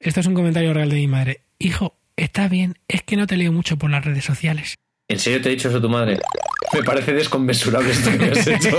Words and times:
Esto 0.00 0.20
es 0.20 0.26
un 0.26 0.34
comentario 0.34 0.72
real 0.72 0.90
de 0.90 0.94
mi 0.94 1.08
madre. 1.08 1.40
Hijo, 1.58 1.96
está 2.16 2.46
bien, 2.46 2.78
es 2.86 3.02
que 3.02 3.16
no 3.16 3.26
te 3.26 3.36
leo 3.36 3.50
mucho 3.52 3.76
por 3.76 3.90
las 3.90 4.04
redes 4.04 4.24
sociales. 4.24 4.76
¿En 5.08 5.18
serio 5.18 5.42
te 5.42 5.48
ha 5.48 5.50
dicho 5.50 5.70
eso 5.70 5.80
tu 5.80 5.88
madre? 5.88 6.20
Me 6.72 6.84
parece 6.84 7.12
desconmensurable 7.14 7.90
esto 7.90 8.16
que 8.16 8.24
has 8.26 8.46
hecho. 8.46 8.78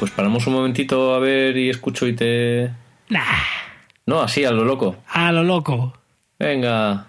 Pues 0.00 0.10
paramos 0.10 0.48
un 0.48 0.54
momentito 0.54 1.14
a 1.14 1.20
ver 1.20 1.56
y 1.56 1.70
escucho 1.70 2.08
y 2.08 2.16
te... 2.16 2.70
Nah, 3.08 3.20
No, 4.06 4.20
así, 4.22 4.44
a 4.44 4.50
lo 4.50 4.64
loco. 4.64 4.96
a 5.08 5.30
lo 5.32 5.42
loco, 5.44 5.98
Venga, 6.38 7.06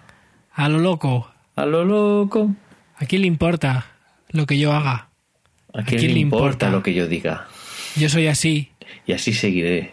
a 0.53 0.69
lo 0.69 0.77
loco. 0.79 1.31
a 1.55 1.65
lo 1.65 1.83
loco. 1.83 2.51
¿A 2.97 3.05
quién 3.05 3.21
le 3.21 3.27
importa 3.27 3.87
lo 4.29 4.45
que 4.45 4.57
yo 4.59 4.71
haga? 4.73 5.09
¿A 5.73 5.83
quién, 5.83 6.13
le 6.13 6.19
importa 6.19 6.69
lo 6.69 6.83
que 6.83 6.93
yo 6.93 7.07
diga? 7.07 7.47
Yo 7.95 8.09
soy 8.09 8.27
así, 8.27 8.71
Y 9.07 9.13
así 9.13 9.33
seguiré. 9.33 9.91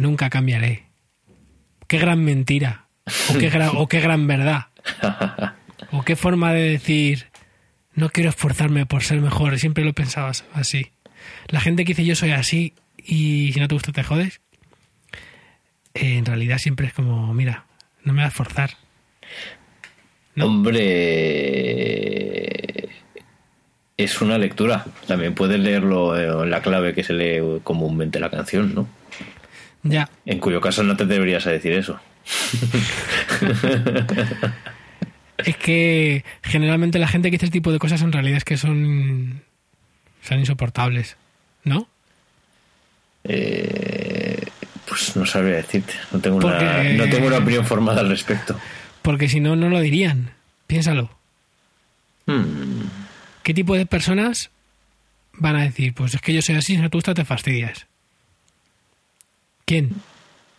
nunca 0.00 0.28
cambiaré. 0.30 0.86
Qué 1.88 1.98
gran 1.98 2.22
mentira. 2.24 2.86
O 3.34 3.38
qué 3.38 3.48
gran, 3.50 3.70
o 3.76 3.88
qué 3.88 4.00
gran 4.00 4.26
verdad. 4.26 4.66
O 5.94 6.02
qué 6.04 6.16
forma 6.16 6.54
de 6.54 6.70
decir, 6.70 7.26
no 7.92 8.08
quiero 8.08 8.30
esforzarme 8.30 8.86
por 8.86 9.02
ser 9.02 9.20
mejor. 9.20 9.58
Siempre 9.58 9.84
lo 9.84 9.92
pensabas 9.92 10.44
así. 10.54 10.90
La 11.48 11.60
gente 11.60 11.84
que 11.84 11.90
dice 11.92 12.04
yo 12.06 12.16
soy 12.16 12.30
así 12.30 12.72
y 12.96 13.52
si 13.52 13.60
no 13.60 13.68
te 13.68 13.74
gusta 13.74 13.92
te 13.92 14.02
jodes. 14.02 14.40
Eh, 15.94 16.16
en 16.16 16.24
realidad 16.24 16.58
siempre 16.58 16.86
es 16.86 16.92
como, 16.92 17.34
mira, 17.34 17.64
no 18.04 18.12
me 18.12 18.22
vas 18.22 18.26
a 18.26 18.28
esforzar. 18.28 18.70
No. 20.34 20.46
Hombre, 20.46 20.88
es 23.96 24.20
una 24.20 24.38
lectura. 24.38 24.84
También 25.06 25.34
puedes 25.34 25.60
leerlo 25.60 26.44
en 26.44 26.50
la 26.50 26.62
clave 26.62 26.94
que 26.94 27.04
se 27.04 27.12
lee 27.12 27.60
comúnmente 27.62 28.20
la 28.20 28.30
canción, 28.30 28.74
¿no? 28.74 28.88
Ya, 29.84 30.08
En 30.26 30.38
cuyo 30.38 30.60
caso 30.60 30.84
no 30.84 30.96
te 30.96 31.06
deberías 31.06 31.46
a 31.46 31.50
decir 31.50 31.72
eso. 31.72 31.98
es 35.38 35.56
que 35.56 36.24
generalmente 36.42 37.00
la 37.00 37.08
gente 37.08 37.28
que 37.28 37.36
dice 37.36 37.46
este 37.46 37.58
tipo 37.58 37.72
de 37.72 37.80
cosas 37.80 38.00
en 38.02 38.12
realidad 38.12 38.36
es 38.36 38.44
que 38.44 38.56
son, 38.56 39.42
son 40.22 40.38
insoportables, 40.38 41.16
¿no? 41.64 41.88
Eh, 43.24 44.01
pues 44.92 45.16
no 45.16 45.24
sabría 45.24 45.56
decirte. 45.56 45.94
No 46.12 46.20
tengo, 46.20 46.36
una, 46.36 46.82
no 46.82 47.08
tengo 47.08 47.26
una 47.28 47.38
opinión 47.38 47.64
formada 47.64 48.00
al 48.02 48.10
respecto. 48.10 48.58
Porque 49.00 49.26
si 49.28 49.40
no, 49.40 49.56
no 49.56 49.70
lo 49.70 49.80
dirían. 49.80 50.32
Piénsalo. 50.66 51.08
Hmm, 52.26 52.82
¿Qué 53.42 53.54
tipo 53.54 53.74
de 53.74 53.86
personas 53.86 54.50
van 55.32 55.56
a 55.56 55.62
decir, 55.62 55.94
pues 55.94 56.14
es 56.14 56.20
que 56.20 56.34
yo 56.34 56.42
soy 56.42 56.56
así, 56.56 56.74
si 56.76 56.80
no 56.82 56.90
te 56.90 56.96
gusta 56.98 57.14
te 57.14 57.24
fastidias? 57.24 57.86
¿Quién? 59.64 59.90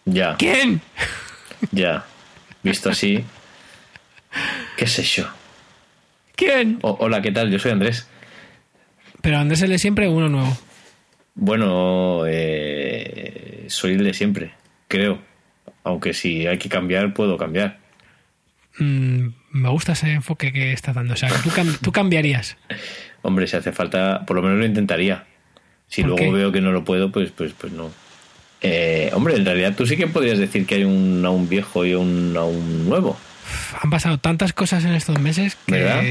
ya, 0.06 0.36
¿Quién? 0.38 0.81
ya. 1.72 2.04
Visto 2.64 2.89
así. 2.89 3.23
¿Qué 4.78 4.88
sé 4.88 5.04
yo? 5.04 5.28
¿Quién? 6.36 6.80
O- 6.81 6.98
hola, 7.00 7.22
¿qué 7.22 7.31
tal? 7.31 7.52
Yo 7.52 7.59
soy 7.59 7.72
Andrés. 7.72 8.08
Pero 9.22 9.38
Andrés 9.38 9.59
de 9.61 9.78
siempre 9.78 10.08
uno 10.09 10.28
nuevo. 10.28 10.58
Bueno, 11.36 12.26
eh, 12.28 12.72
soy 13.73 13.93
el 13.93 14.03
de 14.03 14.13
siempre, 14.13 14.53
creo. 14.88 15.19
Aunque 15.83 16.13
si 16.13 16.47
hay 16.47 16.57
que 16.57 16.69
cambiar, 16.69 17.13
puedo 17.13 17.38
cambiar. 17.38 17.80
Mm, 18.80 19.27
me 19.52 19.69
gusta 19.69 19.91
ese 19.93 20.11
enfoque 20.11 20.52
que 20.52 20.71
estás 20.73 20.95
dando. 20.95 21.13
O 21.13 21.17
sea, 21.17 21.30
que 21.30 21.38
tú, 21.43 21.49
cam- 21.49 21.77
tú 21.80 21.91
cambiarías. 21.91 22.57
Hombre, 23.21 23.47
si 23.47 23.55
hace 23.55 23.71
falta, 23.71 24.25
por 24.25 24.36
lo 24.37 24.42
menos 24.43 24.58
lo 24.59 24.65
intentaría. 24.65 25.25
Si 25.87 26.02
¿Por 26.02 26.11
luego 26.11 26.23
qué? 26.31 26.37
veo 26.37 26.52
que 26.52 26.61
no 26.61 26.71
lo 26.71 26.83
puedo, 26.83 27.11
pues, 27.11 27.31
pues, 27.31 27.53
pues 27.53 27.71
no. 27.73 27.92
Eh, 28.61 29.11
hombre, 29.14 29.36
en 29.36 29.45
realidad 29.45 29.75
tú 29.75 29.86
sí 29.86 29.98
que 29.98 30.08
podrías 30.08 30.39
decir 30.39 30.65
que 30.65 30.75
hay 30.75 30.83
un, 30.86 31.21
a 31.25 31.30
un 31.30 31.49
viejo 31.49 31.86
y 31.86 31.93
un, 31.95 32.33
a 32.37 32.43
un 32.45 32.87
nuevo, 32.87 33.17
Han 33.81 33.89
pasado 33.89 34.17
tantas 34.19 34.53
cosas 34.53 34.86
en 34.86 34.93
estos 34.93 35.19
meses 35.19 35.58
que... 35.65 35.73
¿verdad? 35.73 36.02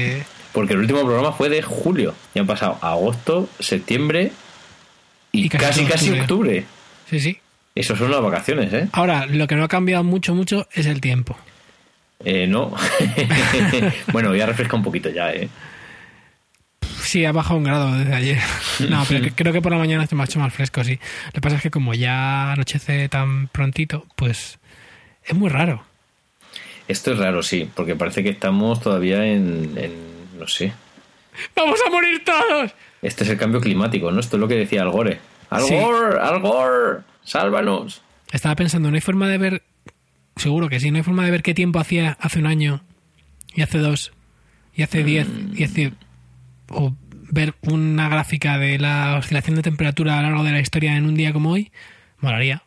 Porque 0.51 0.73
el 0.73 0.79
último 0.79 1.01
programa 1.01 1.31
fue 1.33 1.49
de 1.49 1.63
julio. 1.63 2.13
Y 2.35 2.39
han 2.39 2.45
pasado 2.45 2.77
agosto, 2.81 3.49
septiembre 3.59 4.31
y, 5.31 5.45
Y 5.45 5.49
casi 5.49 5.63
casi, 5.65 5.79
todo 5.81 5.89
casi 5.91 6.09
octubre. 6.11 6.21
octubre. 6.21 6.65
Sí, 7.09 7.19
sí. 7.19 7.39
Eso 7.75 7.95
son 7.95 8.11
las 8.11 8.21
vacaciones, 8.21 8.71
¿eh? 8.73 8.87
Ahora, 8.91 9.25
lo 9.25 9.47
que 9.47 9.55
no 9.55 9.63
ha 9.63 9.67
cambiado 9.67 10.03
mucho, 10.03 10.35
mucho 10.35 10.67
es 10.73 10.85
el 10.85 11.01
tiempo. 11.01 11.37
Eh, 12.23 12.45
no. 12.47 12.73
bueno, 14.13 14.35
ya 14.35 14.45
refresca 14.45 14.75
un 14.75 14.83
poquito 14.83 15.09
ya, 15.09 15.31
¿eh? 15.33 15.49
Sí, 17.01 17.25
ha 17.25 17.31
bajado 17.31 17.57
un 17.57 17.63
grado 17.65 17.91
desde 17.97 18.13
ayer. 18.15 18.39
No, 18.89 19.03
pero 19.07 19.23
que- 19.23 19.31
creo 19.31 19.53
que 19.53 19.61
por 19.61 19.71
la 19.71 19.77
mañana 19.77 20.03
está 20.03 20.15
mucho 20.15 20.39
más 20.39 20.53
fresco, 20.53 20.83
sí. 20.83 20.99
Lo 21.27 21.31
que 21.33 21.41
pasa 21.41 21.57
es 21.57 21.61
que 21.61 21.71
como 21.71 21.93
ya 21.93 22.51
anochece 22.53 23.07
tan 23.09 23.47
prontito, 23.47 24.05
pues 24.15 24.59
es 25.25 25.35
muy 25.35 25.49
raro. 25.49 25.83
Esto 26.87 27.13
es 27.13 27.17
raro, 27.19 27.43
sí, 27.43 27.69
porque 27.75 27.95
parece 27.95 28.23
que 28.23 28.29
estamos 28.29 28.81
todavía 28.81 29.25
en, 29.25 29.73
en 29.77 29.93
no 30.39 30.47
sé. 30.47 30.73
¡Vamos 31.55 31.79
a 31.85 31.89
morir 31.89 32.23
todos! 32.23 32.71
Este 33.01 33.23
es 33.23 33.29
el 33.29 33.37
cambio 33.37 33.59
climático, 33.61 34.11
¿no? 34.11 34.19
Esto 34.19 34.37
es 34.37 34.41
lo 34.41 34.47
que 34.47 34.55
decía 34.55 34.81
Al 34.81 34.89
Gore. 34.91 35.19
Al 35.49 35.61
Sí. 35.63 35.75
Gore, 35.75 36.19
Al 36.19 36.39
Gore, 36.39 36.99
sálvanos. 37.23 38.01
Estaba 38.31 38.55
pensando, 38.55 38.89
no 38.89 38.95
hay 38.95 39.01
forma 39.01 39.27
de 39.27 39.37
ver, 39.37 39.63
seguro 40.35 40.69
que 40.69 40.79
sí, 40.79 40.91
no 40.91 40.97
hay 40.97 41.03
forma 41.03 41.25
de 41.25 41.31
ver 41.31 41.43
qué 41.43 41.53
tiempo 41.53 41.79
hacía 41.79 42.17
hace 42.19 42.39
un 42.39 42.47
año, 42.47 42.81
y 43.53 43.61
hace 43.61 43.77
dos, 43.77 44.11
y 44.75 44.83
hace 44.83 45.03
diez, 45.03 45.27
y 45.55 45.63
hace... 45.63 45.93
o 46.69 46.95
ver 47.33 47.55
una 47.61 48.09
gráfica 48.09 48.59
de 48.59 48.77
la 48.77 49.17
oscilación 49.17 49.55
de 49.55 49.63
temperatura 49.63 50.19
a 50.19 50.21
lo 50.21 50.29
largo 50.29 50.43
de 50.43 50.51
la 50.51 50.59
historia 50.59 50.95
en 50.95 51.05
un 51.05 51.15
día 51.15 51.33
como 51.33 51.51
hoy, 51.51 51.71
molaría. 52.19 52.63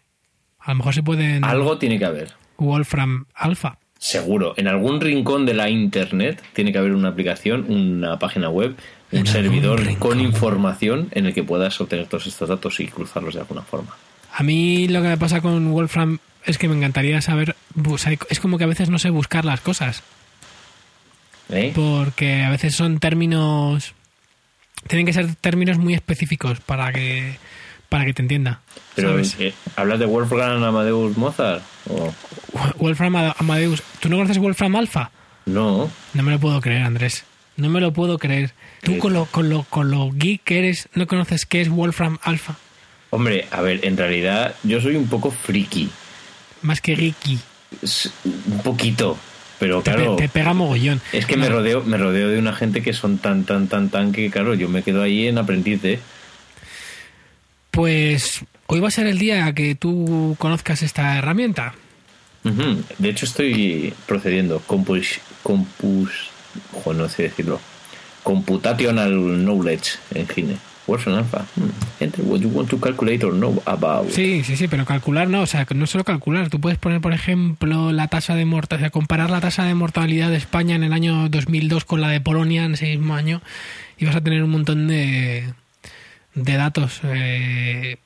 A 0.59 0.72
lo 0.72 0.78
mejor 0.78 0.95
se 0.95 1.05
puede 1.05 1.37
en 1.37 1.45
Algo 1.45 1.78
tiene 1.78 1.99
que 1.99 2.05
haber. 2.05 2.33
Wolfram 2.59 3.27
Alpha. 3.34 3.78
Seguro. 3.99 4.55
En 4.56 4.66
algún 4.66 5.00
rincón 5.00 5.47
de 5.47 5.55
la 5.55 5.71
internet 5.71 6.43
tiene 6.53 6.72
que 6.72 6.78
haber 6.78 6.93
una 6.93 7.11
aplicación, 7.11 7.71
una 7.71 8.19
página 8.19 8.50
web, 8.50 8.75
un 9.12 9.27
servidor 9.27 9.81
rincón. 9.81 10.11
con 10.11 10.21
información 10.21 11.09
en 11.12 11.27
el 11.27 11.34
que 11.34 11.45
puedas 11.45 11.81
obtener 11.81 12.06
todos 12.06 12.27
estos 12.27 12.49
datos 12.49 12.81
y 12.81 12.89
cruzarlos 12.89 13.34
de 13.34 13.41
alguna 13.41 13.62
forma. 13.62 13.97
A 14.38 14.42
mí 14.42 14.86
lo 14.86 15.00
que 15.00 15.08
me 15.08 15.16
pasa 15.16 15.41
con 15.41 15.72
Wolfram 15.72 16.19
es 16.44 16.58
que 16.58 16.69
me 16.69 16.76
encantaría 16.76 17.22
saber, 17.22 17.56
es 18.28 18.38
como 18.38 18.58
que 18.58 18.64
a 18.64 18.66
veces 18.66 18.91
no 18.91 18.98
sé 18.98 19.08
buscar 19.08 19.47
las 19.47 19.62
cosas, 19.62 20.02
¿Eh? 21.48 21.72
porque 21.74 22.42
a 22.42 22.50
veces 22.50 22.74
son 22.74 22.98
términos, 22.98 23.94
tienen 24.88 25.06
que 25.06 25.14
ser 25.14 25.34
términos 25.36 25.78
muy 25.78 25.94
específicos 25.94 26.60
para 26.60 26.92
que 26.92 27.38
para 27.88 28.04
que 28.04 28.12
te 28.12 28.20
entienda. 28.20 28.60
Pero, 28.94 29.08
¿sabes? 29.10 29.36
¿hablas 29.74 30.00
de 30.00 30.04
Wolfgang 30.04 30.62
Amadeus 30.62 31.16
Mozart? 31.16 31.62
¿O 31.88 32.12
Wolfram 32.78 33.16
Amadeus, 33.38 33.82
¿tú 34.00 34.10
no 34.10 34.16
conoces 34.16 34.36
Wolfram 34.36 34.76
Alpha? 34.76 35.12
no? 35.47 35.91
No 36.12 36.22
me 36.22 36.32
lo 36.32 36.38
puedo 36.38 36.60
creer, 36.60 36.82
Andrés. 36.82 37.24
No 37.56 37.70
me 37.70 37.80
lo 37.80 37.94
puedo 37.94 38.18
creer. 38.18 38.53
Tú 38.82 38.98
con 38.98 39.14
lo, 39.14 39.24
con 39.24 39.48
lo, 39.48 39.62
con 39.62 39.91
lo 39.91 40.10
geek 40.12 40.42
que 40.44 40.58
eres, 40.58 40.91
no 40.92 41.06
conoces 41.06 41.47
qué 41.47 41.62
es 41.62 41.70
Wolfram 41.70 42.18
Alpha. 42.22 42.58
Hombre, 43.11 43.47
a 43.50 43.61
ver, 43.61 43.84
en 43.84 43.97
realidad 43.97 44.55
yo 44.62 44.81
soy 44.81 44.97
un 44.97 45.06
poco 45.09 45.31
friki. 45.31 45.89
Más 46.62 46.81
que 46.81 46.97
geeky. 46.97 47.39
S- 47.83 48.11
Un 48.25 48.59
poquito. 48.62 49.17
Pero 49.59 49.81
Te, 49.81 49.91
pe- 49.93 49.97
claro, 49.97 50.17
te 50.17 50.28
pega 50.28 50.53
mogollón. 50.53 51.00
es 51.12 51.25
que 51.25 51.37
me 51.39 51.49
rodeo, 51.49 51.83
me 51.83 51.97
rodeo 51.97 52.28
de 52.28 52.39
una 52.39 52.53
gente 52.53 52.83
que 52.83 52.93
son 52.93 53.16
tan, 53.19 53.45
tan, 53.45 53.69
tan, 53.69 53.89
tan 53.89 54.12
que, 54.12 54.31
claro, 54.31 54.53
yo 54.55 54.69
me 54.69 54.83
quedo 54.83 55.03
ahí 55.03 55.28
en 55.28 55.39
aprendiz 55.39 55.81
de... 55.81 55.99
Pues 57.71 58.41
hoy 58.66 58.81
va 58.81 58.89
a 58.89 58.91
ser 58.91 59.06
el 59.06 59.19
día 59.19 59.53
que 59.55 59.75
tú 59.75 60.37
conozcas 60.39 60.83
esta 60.83 61.16
herramienta. 61.19 61.75
De 62.99 63.09
hecho, 63.09 63.27
estoy 63.27 63.92
procediendo. 64.07 64.60
Compus, 64.60 65.19
compus, 65.42 66.10
ojo, 66.75 66.95
no 66.95 67.09
sé 67.09 67.25
decirlo. 67.25 67.60
Computational 68.22 69.10
Knowledge 69.45 69.92
Engine. 70.15 70.57
Wolfram 70.86 71.16
Alpha. 71.16 71.44
Hmm. 71.56 71.68
Enter 72.00 72.22
what 72.24 72.38
you 72.41 72.48
want 72.48 72.68
to 72.71 72.78
calculate 72.80 73.24
or 73.27 73.33
know 73.33 73.60
about. 73.66 74.10
Sí, 74.10 74.42
sí, 74.44 74.56
sí, 74.56 74.68
pero 74.68 74.84
calcular 74.84 75.28
no, 75.28 75.42
o 75.42 75.47
sea, 75.47 75.66
no 75.74 75.86
solo 75.86 76.04
calcular, 76.04 76.48
tú 76.50 76.60
puedes 76.60 76.78
poner, 76.78 77.00
por 77.00 77.12
ejemplo, 77.12 77.92
la 77.92 78.09
tasa 78.09 78.34
de 78.34 78.44
mortalidad, 78.44 78.80
o 78.80 78.84
sea, 78.84 78.91
comparar 78.91 79.30
la 79.30 79.41
tasa 79.41 79.65
de 79.65 79.74
mortalidad 79.74 80.30
de 80.30 80.36
España 80.36 80.74
en 80.77 80.84
el 80.84 80.92
año 80.92 81.28
2002 81.28 81.84
con 81.84 82.00
la 82.00 82.09
de 82.10 82.21
Polonia 82.21 82.65
en 82.65 82.74
ese 82.74 82.86
mismo 82.86 83.15
año 83.15 83.42
y 83.98 84.04
vas 84.06 84.15
a 84.16 84.21
tener 84.21 84.42
un 84.42 84.50
montón 84.50 84.86
de, 84.88 85.44
de 86.34 86.56
datos. 86.56 87.00
eh, 87.04 87.97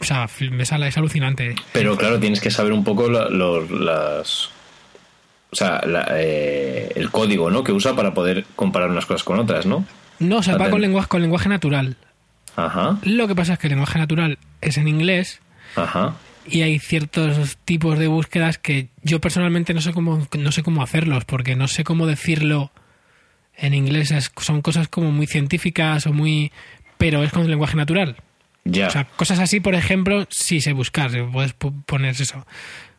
o 0.00 0.04
sea, 0.04 0.28
me 0.52 0.64
sale, 0.64 0.86
es 0.88 0.96
alucinante. 0.98 1.54
Pero 1.72 1.96
claro, 1.96 2.20
tienes 2.20 2.40
que 2.40 2.50
saber 2.50 2.72
un 2.72 2.84
poco 2.84 3.08
la- 3.10 3.28
los, 3.28 3.70
las. 3.70 4.50
O 5.52 5.56
sea, 5.56 5.80
la- 5.84 6.06
eh, 6.12 6.92
el 6.94 7.10
código 7.10 7.50
¿no? 7.50 7.64
que 7.64 7.72
usa 7.72 7.96
para 7.96 8.14
poder 8.14 8.44
comparar 8.54 8.88
unas 8.90 9.04
cosas 9.06 9.24
con 9.24 9.40
otras, 9.40 9.66
¿no? 9.66 9.84
No, 10.20 10.36
o 10.36 10.42
sea, 10.42 10.56
va 10.58 10.70
con 10.70 10.80
lenguaje, 10.80 11.08
con 11.08 11.22
lenguaje 11.22 11.48
natural. 11.48 11.96
Ajá, 12.66 12.98
Lo 13.02 13.26
que 13.28 13.34
pasa 13.34 13.54
es 13.54 13.58
que 13.58 13.66
el 13.68 13.72
lenguaje 13.72 13.98
natural 13.98 14.38
es 14.60 14.76
en 14.76 14.88
inglés 14.88 15.40
ajá. 15.76 16.14
y 16.46 16.62
hay 16.62 16.78
ciertos 16.78 17.56
tipos 17.64 17.98
de 17.98 18.06
búsquedas 18.08 18.58
que 18.58 18.88
yo 19.02 19.20
personalmente 19.20 19.72
no 19.74 19.80
sé 19.80 19.92
cómo 19.92 20.26
no 20.38 20.52
sé 20.52 20.62
cómo 20.62 20.82
hacerlos 20.82 21.24
porque 21.24 21.56
no 21.56 21.68
sé 21.68 21.84
cómo 21.84 22.06
decirlo 22.06 22.70
en 23.56 23.74
inglés. 23.74 24.10
Es- 24.10 24.32
son 24.40 24.62
cosas 24.62 24.88
como 24.88 25.10
muy 25.12 25.26
científicas 25.26 26.06
o 26.06 26.12
muy 26.12 26.50
pero 26.98 27.22
es 27.24 27.32
con 27.32 27.48
lenguaje 27.48 27.76
natural. 27.76 28.16
Ya. 28.64 28.88
o 28.88 28.90
sea 28.90 29.04
cosas 29.04 29.38
así 29.38 29.58
por 29.60 29.74
ejemplo 29.74 30.26
sí 30.28 30.60
sé 30.60 30.72
buscar 30.74 31.10
puedes 31.32 31.58
pu- 31.58 31.82
poner 31.86 32.10
eso. 32.20 32.46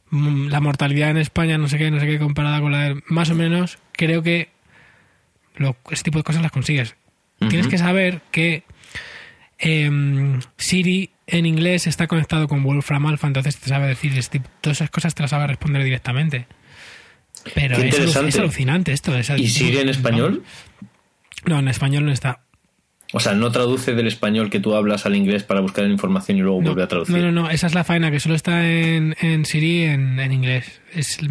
Mm, 0.10 0.48
la 0.48 0.60
mortalidad 0.60 1.12
en 1.12 1.18
España 1.18 1.58
no 1.58 1.68
sé 1.70 1.78
qué 1.78 1.92
no 1.92 2.00
sé 2.00 2.08
qué 2.08 2.18
comparada 2.20 2.60
con 2.62 2.72
la 2.72 2.80
de 2.90 3.02
más 3.08 3.30
o 3.30 3.36
menos 3.36 3.78
creo 3.94 4.24
que 4.24 4.50
lo, 5.56 5.76
ese 5.92 6.04
tipo 6.04 6.18
de 6.18 6.24
cosas 6.24 6.42
las 6.42 6.52
consigues. 6.52 6.96
Tienes 7.50 7.68
que 7.68 7.78
saber 7.78 8.22
que 8.32 8.64
em, 9.62 10.40
Siri 10.58 11.12
en 11.28 11.46
inglés 11.46 11.88
está 11.88 12.08
conectado 12.08 12.48
con 12.48 12.64
Wolfram 12.64 13.06
Alpha, 13.06 13.28
entonces 13.28 13.58
te 13.58 13.70
sabe 13.70 13.88
decir 13.88 14.12
todas 14.60 14.78
esas 14.78 14.90
cosas, 14.90 15.16
te 15.16 15.22
las 15.24 15.30
sabe 15.30 15.48
responder 15.48 15.84
directamente. 15.84 16.48
Pero 17.56 17.78
es, 17.78 18.16
alucinante 18.38 18.92
esto. 18.92 19.16
es- 19.18 19.30
¿Y 19.38 19.48
Siri 19.48 19.78
en 19.80 19.90
español? 19.90 20.44
No, 21.46 21.60
en 21.60 21.68
español 21.70 22.06
no 22.06 22.12
está. 22.12 22.42
O 23.14 23.20
sea, 23.20 23.34
no 23.34 23.52
traduce 23.52 23.94
del 23.94 24.08
español 24.08 24.50
que 24.50 24.60
tú 24.62 24.74
hablas 24.74 25.06
al 25.06 25.16
inglés 25.18 25.44
para 25.44 25.60
buscar 25.60 25.86
información 25.86 26.38
y 26.38 26.42
luego 26.42 26.60
No, 26.62 26.68
vuelve 26.68 26.84
a 26.84 26.88
traducir. 26.88 27.14
no, 27.18 27.22
no, 27.32 27.32
no, 27.44 27.50
esa 27.50 27.68
es 27.68 27.74
la 27.74 27.84
faena, 27.84 28.10
que 28.10 28.22
solo 28.22 28.36
está 28.36 28.70
en, 28.70 29.16
en 29.22 29.44
Siri 29.46 29.84
en, 29.84 30.18
en 30.20 30.32
inglés. 30.32 30.82
Es, 30.94 31.22
mm, 31.22 31.28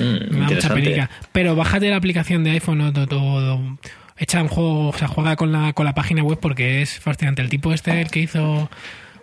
Mm, 0.00 0.30
me 0.30 0.40
da 0.40 0.46
mucha 0.48 0.74
perica. 0.74 1.10
Pero 1.32 1.54
bájate 1.54 1.88
la 1.90 1.96
aplicación 1.96 2.42
de 2.42 2.50
iPhone 2.52 2.80
o, 2.80 2.88
o- 2.88 3.54
o- 3.54 3.78
echa 4.16 4.42
un 4.42 4.48
juego, 4.48 4.88
o 4.88 4.92
sea, 4.92 5.08
juega 5.08 5.36
con 5.36 5.52
la, 5.52 5.72
con 5.72 5.84
la 5.84 5.94
página 5.94 6.22
web 6.22 6.38
porque 6.40 6.82
es 6.82 6.98
fascinante. 7.00 7.42
El 7.42 7.48
tipo 7.48 7.72
este, 7.72 8.00
el 8.00 8.10
que 8.10 8.20
hizo 8.20 8.70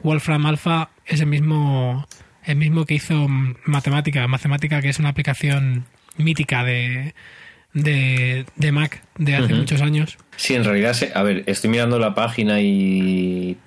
Wolfram 0.04 0.46
Alpha, 0.46 0.90
es 1.06 1.22
el 1.22 1.28
mismo, 1.28 2.08
el 2.44 2.56
mismo 2.56 2.86
que 2.86 2.96
hizo 2.96 3.28
Matemática. 3.66 4.28
Matemática, 4.28 4.82
que 4.82 4.90
es 4.90 5.00
una 5.00 5.10
aplicación 5.10 5.86
mítica 6.18 6.64
de, 6.64 7.14
de, 7.74 8.46
de 8.56 8.72
Mac 8.72 9.04
de 9.18 9.36
hace 9.36 9.54
muchos 9.54 9.82
años. 9.82 10.18
Sí, 10.36 10.56
en 10.56 10.64
realidad, 10.64 10.96
a 11.14 11.24
ver, 11.24 11.44
estoy 11.46 11.70
mirando 11.70 12.00
la 12.00 12.16
página 12.16 12.62
y 12.62 13.58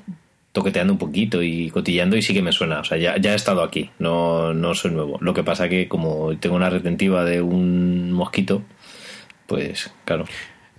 toqueteando 0.52 0.92
un 0.92 0.98
poquito 0.98 1.42
y 1.42 1.70
cotillando 1.70 2.16
y 2.16 2.22
sí 2.22 2.32
que 2.32 2.42
me 2.42 2.52
suena. 2.52 2.80
O 2.80 2.84
sea, 2.84 2.96
ya, 2.96 3.16
ya 3.16 3.32
he 3.32 3.36
estado 3.36 3.62
aquí, 3.62 3.90
no, 3.98 4.54
no 4.54 4.74
soy 4.74 4.92
nuevo. 4.92 5.18
Lo 5.20 5.34
que 5.34 5.42
pasa 5.42 5.68
que 5.68 5.88
como 5.88 6.36
tengo 6.38 6.56
una 6.56 6.70
retentiva 6.70 7.24
de 7.24 7.42
un 7.42 8.12
mosquito, 8.12 8.62
pues 9.46 9.92
claro. 10.04 10.26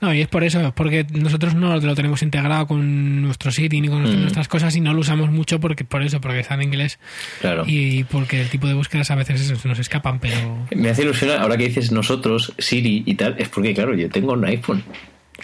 No, 0.06 0.14
y 0.14 0.22
es 0.22 0.28
por 0.28 0.44
eso, 0.44 0.62
es 0.62 0.72
porque 0.74 1.06
nosotros 1.14 1.56
no 1.56 1.76
lo 1.78 1.96
tenemos 1.96 2.22
integrado 2.22 2.68
con 2.68 3.22
nuestro 3.24 3.52
Siri 3.52 3.82
ni 3.82 3.88
con 3.88 4.04
Mm. 4.04 4.22
nuestras 4.22 4.48
cosas 4.48 4.76
y 4.76 4.82
no 4.82 4.94
lo 4.94 5.00
usamos 5.00 5.32
mucho 5.32 5.60
porque 5.60 5.84
por 5.84 6.04
eso, 6.04 6.22
porque 6.22 6.40
está 6.40 6.54
en 6.54 6.62
inglés 6.64 7.00
Claro. 7.42 7.64
y 7.66 8.04
porque 8.04 8.42
el 8.42 8.50
tipo 8.50 8.68
de 8.68 8.76
búsquedas 8.76 9.10
a 9.12 9.16
veces 9.16 9.42
se 9.60 9.68
nos 9.68 9.80
escapan, 9.80 10.20
pero 10.20 10.36
Me 10.76 10.90
hace 10.90 11.02
ilusión, 11.02 11.32
ahora 11.42 11.58
que 11.58 11.66
dices 11.68 11.92
nosotros, 11.92 12.54
Siri 12.60 13.04
y 13.06 13.16
tal, 13.16 13.36
es 13.40 13.50
porque, 13.50 13.74
claro, 13.74 13.96
yo 13.96 14.10
tengo 14.10 14.34
un 14.34 14.46
iPhone. 14.46 14.84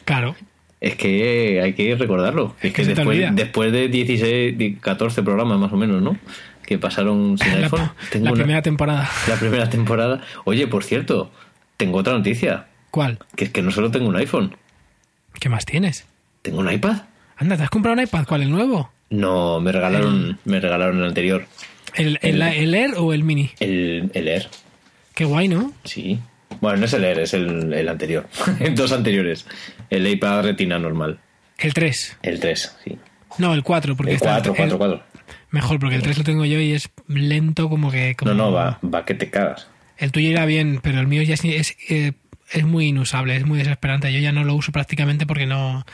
claro, 0.06 0.36
Es 0.80 0.96
que 0.96 1.62
hay 1.64 1.74
que 1.74 1.96
recordarlo. 1.96 2.56
Es, 2.60 2.66
Es 2.66 2.74
que 2.74 2.86
después, 2.86 3.36
después 3.36 3.72
de 3.72 3.88
16, 3.88 4.58
de 4.58 4.78
14 4.82 5.22
programas 5.22 5.60
más 5.60 5.72
o 5.72 5.78
menos, 5.78 6.02
¿no? 6.02 6.18
Que 6.66 6.78
pasaron 6.80 7.38
sin 7.38 7.52
la, 7.62 7.66
iPhone. 7.68 7.92
Tengo 8.12 8.26
la 8.26 8.32
una- 8.32 8.42
primera 8.44 8.62
temporada. 8.64 9.10
la 9.28 9.36
primera 9.36 9.70
temporada. 9.70 10.22
Oye, 10.44 10.66
por 10.68 10.84
cierto, 10.84 11.32
tengo 11.78 12.00
otra 12.00 12.14
noticia. 12.14 12.66
¿Cuál? 12.92 13.20
Que 13.36 13.46
es 13.46 13.50
que 13.52 13.62
no 13.62 13.72
solo 13.72 13.90
tengo 13.92 14.08
un 14.08 14.16
iPhone, 14.18 14.56
¿Qué 15.40 15.50
más 15.50 15.66
tienes? 15.66 16.06
tengo 16.42 16.60
un 16.60 16.72
iPad. 16.72 16.98
Anda, 17.38 17.58
¿te 17.58 17.64
has 17.64 17.70
comprado 17.70 17.98
un 17.98 18.04
iPad? 18.04 18.26
¿Cuál? 18.28 18.44
¿El 18.44 18.52
nuevo? 18.52 18.92
No, 19.10 19.60
me 19.60 19.72
regalaron, 19.72 20.38
me 20.46 20.60
regalaron 20.60 20.98
el 21.00 21.06
anterior. 21.06 21.46
¿El, 21.96 22.20
el, 22.22 22.42
el 22.42 22.74
Air 22.76 22.94
o 22.98 23.14
el 23.14 23.24
Mini? 23.24 23.52
El, 23.60 24.12
el 24.14 24.28
Air, 24.28 24.48
Qué 25.16 25.26
guay, 25.26 25.48
¿no? 25.48 25.74
sí. 25.84 26.20
Bueno, 26.60 26.78
no 26.80 26.86
es 26.86 26.94
el 26.94 27.04
Air, 27.06 27.20
es 27.20 27.34
el, 27.34 27.74
el 27.74 27.88
anterior. 27.90 28.28
Dos 28.76 28.92
anteriores. 28.92 29.46
El 29.90 30.06
iPad 30.06 30.44
Retina 30.44 30.78
normal. 30.78 31.18
El 31.58 31.74
3. 31.74 32.18
El 32.24 32.40
3, 32.40 32.78
sí. 32.84 32.98
No, 33.38 33.54
el 33.54 33.64
4, 33.64 33.96
porque 33.96 34.12
El 34.12 34.16
está 34.18 34.34
4, 34.36 34.54
4, 34.56 34.78
4. 34.78 35.04
mejor, 35.52 35.80
porque 35.80 35.96
el 35.96 36.02
3 36.02 36.18
lo 36.20 36.24
tengo 36.26 36.44
yo 36.46 36.60
y 36.60 36.74
es 36.74 36.90
lento 37.08 37.70
como 37.70 37.90
que... 37.90 38.16
como- 38.16 38.34
No, 38.34 38.46
no, 38.46 38.52
va, 38.52 38.80
va 38.84 39.06
que 39.06 39.14
te 39.16 39.30
cagas. 39.30 39.68
El 39.98 40.12
tuyo 40.12 40.30
irá 40.30 40.46
bien, 40.46 40.80
pero 40.84 41.00
el 41.00 41.08
mío 41.08 41.22
ya 41.24 41.36
es, 41.36 41.46
es, 41.46 41.78
eh, 41.90 42.14
es 42.54 42.66
muy 42.66 42.88
inusable, 42.88 43.36
es 43.36 43.46
muy 43.46 43.58
desesperante. 43.60 44.12
Yo 44.14 44.20
ya 44.20 44.32
no 44.32 44.44
lo 44.44 44.56
uso 44.56 44.72
prácticamente 44.72 45.26
porque 45.26 45.46
no... 45.46 45.86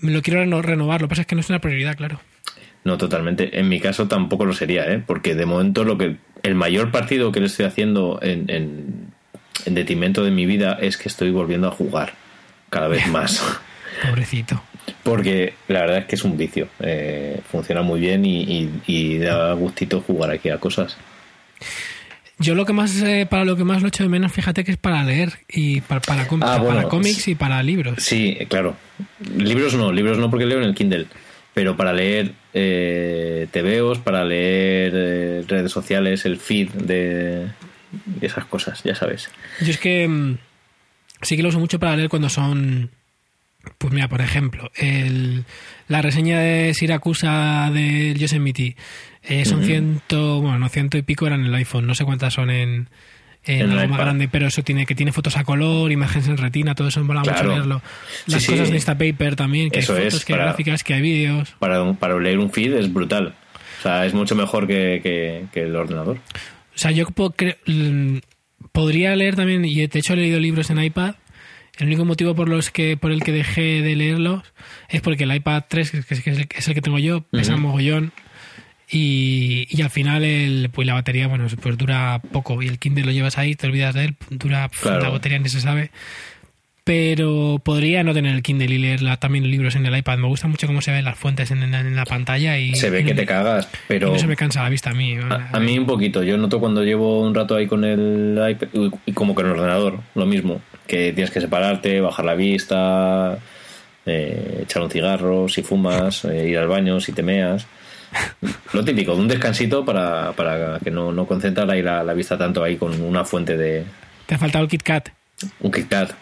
me 0.00 0.12
Lo 0.12 0.22
quiero 0.22 0.40
reno- 0.40 0.62
renovar, 0.62 1.00
lo 1.00 1.06
que 1.06 1.10
pasa 1.10 1.22
es 1.22 1.26
que 1.26 1.34
no 1.34 1.40
es 1.40 1.48
una 1.50 1.60
prioridad, 1.60 1.96
claro. 1.96 2.20
No, 2.84 2.98
totalmente. 2.98 3.58
En 3.58 3.68
mi 3.68 3.80
caso 3.80 4.06
tampoco 4.06 4.44
lo 4.44 4.52
sería, 4.52 4.84
¿eh? 4.92 5.02
Porque 5.04 5.34
de 5.34 5.44
momento 5.46 5.82
lo 5.84 5.98
que 5.98 6.16
el 6.42 6.54
mayor 6.54 6.90
partido 6.92 7.32
que 7.32 7.40
le 7.40 7.46
estoy 7.46 7.66
haciendo 7.66 8.20
en, 8.22 8.48
en, 8.48 9.12
en 9.64 9.74
detrimento 9.74 10.22
de 10.22 10.30
mi 10.30 10.46
vida 10.46 10.78
es 10.80 10.96
que 10.96 11.08
estoy 11.08 11.30
volviendo 11.32 11.66
a 11.66 11.72
jugar 11.72 12.12
cada 12.70 12.86
vez 12.88 13.06
más. 13.08 13.42
Pobrecito. 14.06 14.62
Porque 15.02 15.54
la 15.66 15.80
verdad 15.80 15.98
es 15.98 16.04
que 16.04 16.14
es 16.14 16.22
un 16.24 16.36
vicio. 16.36 16.68
Eh, 16.80 17.40
funciona 17.50 17.82
muy 17.82 17.98
bien 17.98 18.24
y, 18.24 18.42
y- 18.42 18.70
y 18.86 19.18
da 19.18 19.52
gustito 19.54 20.00
jugar 20.02 20.30
aquí 20.30 20.50
a 20.50 20.58
cosas. 20.58 20.96
Yo 22.38 22.54
lo 22.54 22.66
que 22.66 22.72
más, 22.74 23.00
eh, 23.02 23.26
para 23.28 23.44
lo 23.44 23.56
que 23.56 23.64
más 23.64 23.80
lo 23.82 23.88
echo 23.88 24.02
de 24.02 24.10
menos, 24.10 24.30
fíjate 24.32 24.62
que 24.64 24.72
es 24.72 24.76
para 24.76 25.02
leer 25.04 25.32
y 25.48 25.80
para, 25.80 26.00
Ah, 26.00 26.26
para 26.26 26.58
bueno, 26.58 26.88
cómics 26.88 27.28
y 27.28 27.34
para 27.34 27.62
libros. 27.62 28.02
Sí, 28.02 28.36
claro. 28.48 28.76
Libros 29.36 29.74
no, 29.74 29.90
libros 29.92 30.18
no 30.18 30.28
porque 30.30 30.44
leo 30.46 30.58
en 30.58 30.64
el 30.64 30.74
Kindle. 30.74 31.06
Pero 31.54 31.74
para 31.74 31.94
leer 31.94 32.32
eh, 32.52 33.46
TVOs, 33.50 34.00
para 34.00 34.22
leer 34.24 34.92
eh, 34.94 35.44
redes 35.48 35.72
sociales, 35.72 36.26
el 36.26 36.36
feed 36.36 36.68
de, 36.72 37.46
de 38.04 38.26
esas 38.26 38.44
cosas, 38.44 38.82
ya 38.84 38.94
sabes. 38.94 39.30
Yo 39.62 39.70
es 39.70 39.78
que 39.78 40.06
mm, 40.06 40.36
sí 41.22 41.36
que 41.36 41.42
lo 41.42 41.48
uso 41.48 41.58
mucho 41.58 41.78
para 41.78 41.96
leer 41.96 42.10
cuando 42.10 42.28
son. 42.28 42.90
Pues 43.78 43.92
mira, 43.92 44.08
por 44.08 44.20
ejemplo, 44.20 44.70
el, 44.76 45.44
la 45.88 46.02
reseña 46.02 46.38
de 46.40 46.72
Siracusa 46.74 47.70
del 47.72 48.16
Yosemite 48.18 48.76
eh, 49.22 49.44
son 49.44 49.64
ciento, 49.64 50.40
bueno, 50.40 50.58
no 50.58 50.68
ciento 50.68 50.96
y 50.98 51.02
pico 51.02 51.26
eran 51.26 51.40
en 51.40 51.46
el 51.46 51.54
iPhone, 51.56 51.86
no 51.86 51.94
sé 51.94 52.04
cuántas 52.04 52.32
son 52.34 52.50
en, 52.50 52.88
en, 53.44 53.70
algo 53.70 53.88
más 53.88 53.98
grande, 54.00 54.28
pero 54.28 54.46
eso 54.46 54.62
tiene 54.62 54.86
que 54.86 54.94
tiene 54.94 55.12
fotos 55.12 55.36
a 55.36 55.44
color, 55.44 55.90
imágenes 55.92 56.28
en 56.28 56.36
retina, 56.36 56.74
todo 56.74 56.88
eso 56.88 57.02
mola 57.04 57.20
mucho 57.20 57.44
leerlo. 57.44 57.82
Sí, 58.26 58.32
Las 58.32 58.42
sí. 58.44 58.52
cosas 58.52 58.68
de 58.70 58.76
Instapaper 58.76 59.36
también, 59.36 59.70
que 59.70 59.80
Eso 59.80 59.94
hay 59.94 60.04
es, 60.06 60.14
fotos, 60.14 60.24
que 60.24 60.32
hay 60.32 60.38
para- 60.38 60.50
gráficas, 60.50 60.82
que 60.84 60.94
hay 60.94 61.00
vídeos. 61.02 61.54
Para, 61.58 61.92
para 61.94 62.18
leer 62.18 62.38
un 62.38 62.50
feed 62.50 62.72
es 62.74 62.92
brutal. 62.92 63.34
O 63.78 63.82
sea, 63.82 64.06
es 64.06 64.14
mucho 64.14 64.34
mejor 64.34 64.66
que, 64.66 65.00
que- 65.02 65.44
que 65.52 65.62
el 65.62 65.76
ordenador. 65.76 66.16
O 66.18 66.78
sea, 66.78 66.90
yo 66.92 67.06
cre- 67.06 67.56
mm, 67.66 68.18
podría 68.72 69.14
leer 69.16 69.36
también, 69.36 69.64
y 69.64 69.74
de 69.86 69.98
hecho 69.98 70.14
he 70.14 70.16
leído 70.16 70.40
libros 70.40 70.70
en 70.70 70.82
iPad. 70.82 71.14
El 71.78 71.86
único 71.88 72.04
motivo 72.04 72.34
por 72.34 72.48
los 72.48 72.70
que 72.70 72.96
por 72.96 73.12
el 73.12 73.22
que 73.22 73.32
dejé 73.32 73.82
de 73.82 73.96
leerlos 73.96 74.42
es 74.88 75.00
porque 75.02 75.24
el 75.24 75.34
iPad 75.34 75.64
3, 75.68 75.90
que 75.90 75.98
es, 75.98 76.06
que 76.06 76.14
es 76.14 76.38
el, 76.38 76.48
que 76.48 76.58
es 76.58 76.68
el 76.68 76.74
que 76.74 76.80
tengo 76.82 76.98
yo, 76.98 77.22
pesa 77.30 77.52
Ujú. 77.54 77.62
mogollón. 77.62 78.12
Y, 78.88 79.66
y 79.68 79.82
al 79.82 79.90
final 79.90 80.22
el, 80.22 80.70
pues 80.72 80.86
la 80.86 80.94
batería, 80.94 81.26
bueno, 81.26 81.46
pues 81.60 81.76
dura 81.76 82.20
poco. 82.32 82.62
Y 82.62 82.68
el 82.68 82.78
Kindle 82.78 83.04
lo 83.04 83.10
llevas 83.10 83.36
ahí, 83.36 83.54
te 83.56 83.66
olvidas 83.66 83.94
de 83.94 84.04
él, 84.06 84.16
dura 84.30 84.70
Claro. 84.80 85.00
la 85.02 85.08
batería 85.10 85.38
ni 85.38 85.48
se 85.48 85.60
sabe. 85.60 85.90
Pero 86.86 87.60
podría 87.64 88.04
no 88.04 88.14
tener 88.14 88.32
el 88.32 88.42
Kindle 88.44 88.72
y 88.72 88.78
leer 88.78 89.02
la- 89.02 89.16
también 89.16 89.50
libros 89.50 89.74
en 89.74 89.84
el 89.86 89.96
iPad. 89.98 90.18
Me 90.18 90.28
gusta 90.28 90.46
mucho 90.46 90.68
cómo 90.68 90.80
se 90.80 90.92
ven 90.92 91.04
las 91.04 91.18
fuentes 91.18 91.50
en, 91.50 91.64
en- 91.64 91.74
en 91.74 91.96
la 91.96 92.04
pantalla 92.04 92.56
y 92.58 92.76
Se 92.76 92.90
ve 92.90 93.04
que 93.04 93.12
te 93.12 93.26
cagas, 93.26 93.68
pero 93.88 94.12
no 94.12 94.18
se 94.20 94.28
me 94.28 94.36
cansa 94.36 94.62
la 94.62 94.68
vista 94.68 94.90
a 94.90 94.94
mí. 94.94 95.16
a, 95.16 95.48
a 95.50 95.58
mí 95.58 95.76
un 95.76 95.84
poquito. 95.86 96.22
Yo 96.22 96.38
noto 96.38 96.60
cuando 96.60 96.84
llevo 96.84 97.22
un 97.22 97.34
rato 97.34 97.56
ahí 97.56 97.66
con 97.66 97.82
el 97.84 98.38
iPad, 98.50 98.68
como 99.14 99.34
con 99.34 99.46
el 99.46 99.52
ordenador, 99.52 99.98
lo 100.14 100.26
mismo. 100.26 100.60
Que 100.86 101.12
tienes 101.12 101.32
que 101.32 101.40
separarte, 101.40 102.00
bajar 102.00 102.24
la 102.24 102.36
vista, 102.36 103.36
eh, 104.06 104.60
echar 104.62 104.82
un 104.84 104.90
cigarro, 104.90 105.48
si 105.48 105.64
fumas, 105.64 106.24
eh, 106.26 106.48
ir 106.50 106.56
al 106.58 106.68
baño, 106.68 107.00
si 107.00 107.10
te 107.10 107.24
meas. 107.24 107.66
Lo 108.72 108.84
típico, 108.84 109.12
un 109.14 109.26
descansito 109.26 109.84
para, 109.84 110.30
para 110.34 110.78
que 110.78 110.92
no, 110.92 111.10
no 111.10 111.26
concentrar 111.26 111.68
ahí 111.68 111.82
la, 111.82 112.04
la 112.04 112.14
vista 112.14 112.38
tanto 112.38 112.62
ahí 112.62 112.76
con 112.76 113.00
una 113.02 113.24
fuente 113.24 113.56
de 113.56 113.82
Te 114.26 114.36
ha 114.36 114.38
faltado 114.38 114.62
el 114.62 114.70
Kit 114.70 114.84
Kat. 114.84 115.08
un 115.58 115.72
Kit 115.72 115.88
Kat, 115.88 116.12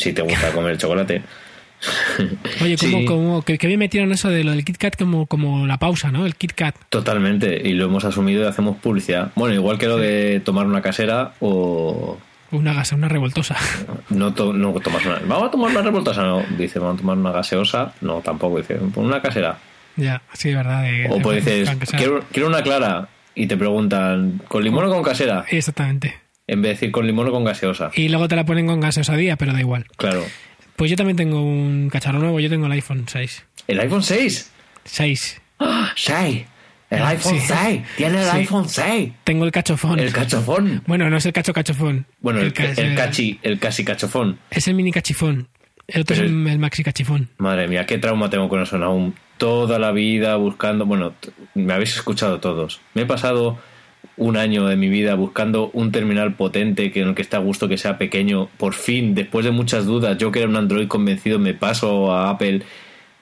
si 0.00 0.12
te 0.12 0.22
gusta 0.22 0.50
comer 0.54 0.76
chocolate. 0.78 1.22
Oye, 2.62 2.76
¿cómo, 2.76 2.98
Sí. 2.98 3.04
cómo- 3.06 3.42
que, 3.42 3.56
que 3.56 3.66
bien 3.66 3.78
metieron 3.78 4.12
eso 4.12 4.28
de 4.28 4.44
lo 4.44 4.50
del 4.50 4.64
Kit 4.64 4.76
Kat 4.76 4.96
como, 4.96 5.26
como 5.26 5.66
la 5.66 5.78
pausa, 5.78 6.10
¿no? 6.10 6.26
El 6.26 6.34
Kit 6.34 6.52
Kat. 6.52 6.74
Totalmente, 6.90 7.60
y 7.66 7.72
lo 7.72 7.86
hemos 7.86 8.04
asumido 8.04 8.42
y 8.44 8.46
hacemos 8.46 8.76
publicidad. 8.76 9.32
Bueno, 9.34 9.54
igual 9.54 9.78
que 9.78 9.86
lo 9.86 9.96
de 9.96 10.40
tomar 10.44 10.66
una 10.66 10.82
casera 10.82 11.32
o 11.40 12.18
Una 12.52 12.74
gasa, 12.74 12.96
una 12.96 13.08
revoltosa. 13.08 13.56
no, 14.10 14.34
to- 14.34 14.52
no 14.52 14.72
tomas 14.80 15.06
una. 15.06 15.20
Vamos 15.24 15.48
a 15.48 15.50
tomar 15.50 15.70
una 15.70 15.82
revoltosa, 15.82 16.22
no. 16.22 16.42
Dice, 16.58 16.78
vamos 16.78 16.96
a 16.96 17.00
tomar 17.00 17.16
una 17.16 17.30
gaseosa, 17.32 17.94
no, 18.02 18.20
tampoco. 18.20 18.58
Dice, 18.58 18.74
"Pon 18.74 19.06
una 19.06 19.22
casera. 19.22 19.56
ya, 19.96 20.20
sí, 20.34 20.52
verdad. 20.52 20.82
de- 20.82 21.08
O 21.10 21.16
de- 21.16 21.20
pues 21.22 21.44
dices, 21.44 21.70
quiero, 21.96 22.24
quiero 22.32 22.48
una 22.48 22.62
clara, 22.62 23.08
y 23.34 23.46
te 23.46 23.56
preguntan, 23.56 24.42
¿con 24.48 24.62
limón 24.64 24.84
o 24.84 24.90
con 24.90 25.02
casera? 25.02 25.44
Exactamente. 25.48 26.18
En 26.50 26.62
vez 26.62 26.70
de 26.70 26.74
decir 26.74 26.90
con 26.90 27.06
limón 27.06 27.28
o 27.28 27.30
con 27.32 27.44
gaseosa. 27.44 27.90
Y 27.94 28.08
luego 28.08 28.26
te 28.26 28.34
la 28.34 28.44
ponen 28.44 28.66
con 28.66 28.80
gaseosa 28.80 29.14
día, 29.14 29.36
pero 29.36 29.52
da 29.52 29.60
igual. 29.60 29.86
Claro. 29.96 30.24
Pues 30.76 30.90
yo 30.90 30.96
también 30.96 31.16
tengo 31.16 31.40
un 31.42 31.88
cacharro 31.90 32.18
nuevo, 32.18 32.40
yo 32.40 32.48
tengo 32.50 32.66
el 32.66 32.72
iPhone 32.72 33.04
6. 33.06 33.44
¿El 33.68 33.78
iPhone 33.80 34.02
6? 34.02 34.50
6. 34.84 35.40
¡Ah! 35.60 35.92
¡Shai! 35.94 36.46
El 36.90 37.02
iPhone 37.04 37.38
Sí. 37.38 37.46
6. 37.46 37.82
Tiene 37.96 38.18
el 38.18 38.24
Sí. 38.24 38.36
iPhone 38.38 38.68
6. 38.68 39.12
Tengo 39.22 39.44
el 39.44 39.52
cachofón. 39.52 40.00
El 40.00 40.12
cachofón. 40.12 40.82
Bueno, 40.86 41.08
no 41.08 41.18
es 41.18 41.26
el 41.26 41.32
cacho 41.32 41.52
cachofón. 41.52 42.06
Bueno, 42.20 42.40
el, 42.40 42.52
ca- 42.52 42.64
el, 42.64 42.70
es 42.72 42.78
el- 42.78 42.94
cachi, 42.96 43.38
el 43.42 43.58
casi 43.60 43.84
cachofón. 43.84 44.38
Es 44.50 44.66
el 44.66 44.74
mini 44.74 44.90
cachifón. 44.90 45.46
El 45.86 46.00
otro 46.02 46.16
Pero 46.16 46.26
es 46.26 46.32
el- 46.32 46.46
el, 46.48 46.58
maxi 46.58 46.82
cachifón. 46.82 47.28
Madre 47.38 47.68
mía, 47.68 47.86
qué 47.86 47.98
trauma 47.98 48.28
tengo 48.30 48.48
con 48.48 48.60
eso 48.62 48.76
aún. 48.82 49.14
Toda 49.38 49.78
la 49.78 49.92
vida 49.92 50.34
buscando. 50.36 50.84
Bueno, 50.86 51.14
me 51.54 51.72
habéis 51.72 51.94
escuchado 51.94 52.40
todos. 52.40 52.80
Me 52.94 53.02
he 53.02 53.06
pasado 53.06 53.58
un 54.20 54.36
año 54.36 54.66
de 54.68 54.76
mi 54.76 54.88
vida 54.88 55.14
buscando 55.16 55.70
un 55.72 55.90
terminal 55.90 56.34
potente 56.34 56.92
que 56.92 57.00
en 57.00 57.08
el 57.08 57.14
que 57.14 57.22
esté 57.22 57.36
a 57.36 57.40
gusto 57.40 57.66
que 57.68 57.76
sea 57.78 57.98
pequeño. 57.98 58.48
Por 58.58 58.74
fin, 58.74 59.14
después 59.14 59.44
de 59.44 59.50
muchas 59.50 59.86
dudas, 59.86 60.16
yo 60.18 60.30
que 60.30 60.38
era 60.40 60.48
un 60.48 60.56
Android 60.56 60.86
convencido, 60.86 61.38
me 61.38 61.54
paso 61.54 62.12
a 62.12 62.30
Apple. 62.30 62.62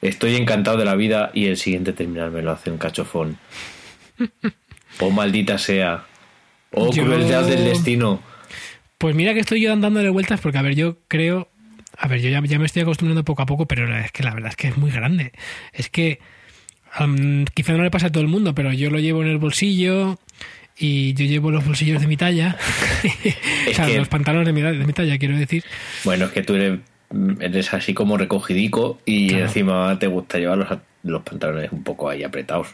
Estoy 0.02 0.36
encantado 0.36 0.76
de 0.76 0.84
la 0.84 0.94
vida 0.96 1.30
y 1.32 1.46
el 1.46 1.56
siguiente 1.56 1.92
terminal 1.92 2.30
me 2.30 2.42
lo 2.42 2.50
hace 2.52 2.70
un 2.70 2.78
cachofón. 2.78 3.38
Oh, 5.00 5.10
maldita 5.10 5.58
sea. 5.58 6.04
Oh, 6.72 6.92
Yo- 6.92 7.04
crueldad 7.04 7.44
del 7.46 7.64
destino. 7.64 8.20
Pues 8.98 9.14
mira 9.14 9.32
que 9.32 9.38
estoy 9.40 9.60
yo 9.60 9.76
dándole 9.76 10.10
vueltas 10.10 10.40
porque, 10.40 10.58
a 10.58 10.62
ver, 10.62 10.74
yo 10.74 10.98
creo... 11.06 11.48
A 11.96 12.08
ver, 12.08 12.20
yo 12.20 12.28
ya, 12.30 12.42
ya 12.44 12.58
me 12.58 12.66
estoy 12.66 12.82
acostumbrando 12.82 13.24
poco 13.24 13.42
a 13.42 13.46
poco, 13.46 13.66
pero 13.66 13.96
es 13.96 14.10
que 14.10 14.24
la 14.24 14.34
verdad 14.34 14.50
es 14.50 14.56
que 14.56 14.66
es 14.68 14.76
muy 14.76 14.90
grande. 14.90 15.30
Es 15.72 15.88
que 15.88 16.18
quizá 17.54 17.74
no 17.74 17.84
le 17.84 17.90
pasa 17.92 18.08
a 18.08 18.10
todo 18.10 18.22
el 18.22 18.28
mundo, 18.28 18.54
pero 18.56 18.72
yo 18.72 18.90
lo 18.90 18.98
llevo 18.98 19.22
en 19.22 19.28
el 19.28 19.38
bolsillo 19.38 20.18
y 20.78 21.12
yo 21.14 21.24
llevo 21.26 21.50
los 21.50 21.64
bolsillos 21.64 22.00
de 22.00 22.06
mi 22.06 22.16
talla. 22.16 22.56
o 23.70 23.74
sea, 23.74 23.86
que- 23.86 23.96
los 23.98 24.08
pantalones 24.08 24.46
de 24.46 24.52
mi, 24.52 24.60
de 24.62 24.84
mi 24.86 24.92
talla, 24.92 25.18
quiero 25.18 25.36
decir. 25.36 25.64
Bueno, 26.04 26.26
es 26.26 26.30
que 26.32 26.42
tú 26.42 26.54
eres, 26.54 26.78
eres 27.40 27.72
así 27.74 27.94
como 27.94 28.16
recogidico 28.16 28.98
y 29.04 29.28
Claro. 29.28 29.44
encima 29.44 29.98
te 29.98 30.06
gusta 30.06 30.38
llevar 30.38 30.58
los, 30.58 30.68
los 31.04 31.22
pantalones 31.22 31.72
un 31.72 31.82
poco 31.82 32.08
ahí 32.08 32.22
apretados. 32.22 32.68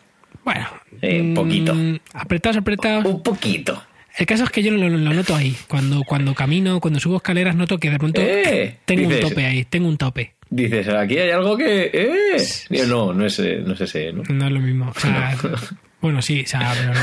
Bueno, 0.44 0.66
Eh, 1.00 1.20
un 1.20 1.32
mm, 1.32 1.34
poquito. 1.34 1.75
Apretados, 2.12 2.56
apretados. 2.58 3.04
Un 3.06 3.23
poquito. 3.23 3.82
El 4.16 4.26
caso 4.26 4.44
es 4.44 4.50
que 4.50 4.62
yo 4.62 4.70
lo, 4.70 4.88
lo 4.88 5.12
noto 5.12 5.34
ahí. 5.34 5.56
Cuando, 5.66 6.02
cuando 6.04 6.34
camino, 6.34 6.78
cuando 6.80 7.00
subo 7.00 7.16
escaleras, 7.16 7.56
noto 7.56 7.78
que 7.78 7.90
de 7.90 7.99
pronto 7.99 8.20
Eh, 8.20 8.76
tengo 8.84 9.08
dices- 9.08 9.25
un 9.25 9.28
tope 9.30 9.46
ahí, 9.46 9.64
tengo 9.64 9.88
un 9.88 9.96
tope. 9.96 10.34
Dices, 10.50 10.87
aquí 10.88 11.18
hay 11.18 11.30
algo 11.30 11.56
que... 11.56 11.90
¡Eh! 11.92 12.87
No, 12.87 13.12
no 13.12 13.26
es, 13.26 13.40
no 13.40 13.73
es 13.73 13.80
ese, 13.80 14.12
¿no? 14.12 14.23
No 14.28 14.46
es 14.46 14.52
lo 14.52 14.61
mismo. 14.61 14.92
O 14.94 15.00
sea, 15.00 15.34
bueno, 16.04 16.20
sí, 16.20 16.42
o 16.42 16.46
sea, 16.46 16.75
pero 16.78 16.92
no. 16.94 17.00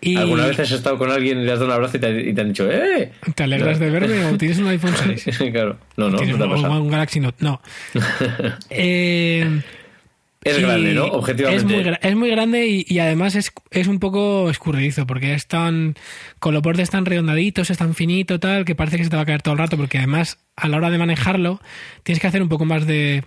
Y 0.00 0.16
¿Alguna 0.16 0.46
vez 0.46 0.58
has 0.60 0.70
estado 0.72 0.96
con 0.96 1.10
alguien 1.10 1.40
y 1.40 1.44
le 1.44 1.52
has 1.52 1.58
dado 1.58 1.66
un 1.66 1.74
abrazo 1.74 1.98
y 1.98 2.00
te, 2.00 2.30
y 2.30 2.32
te 2.32 2.40
han 2.40 2.48
dicho, 2.48 2.70
¡eh! 2.70 3.12
¿Te 3.34 3.42
alegras 3.42 3.78
de 3.78 3.90
verme 3.90 4.24
o 4.24 4.38
tienes 4.38 4.58
un 4.58 4.68
iPhone 4.68 4.94
6? 4.96 5.38
claro. 5.52 5.76
No, 5.98 6.08
no, 6.08 6.16
¿Tienes 6.16 6.38
no 6.38 6.48
te 6.48 6.54
un, 6.54 6.64
un 6.64 6.88
Galaxy 6.90 7.20
Note? 7.20 7.44
No. 7.44 7.60
Eh, 8.70 9.60
Es 10.42 10.58
grande, 10.58 10.94
¿no? 10.94 11.04
Objetivamente. 11.04 11.66
Es 11.66 11.84
muy, 11.84 11.98
es 12.00 12.16
muy 12.16 12.30
grande 12.30 12.66
y, 12.66 12.86
y 12.88 12.98
además 12.98 13.34
es, 13.34 13.52
es 13.70 13.86
un 13.88 13.98
poco 13.98 14.48
escurridizo 14.48 15.06
porque 15.06 15.34
es 15.34 15.46
tan. 15.46 15.96
Con 16.38 16.54
los 16.54 16.62
bordes 16.62 16.88
tan 16.88 17.04
redondaditos, 17.04 17.68
es 17.68 17.76
tan 17.76 17.94
finito, 17.94 18.40
tal, 18.40 18.64
que 18.64 18.74
parece 18.74 18.96
que 18.96 19.04
se 19.04 19.10
te 19.10 19.16
va 19.16 19.22
a 19.22 19.26
caer 19.26 19.42
todo 19.42 19.52
el 19.52 19.58
rato 19.58 19.76
porque 19.76 19.98
además 19.98 20.38
a 20.56 20.66
la 20.68 20.78
hora 20.78 20.88
de 20.88 20.96
manejarlo 20.96 21.60
tienes 22.04 22.20
que 22.22 22.26
hacer 22.26 22.40
un 22.40 22.48
poco 22.48 22.64
más 22.64 22.86
de 22.86 23.22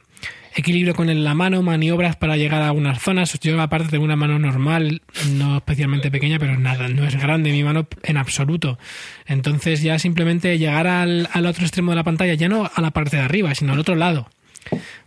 equilibrio 0.55 0.93
con 0.93 1.23
la 1.23 1.33
mano, 1.33 1.61
maniobras 1.61 2.15
para 2.15 2.37
llegar 2.37 2.61
a 2.61 2.67
algunas 2.67 3.01
zonas. 3.01 3.39
Yo, 3.39 3.59
aparte, 3.61 3.89
tengo 3.89 4.03
una 4.03 4.15
mano 4.15 4.39
normal, 4.39 5.01
no 5.31 5.57
especialmente 5.57 6.11
pequeña, 6.11 6.39
pero 6.39 6.57
nada, 6.59 6.87
no 6.87 7.05
es 7.05 7.15
grande 7.15 7.51
mi 7.51 7.63
mano 7.63 7.87
en 8.03 8.17
absoluto. 8.17 8.77
Entonces, 9.25 9.81
ya 9.81 9.97
simplemente 9.99 10.57
llegar 10.57 10.87
al, 10.87 11.27
al 11.31 11.45
otro 11.45 11.63
extremo 11.63 11.91
de 11.91 11.95
la 11.95 12.03
pantalla, 12.03 12.33
ya 12.35 12.49
no 12.49 12.69
a 12.73 12.81
la 12.81 12.91
parte 12.91 13.17
de 13.17 13.23
arriba, 13.23 13.55
sino 13.55 13.73
al 13.73 13.79
otro 13.79 13.95
lado 13.95 14.29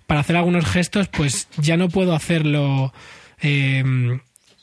para 0.06 0.20
hacer 0.20 0.36
algunos 0.36 0.64
gestos, 0.66 1.08
pues 1.08 1.48
ya 1.56 1.76
no 1.76 1.88
puedo 1.88 2.14
hacerlo 2.14 2.92
eh, 3.40 4.18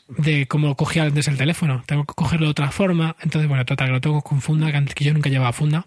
de 0.08 0.46
como 0.46 0.74
cogía 0.76 1.04
antes 1.04 1.28
el 1.28 1.36
teléfono. 1.36 1.82
Tengo 1.86 2.04
que 2.04 2.14
cogerlo 2.14 2.46
de 2.46 2.50
otra 2.50 2.70
forma. 2.70 3.16
Entonces, 3.22 3.48
bueno, 3.48 3.64
total, 3.64 3.88
que 3.88 3.92
lo 3.92 4.00
tengo 4.00 4.22
con 4.22 4.40
funda, 4.40 4.70
que 4.70 4.76
antes 4.76 4.94
que 4.94 5.04
yo 5.04 5.12
nunca 5.14 5.30
llevaba 5.30 5.52
funda. 5.52 5.86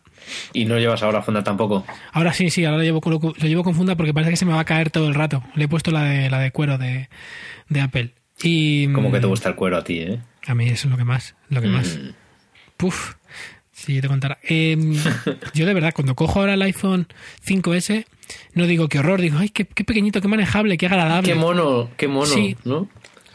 Y 0.54 0.66
no 0.66 0.78
llevas 0.80 1.04
ahora 1.04 1.22
funda 1.22 1.44
tampoco. 1.44 1.86
Ahora 2.12 2.34
sí, 2.34 2.50
sí, 2.50 2.66
ahora 2.66 2.78
lo 2.78 2.84
llevo, 2.84 3.02
con, 3.02 3.14
lo 3.14 3.34
llevo 3.48 3.64
con 3.64 3.76
funda 3.76 3.96
porque 3.96 4.14
parece 4.14 4.32
que 4.32 4.38
se 4.38 4.46
me 4.46 4.54
va 4.54 4.60
a 4.62 4.66
caer 4.66 4.90
todo 4.90 5.08
el 5.08 5.14
rato. 5.16 5.44
Le 5.56 5.66
he 5.66 5.68
puesto 5.68 5.92
la 5.92 6.04
de, 6.04 6.30
la 6.30 6.40
de 6.40 6.52
cuero 6.52 6.78
de, 6.78 7.10
de 7.70 7.82
Apple. 7.82 8.14
Y 8.44 8.92
Como 8.94 9.12
que 9.12 9.20
te 9.20 9.28
mm, 9.28 9.30
gusta 9.30 9.50
el 9.50 9.56
cuero 9.56 9.78
a 9.78 9.84
ti, 9.84 10.00
¿eh? 10.00 10.20
A 10.48 10.56
mí 10.56 10.66
eso 10.66 10.88
es 10.88 10.92
lo 10.92 10.98
que 10.98 11.04
más, 11.04 11.36
lo 11.50 11.62
que 11.62 11.68
más. 11.68 11.98
Mm. 11.98 12.10
Puf, 12.78 13.16
si 13.72 13.96
yo 13.96 14.02
te 14.02 14.08
contara. 14.08 14.38
Em, 14.44 14.94
yo 15.54 15.66
de 15.66 15.74
verdad, 15.74 15.94
cuando 15.94 16.16
cojo 16.16 16.40
ahora 16.40 16.54
el 16.54 16.62
iPhone 16.62 17.08
5S, 17.46 18.06
no 18.54 18.66
digo 18.66 18.88
qué 18.88 19.00
horror, 19.00 19.22
digo, 19.22 19.38
ay, 19.40 19.50
qué, 19.50 19.66
qué 19.66 19.84
pequeñito, 19.84 20.22
qué 20.22 20.28
manejable, 20.28 20.78
qué 20.78 20.86
agradable. 20.88 21.34
Qué 21.34 21.36
mono, 21.40 21.90
qué 21.98 22.08
mono, 22.08 22.26
Sí. 22.28 22.56
¿no? 22.64 22.88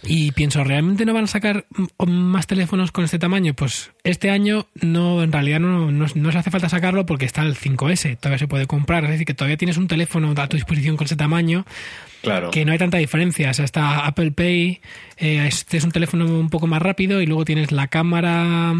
Y 0.05 0.33
pienso, 0.33 0.65
¿realmente 0.65 1.05
no 1.07 1.15
van 1.15 1.25
a 1.25 1.29
sacar 1.29 1.65
más 2.07 2.47
teléfonos 2.49 2.91
con 2.91 3.05
este 3.05 3.19
tamaño? 3.21 3.55
Pues 3.55 3.93
este 4.03 4.31
año 4.31 4.67
no, 4.81 5.23
en 5.23 5.31
realidad 5.31 5.61
no, 5.61 5.93
no, 5.93 6.07
no 6.13 6.33
se 6.33 6.39
hace 6.39 6.51
falta 6.51 6.69
sacarlo 6.69 7.07
porque 7.07 7.25
está 7.25 7.43
el 7.43 7.55
5S, 7.57 8.19
todavía 8.19 8.39
se 8.39 8.49
puede 8.49 8.67
comprar. 8.67 9.05
Es 9.05 9.11
decir, 9.11 9.27
que 9.27 9.35
todavía 9.35 9.57
tienes 9.57 9.77
un 9.77 9.87
teléfono 9.87 10.35
a 10.37 10.49
tu 10.49 10.57
disposición 10.57 10.97
con 10.97 11.05
ese 11.05 11.17
tamaño 11.17 11.65
Claro. 12.23 12.51
que 12.51 12.65
no 12.65 12.73
hay 12.73 12.79
tanta 12.79 12.99
diferencia. 12.99 13.51
O 13.51 13.55
sea, 13.55 13.65
está 13.65 14.07
Apple 14.07 14.33
Pay, 14.33 14.81
eh, 15.19 15.45
este 15.47 15.77
es 15.77 15.85
un 15.85 15.93
teléfono 15.93 16.27
un 16.27 16.51
poco 16.51 16.67
más 16.67 16.83
rápido 16.83 17.21
y 17.21 17.27
luego 17.27 17.45
tienes 17.45 17.71
la 17.73 17.87
cámara 17.89 18.75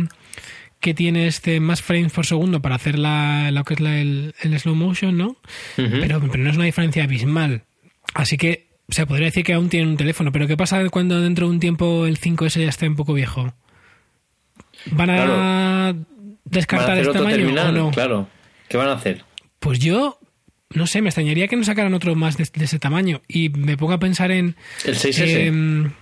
que 0.81 0.95
tiene 0.95 1.29
este 1.29 1.61
más 1.61 1.83
frames 1.83 2.13
por 2.13 2.27
segundo 2.27 2.61
para 2.61 2.75
hacer 2.75 2.99
la, 2.99 3.51
lo 3.53 3.63
que 3.63 3.75
es 3.75 3.81
la- 3.81 4.01
el, 4.01 4.35
el 4.43 4.59
slow 4.59 4.75
motion, 4.75 5.17
¿no? 5.17 5.37
Pero, 5.77 6.21
pero 6.21 6.39
no 6.43 6.51
es 6.51 6.57
una 6.57 6.65
diferencia 6.65 7.05
abismal. 7.05 7.63
Así 8.15 8.37
que 8.37 8.67
se 8.93 9.07
podría 9.07 9.27
decir 9.27 9.45
que 9.45 9.55
aún 9.55 9.69
tienen 9.69 9.91
un 9.91 9.97
teléfono, 9.97 10.33
pero 10.33 10.47
¿qué 10.47 10.57
pasa 10.57 10.89
cuando 10.91 11.21
dentro 11.21 11.47
de 11.47 11.53
un 11.53 11.61
tiempo 11.61 12.07
el 12.07 12.19
5S 12.19 12.61
ya 12.61 12.69
esté 12.69 12.89
un 12.89 12.97
poco 12.97 13.15
viejo? 13.15 13.55
¿Van 14.91 15.11
a 15.11 15.15
Claro. 15.17 15.37
¿Van 15.37 16.07
descartar 16.45 16.91
a 16.91 16.93
hacer 16.93 16.99
este 17.07 17.11
otro 17.11 17.23
tamaño 17.23 17.37
terminal? 17.37 17.69
o 17.69 17.73
no? 17.73 17.91
Claro. 17.91 18.29
¿Qué 18.69 18.77
van 18.77 18.89
a 18.89 18.93
hacer? 18.93 19.25
Pues 19.59 19.79
yo, 19.79 20.19
no 20.71 20.87
sé, 20.87 21.03
me 21.03 21.09
extrañaría 21.09 21.49
que 21.49 21.57
no 21.57 21.65
sacaran 21.65 21.95
otro 21.95 22.15
más 22.15 22.37
de, 22.37 22.49
de 22.53 22.65
ese 22.65 22.79
tamaño. 22.79 23.23
Y 23.29 23.49
me 23.51 23.77
pongo 23.77 23.93
a 23.95 23.99
pensar 23.99 24.31
en. 24.31 24.57
El 24.85 24.95
6S. 24.95 25.47
em, 25.47 25.93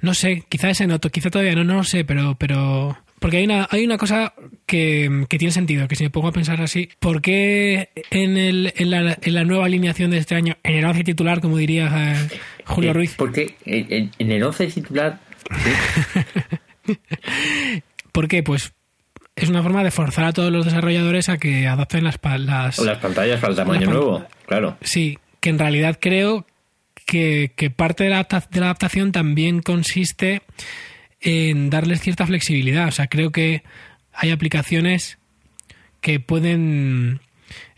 no 0.00 0.14
sé, 0.14 0.44
quizá 0.48 0.70
ese 0.70 0.86
no, 0.86 0.98
quizá 1.00 1.30
todavía 1.30 1.54
no, 1.54 1.64
no 1.64 1.76
lo 1.76 1.84
sé, 1.84 2.04
pero. 2.04 2.36
pero 2.38 2.96
porque 3.18 3.38
hay 3.38 3.44
una, 3.44 3.68
hay 3.70 3.84
una 3.84 3.98
cosa 3.98 4.34
que, 4.72 5.26
que 5.28 5.36
tiene 5.36 5.52
sentido, 5.52 5.86
que 5.86 5.96
si 5.96 6.04
me 6.04 6.08
pongo 6.08 6.28
a 6.28 6.32
pensar 6.32 6.58
así, 6.62 6.88
¿por 6.98 7.20
qué 7.20 7.90
en, 8.10 8.38
el, 8.38 8.72
en, 8.74 8.90
la, 8.90 9.18
en 9.20 9.34
la 9.34 9.44
nueva 9.44 9.66
alineación 9.66 10.10
de 10.10 10.16
este 10.16 10.34
año, 10.34 10.56
en 10.62 10.76
el 10.76 10.84
once 10.86 11.04
titular, 11.04 11.42
como 11.42 11.58
diría 11.58 12.14
eh, 12.14 12.28
Julio 12.64 12.88
Eh, 12.88 12.92
Ruiz, 12.94 13.14
Porque 13.18 13.54
en, 13.66 14.10
en 14.18 14.32
el 14.32 14.42
11 14.42 14.68
titular. 14.68 15.20
¿por 18.12 18.28
qué? 18.28 18.42
Pues 18.42 18.72
es 19.36 19.50
una 19.50 19.62
forma 19.62 19.84
de 19.84 19.90
forzar 19.90 20.24
a 20.24 20.32
todos 20.32 20.50
los 20.50 20.64
desarrolladores 20.64 21.28
a 21.28 21.36
que 21.36 21.68
adapten 21.68 22.04
las, 22.04 22.18
las, 22.38 22.78
Las 22.78 22.96
pantallas 22.96 23.40
para 23.40 23.50
el 23.50 23.56
tamaño 23.58 23.90
nuevo. 23.90 24.24
Claro. 24.46 24.78
Sí, 24.80 25.18
que 25.40 25.50
en 25.50 25.58
realidad 25.58 25.98
creo 26.00 26.46
que, 27.04 27.52
que 27.56 27.68
parte 27.68 28.04
de 28.04 28.10
la, 28.10 28.22
de 28.22 28.60
la 28.60 28.66
adaptación 28.66 29.12
también 29.12 29.60
consiste 29.60 30.40
en 31.20 31.68
darles 31.68 32.00
cierta 32.00 32.26
flexibilidad. 32.26 32.88
O 32.88 32.92
sea, 32.92 33.08
creo 33.08 33.32
que 33.32 33.64
hay 34.14 34.30
aplicaciones 34.30 35.18
que 36.00 36.20
pueden 36.20 37.20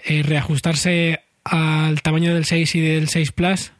eh, 0.04 0.22
reajustarse 0.22 1.20
al 1.44 2.00
tamaño 2.02 2.34
del 2.34 2.44
6 2.44 2.74
y 2.74 2.80
del 2.80 3.08
6 3.08 3.32
Plus 3.32 3.72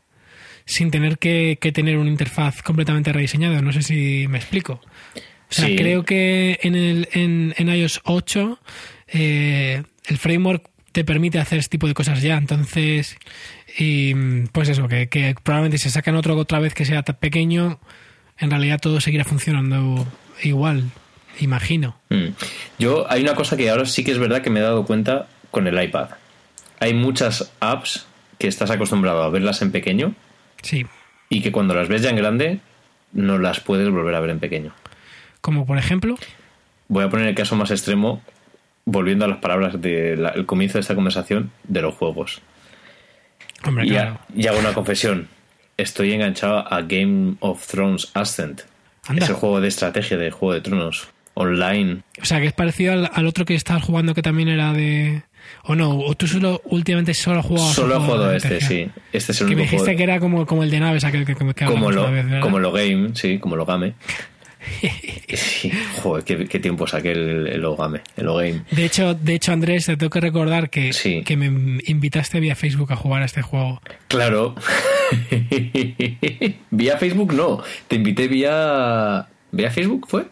sin 0.67 0.91
tener 0.91 1.19
que, 1.19 1.59
que 1.61 1.73
tener 1.73 1.99
una 1.99 2.11
interfaz 2.11 2.63
completamente 2.63 3.13
rediseñada. 3.13 3.61
No 3.63 3.73
sé 3.73 3.83
si 3.83 4.27
me 4.29 4.39
explico. 4.39 4.81
O 5.51 5.53
sea, 5.57 5.67
Sí. 5.69 5.77
creo 5.77 6.05
que 6.05 6.59
en, 6.63 6.75
el, 6.75 7.09
en, 7.13 7.55
en 7.59 7.69
iOS 7.69 8.01
8 8.05 8.59
eh, 9.09 9.83
el 10.07 10.19
framework 10.19 10.69
te 10.93 11.05
permite 11.05 11.39
hacer 11.39 11.59
este 11.59 11.71
tipo 11.73 11.87
de 11.87 11.95
cosas 11.95 12.23
ya. 12.23 12.37
Entonces, 12.37 13.17
y, 13.79 14.15
pues 14.53 14.69
eso, 14.69 14.89
que, 14.89 15.09
que 15.09 15.35
probablemente 15.43 15.79
si 15.79 15.91
sacan 15.91 16.17
otro 16.17 16.37
otra 16.37 16.61
vez 16.61 16.73
que 16.75 16.85
sea 16.85 17.03
tan 17.03 17.17
pequeño, 17.17 17.79
en 18.39 18.51
realidad 18.51 18.81
todo 18.81 19.01
seguirá 19.01 19.25
funcionando 19.25 20.07
igual, 20.43 20.91
imagino. 21.41 21.97
Mm. 22.11 22.29
Yo, 22.79 23.11
hay 23.11 23.23
una 23.23 23.35
cosa 23.35 23.57
que 23.57 23.69
ahora 23.71 23.87
sí 23.87 24.05
que 24.05 24.13
es 24.13 24.19
verdad 24.19 24.43
que 24.43 24.51
me 24.51 24.61
he 24.61 24.63
dado 24.63 24.85
cuenta 24.85 25.27
con 25.51 25.67
el 25.67 25.83
iPad. 25.83 26.09
Hay 26.81 26.95
muchas 26.95 27.53
apps 27.61 28.07
que 28.39 28.49
estás 28.49 28.71
acostumbrado 28.71 29.23
a 29.23 29.29
verlas 29.31 29.63
en 29.63 29.71
pequeño 29.73 30.15
Sí. 30.63 30.87
y 31.29 31.41
que 31.43 31.53
cuando 31.53 31.75
las 31.75 31.89
ves 31.89 32.03
ya 32.03 32.11
en 32.11 32.17
grande 32.17 32.61
no 33.13 33.39
las 33.39 33.61
puedes 33.61 33.89
volver 33.91 34.15
a 34.15 34.21
ver 34.21 34.31
en 34.31 34.41
pequeño. 34.41 34.73
Como 35.41 35.67
por 35.67 35.79
ejemplo, 35.79 36.17
Voy 36.89 37.05
a 37.05 37.09
poner 37.09 37.29
el 37.29 37.35
caso 37.35 37.57
más 37.57 37.71
extremo, 37.71 38.23
volviendo 38.85 39.25
a 39.25 39.29
las 39.29 39.39
palabras 39.39 39.81
del 39.81 40.45
comienzo 40.47 40.75
de 40.79 40.81
esta 40.83 40.95
conversación, 40.95 41.51
de 41.65 41.81
los 41.81 41.95
juegos. 41.95 42.43
hombre, 43.65 43.87
Y, 43.87 43.91
claro. 43.91 44.19
ha- 44.21 44.27
y 44.39 44.47
hago 44.47 44.59
una 44.59 44.75
confesión. 44.75 45.29
Estoy 45.79 46.13
enganchado 46.13 46.59
a 46.73 46.83
Game 46.83 47.37
of 47.41 47.67
Thrones 47.67 48.11
Ascent. 48.15 48.63
Anda. 49.07 49.25
Ese 49.25 49.33
juego 49.35 49.61
de 49.61 49.69
estrategia 49.69 50.17
de 50.19 50.31
Juego 50.31 50.53
de 50.55 50.61
Tronos. 50.61 51.09
Online. 51.35 52.03
O 52.23 52.25
sea, 52.25 52.41
que 52.41 52.47
es 52.47 52.53
parecido 52.53 52.93
al, 52.93 53.11
al 53.13 53.27
otro 53.27 53.45
que 53.45 53.55
estabas 53.55 53.83
jugando 53.83 54.15
que 54.15 54.23
también 54.23 54.49
era 54.49 54.73
de, 54.73 55.23
O 55.65 55.75
no, 55.75 55.91
o 55.99 56.15
tú 56.15 56.27
solo 56.29 56.63
últimamente 56.67 57.13
solo 57.15 57.41
has 57.41 57.47
jugado 57.47 57.73
Solo 57.73 57.97
he 57.97 57.99
jugado 57.99 58.33
este, 58.33 58.61
sí. 58.61 58.89
Este 59.13 59.33
es 59.33 59.41
el 59.41 59.49
Que 59.49 59.57
me 59.57 59.63
dijiste 59.63 59.85
juego- 59.85 59.97
que 59.97 60.03
era 60.05 60.21
como, 60.21 60.47
como 60.47 60.63
el 60.63 60.71
de 60.71 60.81
naves, 60.81 61.03
aquel 61.05 61.27
que, 61.27 61.35
que, 61.35 61.55
que 61.55 61.65
como 61.67 61.91
lo, 61.91 62.07
como 62.41 62.59
lo 62.61 62.71
game, 62.73 63.11
sí, 63.15 63.39
como 63.39 63.57
lo 63.57 63.65
game. 63.67 63.95
Sí, 65.35 65.71
joder, 66.03 66.25
qué, 66.25 66.47
qué 66.47 66.59
tiempo 66.59 66.87
saqué 66.87 67.13
el, 67.13 67.49
el 67.49 67.65
Ogame, 67.67 68.01
el 68.17 68.29
Ogame. 68.29 68.63
De 68.71 68.87
hecho, 68.87 69.13
de 69.13 69.35
hecho, 69.35 69.53
Andrés, 69.53 69.85
te 69.85 69.97
tengo 69.99 70.09
que 70.09 70.21
recordar 70.21 70.71
que, 70.71 70.95
Sí. 70.95 71.23
que 71.23 71.37
me 71.37 71.81
invitaste 71.87 72.41
vía 72.41 72.55
Facebook 72.55 72.91
a 72.93 72.97
jugar 72.97 73.21
a 73.21 73.25
este 73.27 73.43
juego. 73.43 73.83
Claro. 74.09 74.55
vía 76.71 76.97
Facebook 76.99 77.35
no. 77.35 77.63
Te 77.89 77.97
invité 77.97 78.29
vía. 78.29 79.27
¿Vía 79.53 79.71
Facebook 79.71 80.07
fue? 80.09 80.25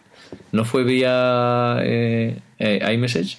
¿No 0.53 0.65
fue 0.65 0.83
vía 0.83 1.77
eh, 1.81 2.37
eh, 2.59 2.93
iMessage? 2.93 3.37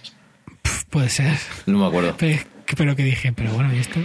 Puede 0.90 1.09
ser. 1.09 1.33
No 1.64 1.78
me 1.78 1.87
acuerdo. 1.87 2.16
Pero, 2.18 2.42
pero 2.76 2.97
que 2.97 3.04
dije, 3.04 3.33
pero 3.33 3.52
bueno, 3.52 3.73
¿y 3.73 3.78
esto? 3.78 4.00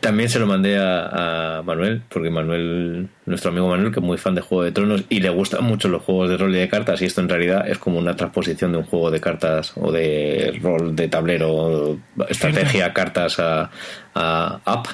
También 0.00 0.28
se 0.28 0.40
lo 0.40 0.46
mandé 0.46 0.78
a, 0.78 1.58
a 1.58 1.62
Manuel, 1.62 2.02
porque 2.08 2.28
Manuel, 2.28 3.08
nuestro 3.24 3.52
amigo 3.52 3.68
Manuel, 3.68 3.92
que 3.92 4.00
es 4.00 4.04
muy 4.04 4.18
fan 4.18 4.34
de 4.34 4.40
Juego 4.40 4.64
de 4.64 4.72
Tronos 4.72 5.04
y 5.08 5.20
le 5.20 5.30
gustan 5.30 5.62
mucho 5.62 5.88
los 5.88 6.02
juegos 6.02 6.28
de 6.28 6.36
rol 6.36 6.52
y 6.56 6.58
de 6.58 6.68
cartas, 6.68 7.00
y 7.02 7.04
esto 7.04 7.20
en 7.20 7.28
realidad 7.28 7.68
es 7.68 7.78
como 7.78 8.00
una 8.00 8.16
transposición 8.16 8.72
de 8.72 8.78
un 8.78 8.84
juego 8.84 9.12
de 9.12 9.20
cartas 9.20 9.74
o 9.76 9.92
de 9.92 10.58
rol 10.60 10.96
de 10.96 11.06
tablero, 11.06 12.00
estrategia, 12.28 12.92
cartas 12.92 13.38
a, 13.38 13.70
a 14.14 14.60
app. 14.64 14.86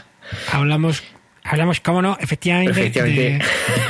Hablamos, 0.52 1.02
hablamos, 1.44 1.80
cómo 1.80 2.02
no, 2.02 2.16
efectivamente, 2.20 2.72
Efectivamente. 2.72 3.38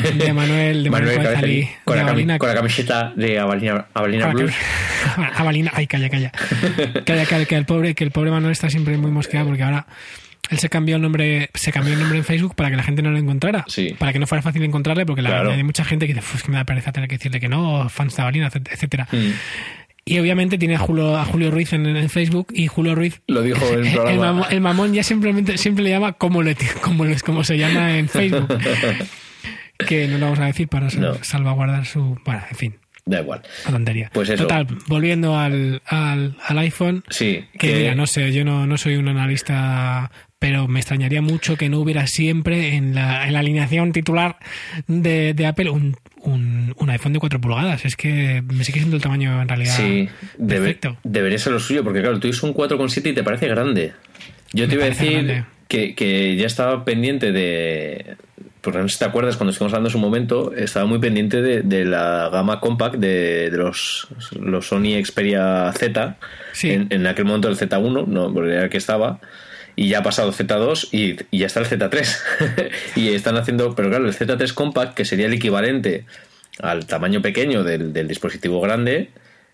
De, 0.03 0.11
de 0.13 0.33
Manuel, 0.33 0.85
de 0.85 0.91
Manuel, 0.91 1.17
Manuel 1.19 1.69
con, 1.85 1.95
de 1.97 2.03
la 2.03 2.07
Avalina- 2.11 2.39
con 2.39 2.49
la 2.49 2.55
camiseta 2.55 3.13
de 3.17 3.39
Avalina, 3.39 3.87
Avalina 3.95 4.27
Blues. 4.29 4.53
Avalina, 5.37 5.71
ay, 5.75 5.87
calla, 5.87 6.09
calla. 6.11 6.31
Calla, 7.07 7.27
calla, 7.27 7.45
que 7.45 7.57
el 7.57 7.65
pobre, 7.67 7.95
que 7.95 8.05
el 8.05 8.11
pobre 8.11 8.31
Manuel 8.31 8.53
está 8.53 8.69
siempre 8.71 8.97
muy 8.97 9.11
mosqueado 9.11 9.47
porque 9.47 9.63
ahora 9.63 9.87
él 10.51 10.59
se 10.59 10.69
cambió 10.69 10.97
el 10.97 11.03
nombre, 11.03 11.49
se 11.55 11.73
cambió 11.73 11.95
el 11.95 12.01
nombre 12.01 12.19
en 12.19 12.25
Facebook 12.25 12.55
para 12.55 12.71
que 12.71 12.77
la 12.77 12.83
gente 12.83 13.01
no 13.03 13.11
lo 13.11 13.19
encontrara. 13.19 13.65
Sí. 13.69 13.95
Para 13.99 14.13
que 14.13 14.19
no 14.19 14.27
fuera 14.27 14.43
fácil 14.43 14.63
encontrarle, 14.63 15.07
porque 15.07 15.23
la 15.23 15.31
Claro. 15.31 15.53
hay 15.53 15.63
mucha 15.63 15.85
gente 15.85 16.07
que 16.07 16.15
dice, 16.15 16.25
"Uf, 16.27 16.35
es 16.37 16.43
que 16.43 16.51
me 16.51 16.59
da 16.59 16.65
pereza 16.65 16.93
tener 16.93 17.09
que 17.09 17.17
decirle 17.17 17.41
que 17.41 17.49
no, 17.49 17.89
fans 17.89 18.15
de 18.17 18.23
Avalina, 18.23 18.51
etc- 18.51 18.69
etcétera. 18.71 19.09
Mm. 19.11 19.31
Y 20.07 20.19
obviamente 20.19 20.59
tiene 20.59 20.75
a 20.75 20.79
Julio, 20.79 21.17
a 21.17 21.25
Julio 21.25 21.51
Ruiz 21.51 21.73
en, 21.73 21.87
en 21.87 22.11
Facebook 22.11 22.49
y 22.53 22.67
Julio 22.67 22.95
Ruiz 22.95 23.23
Lo 23.27 23.41
dijo 23.43 23.65
en 23.73 23.87
el 23.87 23.99
el, 24.09 24.19
mamón, 24.19 24.45
el 24.51 24.61
mamón 24.61 24.93
ya 24.93 25.03
simplemente 25.03 25.57
siempre 25.57 25.83
le 25.85 25.91
llama 25.91 26.13
como 26.15 26.43
le 26.43 26.57
como, 26.83 27.05
como 27.25 27.43
se 27.45 27.57
llama 27.57 27.97
en 27.99 28.09
Facebook. 28.09 28.49
que 29.89 30.07
no 30.09 30.19
lo 30.19 30.27
vamos 30.27 30.39
a 30.41 30.47
decir 30.47 30.69
para 30.69 30.89
No. 30.91 31.15
salvaguardar 31.23 31.87
su. 31.87 32.19
Bueno, 32.25 32.43
en 32.51 32.57
fin, 32.57 32.77
Da 33.07 33.21
igual. 33.21 33.43
la 33.65 33.71
tontería. 33.73 34.11
Pues 34.13 34.29
eso. 34.29 34.43
Total, 34.45 34.67
volviendo 34.87 35.37
al, 35.39 35.83
al, 35.87 36.37
al 36.47 36.59
iPhone. 36.59 37.03
Sí. 37.11 37.45
Que 37.59 37.75
mira, 37.75 37.95
no 37.95 38.07
sé, 38.07 38.33
yo 38.33 38.45
no, 38.45 38.67
no 38.67 38.77
soy 38.79 38.97
un 38.97 39.09
analista, 39.09 40.11
pero 40.45 40.69
me 40.69 40.79
extrañaría 40.81 41.23
mucho 41.23 41.57
que 41.57 41.71
no 41.71 41.79
hubiera 41.81 42.07
siempre 42.07 42.75
en 42.75 42.95
la, 42.95 43.27
en 43.27 43.33
la 43.33 43.39
alineación 43.39 43.93
titular 43.93 44.37
de, 44.87 45.33
de 45.33 45.47
Apple 45.47 45.71
un, 45.71 45.97
un, 46.21 46.75
un 46.77 46.91
iPhone 46.91 47.15
de 47.15 47.19
4 47.19 47.41
pulgadas. 47.41 47.87
Es 47.87 47.97
que 47.97 48.43
me 48.53 48.63
sigue 48.63 48.81
siendo 48.81 48.97
el 48.97 49.03
tamaño 49.03 49.41
en 49.41 49.49
realidad 49.49 49.75
Sí, 49.75 50.07
debe- 50.37 50.59
perfecto. 50.59 50.99
debería 51.03 51.39
ser 51.39 51.55
lo 51.55 51.61
suyo, 51.61 51.83
porque 51.83 52.03
claro, 52.03 52.21
tú 52.21 52.29
es 52.29 52.43
un 52.43 52.53
4,7 52.53 53.11
y 53.11 53.15
te 53.15 53.23
parece 53.23 53.49
grande. 53.49 53.93
Yo 54.53 54.65
Me 54.65 54.69
te 54.69 54.75
iba 54.75 54.85
a 54.85 54.89
decir 54.91 55.45
que, 55.67 55.95
que 55.95 56.37
ya 56.37 56.47
estaba 56.47 56.85
pendiente 56.85 57.33
de. 57.33 58.17
Porque 58.61 58.81
no 58.81 58.89
sé 58.89 58.95
si 58.95 58.99
te 58.99 59.05
acuerdas, 59.07 59.37
cuando 59.39 59.51
estuvimos 59.53 59.73
hablando 59.73 59.89
en 59.89 59.93
su 59.93 59.99
momento, 59.99 60.53
estaba 60.55 60.85
muy 60.85 60.99
pendiente 60.99 61.41
de, 61.41 61.63
de 61.63 61.87
la 61.87 62.29
gama 62.31 62.61
compact 62.61 62.97
de, 62.97 63.49
de 63.51 63.57
los, 63.57 64.09
los 64.39 64.67
Sony 64.69 65.03
Xperia 65.03 65.73
Z. 65.75 66.17
Sí. 66.53 66.71
En, 66.71 66.87
en 66.91 67.07
aquel 67.07 67.25
momento 67.25 67.49
el 67.49 67.57
Z1, 67.57 68.07
no, 68.07 68.33
porque 68.35 68.53
era 68.53 68.65
el 68.65 68.69
que 68.71 68.77
estaba. 68.79 69.21
Y 69.77 69.89
ya 69.89 69.99
ha 69.99 70.03
pasado 70.03 70.29
el 70.29 70.35
Z2 70.35 70.89
y, 70.93 71.17
y 71.31 71.41
ya 71.41 71.47
está 71.47 71.61
el 71.61 71.67
Z3. 71.67 72.71
y 72.97 73.09
están 73.09 73.37
haciendo, 73.37 73.75
pero 73.75 73.89
claro, 73.89 74.07
el 74.07 74.15
Z3 74.15 74.53
Compact, 74.53 74.95
que 74.95 75.05
sería 75.05 75.27
el 75.27 75.35
equivalente 75.35 76.05
al 76.61 76.87
tamaño 76.87 77.21
pequeño 77.23 77.65
del, 77.65 77.93
del 77.93 78.07
dispositivo 78.07 78.61
grande, 78.61 79.11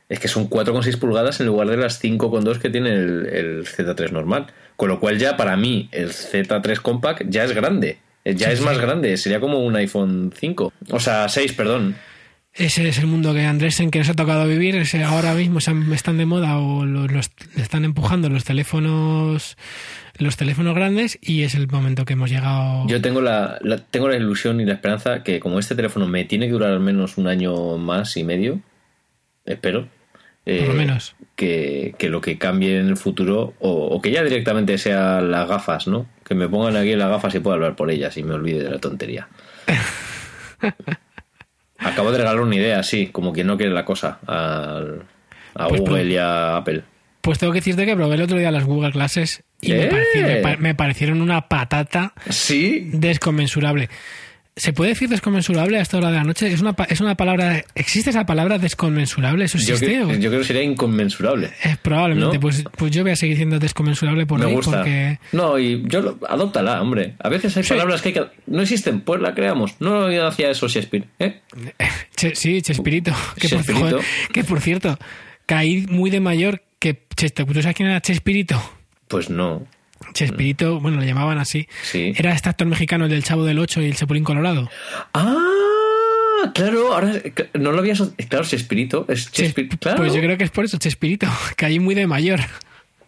es 0.09 0.19
que 0.19 0.29
son 0.29 0.51
4,6 0.51 0.99
pulgadas 0.99 1.41
en 1.41 1.47
lugar 1.47 1.69
de 1.69 1.77
las 1.77 2.03
5,2 2.03 2.59
que 2.59 2.69
tiene 2.69 2.91
el, 2.91 3.27
el 3.27 3.67
Z3 3.67 4.11
normal. 4.11 4.49
Con 4.77 4.89
lo 4.89 4.99
cual 4.99 5.19
ya 5.19 5.37
para 5.37 5.57
mí 5.57 5.89
el 5.93 6.11
Z3 6.11 6.81
Compact 6.81 7.23
ya 7.29 7.45
es 7.45 7.53
grande. 7.53 7.99
Ya 8.25 8.51
es 8.51 8.61
más 8.61 8.79
grande, 8.79 9.17
sería 9.17 9.41
como 9.41 9.65
un 9.65 9.77
iPhone 9.77 10.33
5. 10.39 10.73
O 10.91 11.01
sea, 11.01 11.29
6, 11.29 11.53
perdón. 11.55 11.97
Ese 12.53 12.89
es 12.89 12.99
el 12.99 13.07
mundo 13.07 13.33
que 13.33 13.45
Andresen 13.47 13.91
que 13.91 14.01
nos 14.01 14.09
ha 14.09 14.15
tocado 14.15 14.47
vivir. 14.47 14.75
Ese 14.77 15.03
ahora 15.05 15.35
mismo 15.35 15.61
se 15.61 15.71
han- 15.71 15.93
están 15.93 16.19
de 16.19 16.27
moda 16.27 16.59
o 16.59 16.85
los, 16.85 17.11
los- 17.11 17.31
están 17.57 17.85
empujando 17.85 18.29
los 18.29 18.45
teléfonos 18.45 19.57
los 20.19 20.37
teléfonos 20.37 20.75
grandes 20.75 21.19
y 21.23 21.45
es 21.45 21.55
el 21.55 21.67
momento 21.69 22.05
que 22.05 22.13
hemos 22.13 22.29
llegado. 22.29 22.87
Yo 22.89 23.01
tengo 23.01 23.23
la, 23.23 23.59
la- 23.63 23.79
tengo 23.79 24.07
la 24.09 24.17
ilusión 24.17 24.61
y 24.61 24.67
la 24.67 24.75
esperanza 24.75 25.23
que 25.23 25.41
como 25.41 25.59
este 25.59 25.75
teléfono 25.75 26.07
me 26.07 26.25
tiene 26.27 26.47
que 26.47 26.53
durar 26.53 26.73
al 26.73 26.81
menos 26.81 27.17
un 27.17 27.27
año 27.27 27.79
más 27.79 28.17
y 28.19 28.25
medio, 28.25 28.61
espero. 29.47 29.89
eh, 30.45 30.59
Por 30.59 30.69
lo 30.69 30.75
menos. 30.75 31.15
Que, 31.37 31.95
que 31.99 32.11
lo 32.11 32.21
que 32.21 32.37
cambie 32.37 32.79
en 32.79 32.89
el 32.89 32.99
futuro, 32.99 33.55
o, 33.61 33.71
o 33.71 34.03
que 34.03 34.11
ya 34.11 34.23
directamente 34.23 34.77
sea 34.77 35.23
las 35.23 35.49
gafas, 35.49 35.87
¿no? 35.87 36.07
Que 36.25 36.35
me 36.35 36.49
pongan 36.49 36.77
aquí 36.77 36.95
las 36.97 37.09
gafas 37.09 37.35
y 37.35 37.41
pueda 37.41 37.55
hablar 37.55 37.75
por 37.77 37.91
ellas 37.91 38.15
y 38.19 38.23
me 38.23 38.35
olvide 38.35 38.63
de 38.65 38.71
la 38.71 38.79
tontería. 38.79 39.29
Acabo 41.81 42.13
de 42.13 42.19
regalar 42.19 42.41
una 42.41 42.57
idea, 42.57 42.83
sí, 42.83 43.09
como 43.09 43.33
quien 43.33 43.47
no 43.47 43.57
quiere 43.57 43.73
la 43.73 43.85
cosa, 43.85 44.19
al- 44.27 45.03
a 45.55 45.69
Pues, 45.69 45.81
Google 45.81 46.03
pues- 46.03 46.13
y 46.13 46.17
a 46.17 46.57
Apple. 46.57 46.83
Pues 47.23 47.39
tengo 47.39 47.53
que 47.53 47.59
decirte 47.59 47.85
que 47.85 47.95
probé 47.97 48.15
el 48.15 48.23
otro 48.23 48.39
día 48.39 48.51
las 48.51 48.65
Google 48.65 48.93
Classes 48.93 49.43
y 49.61 49.73
me, 49.73 49.85
¡Eh! 49.89 50.57
me 50.59 50.75
parecieron 50.75 51.21
una 51.21 51.49
patata 51.49 52.15
Sí, 52.31 52.89
desconmensurable. 52.95 53.91
¿Se 54.57 54.73
puede 54.73 54.91
decir 54.91 55.09
desconmensurable 55.09 55.79
a 55.79 55.81
esta 55.81 55.97
hora 55.97 56.09
de 56.11 56.17
la 56.17 56.25
noche? 56.25 56.53
¿Es 56.53 56.61
una, 56.61 56.75
es 56.89 57.01
una 57.01 57.15
palabra. 57.15 57.65
¿Existe 57.75 58.11
esa 58.11 58.27
palabra 58.27 58.59
desconmensurable? 58.59 59.45
¿Eso 59.47 59.57
yo, 59.59 59.75
existe? 59.75 59.87
creo- 59.87 60.09
o- 60.09 60.15
yo 60.15 60.29
creo 60.29 60.41
que 60.41 60.47
sería 60.47 60.63
inconmensurable. 60.63 61.51
Eh, 61.65 61.77
probablemente. 61.81 62.35
¿no? 62.35 62.41
Pues, 62.41 62.65
pues 62.77 62.91
yo 62.91 63.03
voy 63.03 63.13
a 63.13 63.17
seguir 63.17 63.37
siendo 63.37 63.59
desconmensurable 63.59 64.27
por 64.27 64.39
me 64.41 64.47
hoy 64.47 64.55
gusta. 64.57 64.79
porque. 64.79 65.19
No, 65.33 65.59
y 65.59 65.83
yo 65.87 66.03
lo- 66.03 66.19
adóptala, 66.29 66.83
hombre. 66.83 67.15
A 67.21 67.29
veces 67.29 67.57
hay 67.57 67.63
Sí. 67.63 67.71
palabras 67.71 68.03
que, 68.03 68.09
hay 68.09 68.15
que 68.15 68.25
no 68.49 68.61
existen, 68.63 69.01
pues 69.01 69.21
la 69.23 69.35
creamos. 69.35 69.77
No 69.81 70.09
lo 70.09 70.27
hacía 70.27 70.51
eso 70.51 70.69
Shakespeare, 70.69 71.07
¿eh? 71.19 71.41
Che- 72.17 72.35
sí, 72.35 72.61
Chespirito. 72.61 73.13
Que 73.39 73.49
por, 73.49 73.65
joder, 73.73 73.97
que 74.33 74.45
por 74.45 74.61
cierto, 74.61 74.99
caí 75.47 75.87
muy 75.89 76.11
de 76.11 76.21
mayor 76.21 76.63
que 76.79 77.01
Cheste. 77.17 77.45
¿Tú 77.45 77.63
sabes 77.63 77.77
quién 77.77 77.89
era 77.89 78.01
Chespirito? 78.03 78.61
Pues 79.09 79.31
no. 79.31 79.67
Chespirito, 80.13 80.81
bueno, 80.81 80.99
lo 80.99 81.05
llamaban 81.05 81.39
así. 81.39 81.69
Sí. 81.83 82.13
Era 82.17 82.33
este 82.33 82.49
actor 82.49 82.67
mexicano, 82.67 83.05
el 83.05 83.11
del 83.11 83.23
Chavo 83.23 83.45
del 83.45 83.59
Ocho 83.59 83.81
y 83.81 83.87
el 83.87 83.95
Chapulín 83.95 84.25
Colorado. 84.25 84.69
Ah, 85.15 86.51
claro, 86.55 86.93
ahora 86.95 87.13
no 87.55 87.73
lo 87.73 87.79
había 87.79 87.95
Claro, 88.29 88.45
Chespirito 88.45 89.05
es 89.09 89.29
Ches- 89.31 89.47
Chespirito. 89.47 89.77
Claro. 89.79 89.99
Pues 89.99 90.15
yo 90.15 90.21
creo 90.21 90.37
que 90.39 90.45
es 90.45 90.51
por 90.51 90.65
eso, 90.65 90.79
Chespirito. 90.79 91.27
Caí 91.57 91.79
muy 91.79 91.95
de 91.95 92.07
mayor. 92.07 92.41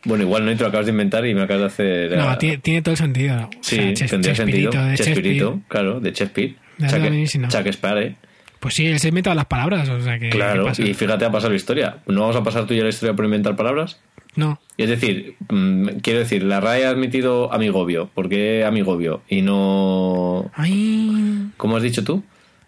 Bueno, 0.04 0.24
igual 0.24 0.44
no 0.44 0.52
te 0.56 0.62
lo 0.62 0.68
acabas 0.68 0.86
de 0.86 0.92
inventar 0.92 1.24
y 1.26 1.34
me 1.34 1.42
acabas 1.42 1.60
de 1.60 1.66
hacer. 2.08 2.18
No, 2.18 2.28
ah, 2.30 2.38
tiene, 2.38 2.58
tiene 2.58 2.82
todo 2.82 2.92
el 2.92 2.98
sentido. 2.98 3.36
O 3.44 3.50
Sí, 3.62 3.76
sea, 3.76 3.92
Ches- 3.94 4.10
tendría 4.10 4.34
sentido. 4.34 4.70
Chespirito, 4.70 4.84
de 4.90 4.96
Chespirito, 4.96 5.14
Chespirito. 5.46 5.60
claro, 5.68 6.00
de 6.00 6.12
Chespirito. 6.12 6.60
De 6.78 6.88
Chuck, 6.88 6.98
buenísimo. 7.00 7.48
Chuck 7.48 7.72
Spare, 7.72 8.16
Pues 8.58 8.74
sí, 8.74 8.86
él 8.86 8.98
se 8.98 9.08
inventa 9.08 9.34
las 9.34 9.44
palabras, 9.46 9.88
o 9.88 10.00
sea 10.00 10.18
que... 10.18 10.30
Claro, 10.30 10.70
y 10.78 10.94
fíjate, 10.94 11.24
ha 11.24 11.30
pasado 11.30 11.50
la 11.50 11.56
historia. 11.56 11.98
¿No 12.06 12.22
vamos 12.22 12.34
a 12.36 12.42
pasar 12.42 12.66
tú 12.66 12.74
y 12.74 12.78
yo 12.78 12.82
la 12.82 12.88
historia 12.88 13.14
por 13.14 13.24
inventar 13.24 13.54
palabras? 13.54 14.00
No, 14.34 14.58
Es 14.78 14.88
decir, 14.88 15.36
mm, 15.50 15.88
quiero 16.02 16.20
decir, 16.20 16.42
la 16.42 16.60
RAE 16.60 16.86
ha 16.86 16.90
admitido 16.90 17.52
amigobio. 17.52 18.08
¿Por 18.14 18.28
qué 18.30 18.64
amigobio? 18.64 19.22
Y 19.28 19.42
no. 19.42 20.50
ay... 20.54 21.48
¿Cómo 21.58 21.76
has 21.76 21.82
dicho 21.82 22.02
tú? 22.02 22.22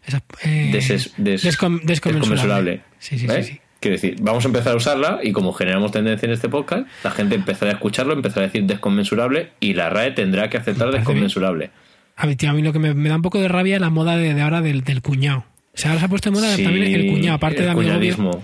Esa, 0.06 0.22
eh, 0.42 0.70
Deses- 0.72 1.12
des- 1.16 1.42
descom- 1.44 1.80
desconmensurable. 1.82 2.82
Sí, 2.98 3.18
sí, 3.18 3.26
sí, 3.28 3.42
sí. 3.42 3.60
Quiero 3.80 3.94
decir, 3.96 4.16
vamos 4.20 4.44
a 4.44 4.48
empezar 4.48 4.72
a 4.72 4.76
usarla 4.76 5.20
y 5.22 5.32
como 5.32 5.52
generamos 5.52 5.90
tendencia 5.92 6.26
en 6.26 6.32
este 6.32 6.48
podcast, 6.48 6.86
la 7.02 7.10
gente 7.10 7.34
empezará 7.34 7.70
a 7.72 7.74
escucharlo, 7.74 8.12
empezará 8.14 8.42
a 8.44 8.46
decir 8.48 8.64
desconmensurable 8.64 9.50
y 9.60 9.74
la 9.74 9.90
RAE 9.90 10.12
tendrá 10.12 10.48
que 10.50 10.56
aceptar 10.58 10.90
desconmensurable. 10.90 11.70
A 12.16 12.26
mí, 12.26 12.36
tío, 12.36 12.50
a 12.50 12.52
mí 12.52 12.62
lo 12.62 12.72
que 12.72 12.78
me, 12.78 12.94
me 12.94 13.08
da 13.08 13.16
un 13.16 13.22
poco 13.22 13.40
de 13.40 13.48
rabia 13.48 13.74
es 13.76 13.80
la 13.80 13.90
moda 13.90 14.16
de, 14.16 14.34
de 14.34 14.40
ahora 14.42 14.60
del, 14.62 14.84
del 14.84 15.02
cuñado. 15.02 15.44
O 15.74 15.76
sea, 15.76 15.90
ahora 15.90 16.00
se 16.00 16.06
ha 16.06 16.08
puesto 16.08 16.30
de 16.30 16.36
moda 16.36 16.54
Sí, 16.56 16.62
también 16.62 16.86
el 16.94 17.10
cuñado, 17.10 17.36
aparte 17.36 17.58
el 17.58 17.64
de 17.64 17.70
amigobio. 17.70 18.40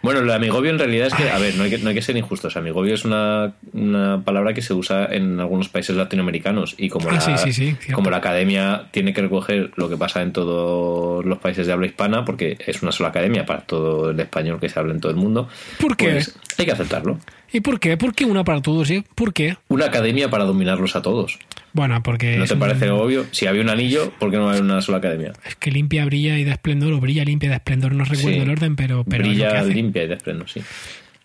Bueno, 0.00 0.20
el 0.20 0.30
amigobio 0.30 0.70
en 0.70 0.78
realidad 0.78 1.08
es 1.08 1.14
que, 1.14 1.28
a 1.28 1.38
ver, 1.38 1.56
no 1.56 1.64
hay 1.64 1.70
que, 1.70 1.78
no 1.78 1.88
hay 1.88 1.94
que 1.94 2.02
ser 2.02 2.16
injustos. 2.16 2.56
Amigobio 2.56 2.94
es 2.94 3.04
una, 3.04 3.54
una 3.72 4.22
palabra 4.24 4.54
que 4.54 4.62
se 4.62 4.72
usa 4.72 5.06
en 5.10 5.40
algunos 5.40 5.68
países 5.68 5.96
latinoamericanos 5.96 6.74
y 6.78 6.88
como, 6.88 7.08
Ah, 7.10 7.14
la, 7.14 7.20
sí, 7.20 7.32
sí, 7.38 7.52
sí, 7.52 7.64
cierto. 7.80 7.94
como 7.94 8.10
la 8.10 8.18
academia 8.18 8.84
tiene 8.92 9.12
que 9.12 9.22
recoger 9.22 9.70
lo 9.76 9.88
que 9.88 9.96
pasa 9.96 10.22
en 10.22 10.32
todos 10.32 11.24
los 11.24 11.38
países 11.38 11.66
de 11.66 11.72
habla 11.72 11.86
hispana, 11.86 12.24
porque 12.24 12.56
es 12.66 12.82
una 12.82 12.92
sola 12.92 13.08
academia 13.08 13.44
para 13.44 13.62
todo 13.62 14.10
el 14.10 14.20
español 14.20 14.60
que 14.60 14.68
se 14.68 14.78
habla 14.78 14.92
en 14.94 15.00
todo 15.00 15.10
el 15.10 15.18
mundo, 15.18 15.48
¿Por 15.80 15.96
qué? 15.96 16.10
pues 16.10 16.34
hay 16.58 16.64
que 16.66 16.72
aceptarlo. 16.72 17.18
¿Y 17.52 17.60
por 17.60 17.80
qué? 17.80 17.96
¿Por 17.96 18.14
qué 18.14 18.24
una 18.24 18.44
para 18.44 18.60
todos? 18.60 18.90
¿Por 19.14 19.32
qué? 19.32 19.56
Una 19.68 19.86
academia 19.86 20.28
para 20.30 20.44
dominarlos 20.44 20.94
a 20.96 21.02
todos. 21.02 21.38
Bueno, 21.72 22.02
porque 22.02 22.36
¿No 22.36 22.44
es, 22.44 22.48
te 22.48 22.54
un- 22.54 22.60
parece 22.60 22.90
obvio? 22.90 23.26
Si 23.30 23.46
había 23.46 23.62
un 23.62 23.70
anillo, 23.70 24.12
¿por 24.18 24.30
qué 24.30 24.36
no 24.36 24.50
hay 24.50 24.60
una 24.60 24.80
sola 24.82 24.98
academia? 24.98 25.32
es 25.46 25.54
que 25.56 25.70
limpia, 25.70 26.04
brilla 26.04 26.38
y 26.38 26.44
da 26.44 26.52
esplendor, 26.52 26.92
o 26.92 27.00
brilla, 27.00 27.24
limpia 27.24 27.46
y 27.46 27.50
da 27.50 27.56
esplendor. 27.56 27.92
No 27.94 28.04
recuerdo 28.04 28.28
Sí. 28.30 28.42
el 28.42 28.50
orden, 28.50 28.76
pero, 28.76 29.00
es 29.00 29.06
Brilla 29.06 29.62
limpia 29.64 30.04
y 30.04 30.08
desprendo, 30.08 30.46
sí. 30.46 30.60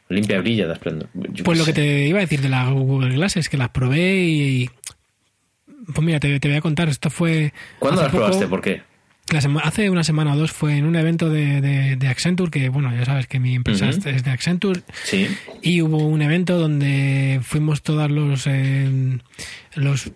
Limpia 0.09 0.39
brilla, 0.39 0.67
das 0.67 0.77
esplendor. 0.77 1.09
Yo 1.31 1.43
Pues 1.43 1.57
lo 1.57 1.65
que 1.65 1.73
te 1.73 2.07
iba 2.07 2.19
a 2.19 2.21
decir 2.21 2.41
de 2.41 2.49
la 2.49 2.69
Google 2.69 3.15
Glasses, 3.15 3.49
que 3.49 3.57
las 3.57 3.69
probé 3.69 4.15
y... 4.25 4.69
pues 5.93 6.05
mira, 6.05 6.19
te, 6.19 6.39
te 6.39 6.47
voy 6.49 6.57
a 6.57 6.61
contar, 6.61 6.87
esto 6.89 7.09
fue... 7.09 7.51
¿Cuándo 7.79 8.01
las 8.01 8.11
poco- 8.11 8.25
probaste? 8.25 8.47
¿Por 8.47 8.61
qué? 8.61 8.81
La 9.31 9.39
hace 9.63 9.89
una 9.89 10.03
semana 10.03 10.33
o 10.33 10.37
dos 10.37 10.51
fue 10.51 10.77
en 10.77 10.85
un 10.85 10.95
evento 10.95 11.29
de, 11.29 11.61
de- 11.61 11.95
de 11.95 12.07
Accenture, 12.07 12.51
que 12.51 12.69
bueno, 12.69 12.93
ya 12.95 13.05
sabes 13.05 13.25
que 13.27 13.39
mi 13.39 13.55
empresa 13.55 13.89
es- 13.89 14.05
es 14.05 14.23
de 14.23 14.31
Accenture, 14.31 14.81
Sí. 15.05 15.27
y 15.61 15.81
hubo 15.81 15.97
un 16.05 16.21
evento 16.21 16.59
donde 16.59 17.39
fuimos 17.41 17.81
todos 17.81 18.11
los, 18.11 18.45
eh, 18.47 19.17
los 19.75 20.11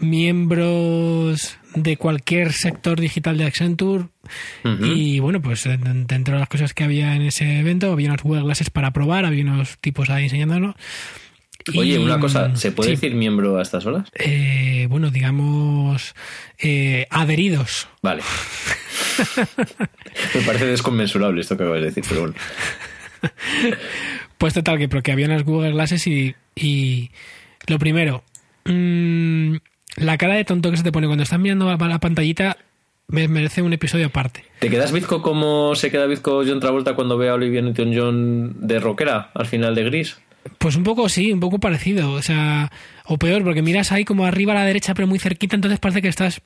miembros 0.00 1.56
de 1.74 1.96
cualquier 1.96 2.52
sector 2.52 3.00
digital 3.00 3.36
de 3.38 3.44
Accenture 3.46 4.06
y 4.82 5.18
bueno, 5.20 5.40
pues 5.40 5.64
dentro 5.64 6.34
de 6.34 6.40
las 6.40 6.48
cosas 6.48 6.74
que 6.74 6.84
había 6.84 7.14
en 7.14 7.22
ese 7.22 7.58
evento 7.60 7.92
había 7.92 8.08
unas 8.08 8.22
Google 8.22 8.42
Glasses 8.42 8.70
para 8.70 8.92
probar, 8.92 9.24
había 9.24 9.44
unos 9.44 9.78
tipos 9.78 10.10
ahí 10.10 10.24
enseñándonos. 10.24 10.74
Oye, 11.76 11.98
una 11.98 12.18
cosa, 12.20 12.54
¿se 12.56 12.72
puede 12.72 12.90
sí, 12.90 12.94
decir 12.96 13.14
miembro 13.14 13.58
a 13.58 13.62
estas 13.62 13.84
horas? 13.86 14.08
eh, 14.14 14.86
bueno, 14.88 15.10
digamos, 15.10 16.14
eh, 16.58 17.06
adheridos. 17.10 17.88
Vale. 18.02 18.22
Me 20.34 20.40
parece 20.42 20.66
desconmensurable 20.66 21.40
esto 21.40 21.56
que 21.56 21.62
acabas 21.64 21.80
de 21.80 21.86
decir, 21.86 22.04
pero 22.08 22.20
bueno. 22.22 22.34
Pues 24.38 24.54
total, 24.54 24.78
que 24.78 24.88
porque 24.88 25.12
había 25.12 25.26
unas 25.26 25.44
Google 25.44 25.72
Glasses 25.72 26.06
y, 26.06 26.34
y 26.54 27.10
lo 27.66 27.78
primero, 27.78 28.22
mm, 28.64 29.56
la 29.96 30.16
cara 30.18 30.34
de 30.34 30.44
tonto 30.44 30.70
que 30.70 30.76
se 30.76 30.84
te 30.84 30.92
pone 30.92 31.06
cuando 31.08 31.24
estás 31.24 31.40
mirando 31.40 31.66
la, 31.66 31.76
la 31.88 31.98
pantallita 31.98 32.56
me- 33.08 33.26
merece 33.26 33.62
un 33.62 33.72
episodio 33.72 34.06
aparte. 34.06 34.44
¿Te 34.60 34.70
quedas 34.70 34.92
bizco 34.92 35.22
como 35.22 35.74
se 35.74 35.90
queda 35.90 36.06
bizco 36.06 36.42
John 36.46 36.60
Travolta 36.60 36.94
cuando 36.94 37.18
ve 37.18 37.28
a 37.28 37.34
Olivia 37.34 37.60
Newton-John 37.62 38.54
de 38.68 38.78
rockera 38.78 39.30
al 39.34 39.46
final 39.46 39.74
de 39.74 39.84
Gris? 39.84 40.18
Pues 40.58 40.76
un 40.76 40.84
poco 40.84 41.08
sí, 41.08 41.32
un 41.32 41.40
poco 41.40 41.58
parecido, 41.58 42.12
o 42.12 42.22
sea, 42.22 42.70
o 43.04 43.18
peor, 43.18 43.44
porque 43.44 43.62
miras 43.62 43.92
ahí 43.92 44.04
como 44.04 44.24
arriba 44.24 44.52
a 44.52 44.56
la 44.56 44.64
derecha 44.64 44.94
pero 44.94 45.06
muy 45.06 45.18
cerquita, 45.18 45.56
entonces 45.56 45.78
parece 45.78 46.02
que 46.02 46.08
estás 46.08 46.40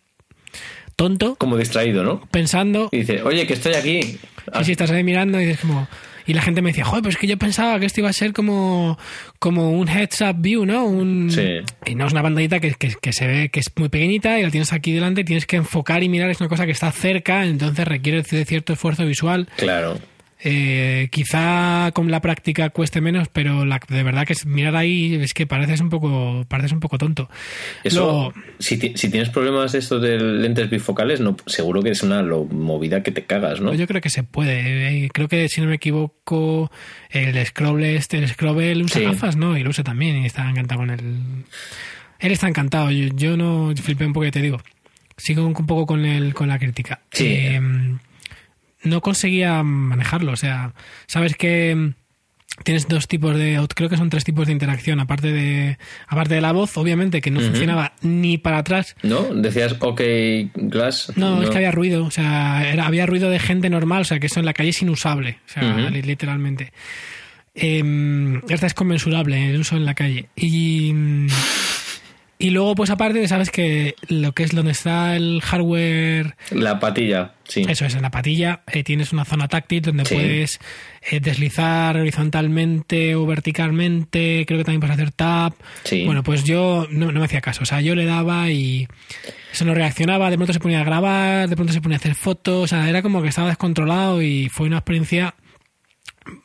tonto 0.97 1.37
Como 1.37 1.57
distraído, 1.57 2.05
¿no? 2.05 2.21
pensando 2.31 2.89
Y 2.93 2.99
dice, 2.99 3.23
oye, 3.23 3.47
que 3.47 3.55
estoy 3.55 3.75
aquí. 3.75 4.19
Y 4.61 4.65
si 4.65 4.73
estás 4.73 4.91
ahí 4.91 5.05
mirando 5.05 5.41
y 5.41 5.47
dices 5.47 5.61
como... 5.61 5.89
Y 6.25 6.35
la 6.35 6.43
gente 6.43 6.63
me 6.63 6.71
decía, 6.71 6.85
joder, 6.85 7.03
pues 7.03 7.17
es 7.17 7.21
que 7.21 7.27
yo 7.27 7.37
pensaba 7.37 7.81
que 7.81 7.87
esto 7.87 7.99
iba 7.99 8.09
a 8.09 8.13
ser 8.13 8.33
como, 8.33 8.97
como 9.41 9.73
un 9.73 9.89
heads 9.89 10.21
up 10.21 10.37
view, 10.39 10.65
¿no? 10.65 10.85
Un, 10.85 11.31
Sí. 11.33 11.59
Y 11.85 11.97
no 11.97 12.07
es 12.07 12.13
una 12.13 12.23
pantallita 12.23 12.61
que, 12.61 12.75
que, 12.75 12.95
que 13.01 13.13
se 13.13 13.27
ve 13.27 13.49
que 13.49 13.59
es 13.59 13.73
muy 13.77 13.89
pequeñita 13.89 14.39
y 14.39 14.45
la 14.45 14.51
tienes 14.51 14.73
aquí 14.73 14.93
delante 14.93 15.23
y 15.23 15.25
tienes 15.25 15.47
que 15.47 15.57
enfocar 15.57 16.05
y 16.05 16.09
mirar, 16.09 16.31
es 16.31 16.39
una 16.39 16.49
cosa 16.49 16.65
que 16.65 16.71
está 16.71 16.93
cerca, 16.93 17.45
entonces 17.45 17.89
requiere 17.89 18.23
de 18.23 18.45
cierto 18.45 18.75
esfuerzo 18.75 19.05
visual. 19.05 19.49
Claro. 19.57 19.99
Eh, 20.45 21.09
quizá 21.13 21.93
con 21.95 22.11
la 22.11 22.21
práctica 22.21 22.71
cueste 22.71 23.01
menos, 23.01 23.29
pero 23.29 23.65
la, 23.65 23.81
de 23.89 24.03
verdad 24.03 24.27
que 24.27 24.33
es- 24.33 24.45
mirar 24.45 24.75
ahí 24.75 25.15
es 25.15 25.35
que 25.35 25.47
pareces 25.47 25.81
un 25.81 25.89
poco, 25.89 26.45
pareces 26.49 26.73
un 26.73 26.81
poco 26.81 26.99
tonto. 26.99 27.31
Eso, 27.85 28.01
Luego- 28.03 28.35
si, 28.59 28.77
ti- 28.77 28.93
si 28.97 29.09
tienes 29.09 29.29
problemas 29.31 29.71
de 29.73 29.79
estos 29.79 30.03
de 30.03 30.19
lentes 30.19 30.69
bifocales, 30.69 31.21
no, 31.21 31.37
seguro 31.47 31.81
que 31.83 31.91
es 31.91 32.03
una 32.03 32.23
lo- 32.23 32.45
movida 32.47 33.05
que 33.05 33.13
te 33.13 33.25
cagas, 33.25 33.61
¿no? 33.61 33.73
Yo 33.75 33.87
creo 33.87 34.01
que 34.01 34.11
se 34.11 34.25
puede. 34.25 35.05
Eh, 35.05 35.09
Creo 35.13 35.29
que, 35.29 35.49
si 35.49 35.61
no 35.61 35.69
me 35.69 35.77
equivoco, 35.77 36.73
el 37.11 37.47
Scroll 37.47 37.85
este, 37.85 38.19
el 38.19 38.29
Scrobel 38.29 38.83
usa 38.83 38.99
Sí. 39.01 39.05
gafas, 39.07 39.37
¿no? 39.37 39.57
Y 39.57 39.63
lo 39.63 39.71
usa 39.71 39.85
también 39.85 40.17
y 40.23 40.27
está 40.27 40.49
encantado 40.51 40.81
con 40.81 40.91
el... 40.91 41.45
Él 42.19 42.33
está 42.33 42.49
encantado. 42.49 42.91
Yo, 42.91 43.09
yo 43.15 43.37
no 43.37 43.73
flipé 43.77 44.07
un 44.07 44.13
poco, 44.13 44.25
ya 44.25 44.31
te 44.33 44.43
digo. 44.43 44.61
Sigo 45.17 45.47
un 45.47 45.53
poco 45.55 45.87
con, 45.87 46.05
el, 46.05 46.35
con 46.35 46.49
la 46.49 46.59
crítica. 46.59 47.01
Sí. 47.13 47.27
Eh, 47.29 47.61
no 48.85 49.01
conseguía 49.01 49.63
manejarlo. 49.63 50.33
O 50.33 50.37
sea, 50.37 50.75
sabes 51.07 51.37
que 51.37 51.75
mm, 51.75 51.95
tienes 52.65 52.89
dos 52.89 53.09
tipos 53.09 53.37
de... 53.37 53.65
Creo 53.75 53.89
que 53.89 53.97
son 53.97 54.11
tres 54.11 54.25
tipos 54.25 54.47
de 54.47 54.53
interacción. 54.53 55.01
Aparte 55.01 55.33
de, 55.33 55.79
aparte 56.07 56.35
de 56.35 56.41
la 56.41 56.53
voz, 56.53 56.77
obviamente, 56.77 57.21
que 57.21 57.31
no 57.31 57.41
funcionaba 57.41 57.93
ni 58.03 58.39
para 58.39 58.59
atrás 58.59 58.97
¿No? 59.03 59.23
Decías, 59.35 59.77
ok, 59.81 60.01
Glass. 60.55 61.13
no, 61.17 61.43
es 61.43 61.51
que 61.51 61.57
había 61.57 61.71
ruido, 61.71 62.05
o 62.05 62.11
sea, 62.11 62.71
era, 62.71 62.87
había 62.87 63.07
ruido 63.07 63.31
de 63.31 63.39
gente 63.39 63.71
normal, 63.71 64.03
o 64.03 64.05
sea, 64.05 64.21
que 64.21 64.27
eso 64.27 64.41
en 64.41 64.47
la 64.47 64.55
calle 64.55 64.71
es 64.71 64.83
inusable, 64.83 65.39
o 65.47 65.49
sea, 65.49 65.91
literalmente. 65.91 66.73
Eh, 67.55 68.41
esta 68.49 68.67
es 68.67 68.75
conmensurable 68.75 69.51
el 69.51 69.61
uso 69.61 69.77
en 69.77 69.85
la 69.85 69.95
calle. 69.95 70.29
Y, 70.37 70.95
y 72.43 72.51
luego, 72.51 72.75
pues 72.75 72.91
aparte, 72.91 73.27
sabes 73.29 73.51
que 73.51 73.95
lo 74.09 74.33
que 74.33 74.43
es 74.43 74.51
donde 74.55 74.73
está 74.73 75.17
el 75.17 75.41
hardware, 75.43 76.35
La 76.51 76.81
patilla, 76.81 77.35
sí. 77.45 77.65
eso 77.69 77.85
es, 77.87 77.95
en 77.95 78.03
la 78.03 78.11
patilla, 78.11 78.63
eh, 78.73 78.83
tienes 78.83 79.13
una 79.13 79.25
zona 79.25 79.47
táctil 79.49 79.81
donde 79.83 80.05
Sí. 80.05 80.15
puedes 80.15 80.61
eh, 81.11 81.21
deslizar 81.21 81.97
horizontalmente 81.97 83.15
o 83.15 83.25
verticalmente, 83.27 84.45
creo 84.47 84.59
que 84.59 84.65
también 84.65 84.81
puedes 84.81 84.95
hacer 84.95 85.13
tap. 85.13 85.55
Sí. 85.85 86.05
Bueno, 86.05 86.23
pues 86.23 86.45
yo 86.45 86.87
no, 86.91 87.13
no 87.13 87.21
me 87.21 87.27
hacía 87.27 87.41
caso, 87.41 87.63
o 87.63 87.67
sea, 87.67 87.81
yo 87.81 87.95
le 87.95 88.05
daba 88.05 88.51
y 88.51 88.89
eso 89.53 89.65
no 89.65 89.75
reaccionaba, 89.75 90.31
de 90.31 90.37
pronto 90.37 90.53
se 90.53 90.61
ponía 90.61 90.81
a 90.81 90.85
grabar, 90.85 91.49
de 91.49 91.57
pronto 91.57 91.73
se 91.73 91.81
ponía 91.81 91.97
a 91.97 92.01
hacer 92.01 92.15
fotos, 92.15 92.65
o 92.65 92.67
sea, 92.67 92.89
era 92.89 93.03
como 93.03 93.23
que 93.23 93.29
estaba 93.29 93.49
descontrolado 93.49 94.21
y 94.23 94.49
fue 94.49 94.67
una 94.67 94.79
experiencia 94.79 95.35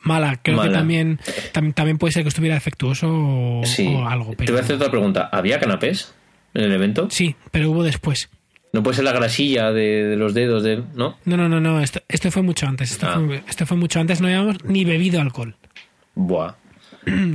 mala. 0.02 0.40
Creo 0.42 0.60
que 0.62 0.70
también, 0.70 1.18
tam- 1.52 1.74
también 1.74 1.98
puede 1.98 2.12
ser 2.12 2.22
que 2.22 2.28
estuviera 2.28 2.54
defectuoso 2.54 3.08
o, 3.10 3.62
Sí. 3.64 3.86
o 3.86 4.06
algo. 4.08 4.34
Te 4.34 4.50
voy 4.50 4.58
a 4.60 4.62
hacer 4.62 4.76
otra 4.76 4.90
pregunta. 4.90 5.28
¿Había 5.32 5.58
canapés 5.60 6.14
en 6.54 6.64
el 6.64 6.72
evento? 6.72 7.08
Sí, 7.10 7.36
pero 7.50 7.70
hubo 7.70 7.82
después. 7.82 8.30
No 8.72 8.82
puede 8.82 8.96
ser 8.96 9.04
la 9.06 9.12
grasilla 9.12 9.72
de, 9.72 10.04
de 10.04 10.16
los 10.16 10.34
dedos 10.34 10.62
del. 10.62 10.84
¿No? 10.94 11.16
No, 11.24 11.36
no, 11.36 11.48
no, 11.48 11.58
no, 11.60 11.80
esto, 11.80 12.02
esto 12.08 12.30
fue 12.30 12.42
mucho 12.42 12.66
antes. 12.66 12.90
Esto, 12.90 13.06
Ah. 13.08 13.20
fue, 13.24 13.42
esto 13.48 13.64
fue 13.66 13.76
mucho 13.76 13.98
antes, 13.98 14.20
no 14.20 14.26
habíamos 14.26 14.62
ni 14.64 14.84
bebido 14.84 15.20
alcohol. 15.20 15.56
Buah. 16.14 16.54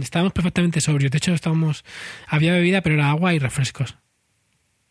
estábamos 0.02 0.34
perfectamente 0.34 0.80
sobrios. 0.82 1.12
De 1.12 1.18
hecho, 1.18 1.34
estábamos. 1.34 1.84
Había 2.28 2.54
bebida, 2.54 2.82
pero 2.82 2.96
era 2.96 3.10
agua 3.10 3.34
y 3.34 3.40
refrescos. 3.40 3.96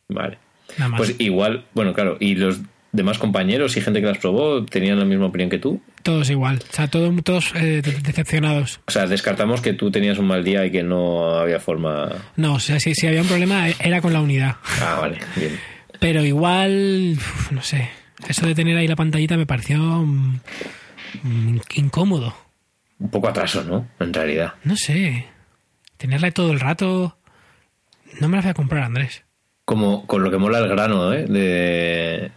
Vale. 0.09 0.39
Nada 0.79 0.89
más. 0.91 0.99
Pues 0.99 1.15
igual, 1.19 1.65
bueno, 1.75 1.93
claro. 1.95 2.17
¿Y 2.19 2.35
los 2.35 2.61
demás 2.93 3.19
compañeros 3.19 3.77
y 3.77 3.81
gente 3.81 4.01
que 4.01 4.07
las 4.07 4.19
probó 4.19 4.65
tenían 4.65 4.99
la 4.99 5.05
misma 5.05 5.27
opinión 5.27 5.49
que 5.51 5.59
tú? 5.59 5.81
todos 6.03 6.29
igual. 6.31 6.61
O 6.71 6.75
sea, 6.75 6.89
todo- 6.89 7.13
todos 7.23 7.53
eh, 7.55 7.81
de- 7.83 8.01
decepcionados. 8.01 8.81
O 8.87 8.91
sea, 8.91 9.07
descartamos 9.07 9.61
que 9.61 9.73
tú 9.73 9.91
tenías 9.91 10.19
un 10.19 10.27
mal 10.27 10.45
día 10.45 10.65
y 10.67 10.71
que 10.71 10.83
no 10.83 11.37
había 11.39 11.59
forma. 11.61 12.11
No, 12.37 12.55
o 12.55 12.61
sea, 12.61 12.79
si, 12.81 12.95
si 12.95 13.07
había 13.07 13.23
un 13.23 13.29
problema 13.29 13.69
era 13.69 14.01
con 14.01 14.13
la 14.13 14.21
unidad. 14.21 14.57
Ah, 14.81 14.99
vale, 15.01 15.19
bien. 15.37 15.59
Pero 16.01 16.25
igual, 16.25 17.13
uf, 17.17 17.53
no 17.53 17.63
sé. 17.63 17.89
Eso 18.29 18.47
de 18.47 18.55
tener 18.55 18.77
ahí 18.77 18.87
la 18.89 18.97
pantallita 18.97 19.37
me 19.37 19.47
pareció 19.47 19.79
mm, 19.79 20.41
mm, 21.23 21.61
incómodo. 21.77 22.35
Un 22.99 23.11
poco 23.11 23.29
atraso, 23.29 23.65
¿no? 23.65 23.89
En 24.01 24.13
realidad. 24.13 24.55
No 24.65 24.77
sé. 24.77 25.27
Tenerla 25.97 26.31
todo 26.33 26.53
el 26.53 26.61
rato. 26.61 27.17
No 28.21 28.29
me 28.29 28.37
la 28.37 28.43
voy 28.43 28.51
a 28.51 28.55
comprar, 28.55 28.83
Andrés. 28.85 29.23
Como 29.65 30.07
con 30.07 30.23
lo 30.25 30.31
que 30.31 30.39
mola 30.39 30.59
el 30.59 30.69
grano, 30.69 31.13
¿eh? 31.13 31.25
De, 31.27 32.31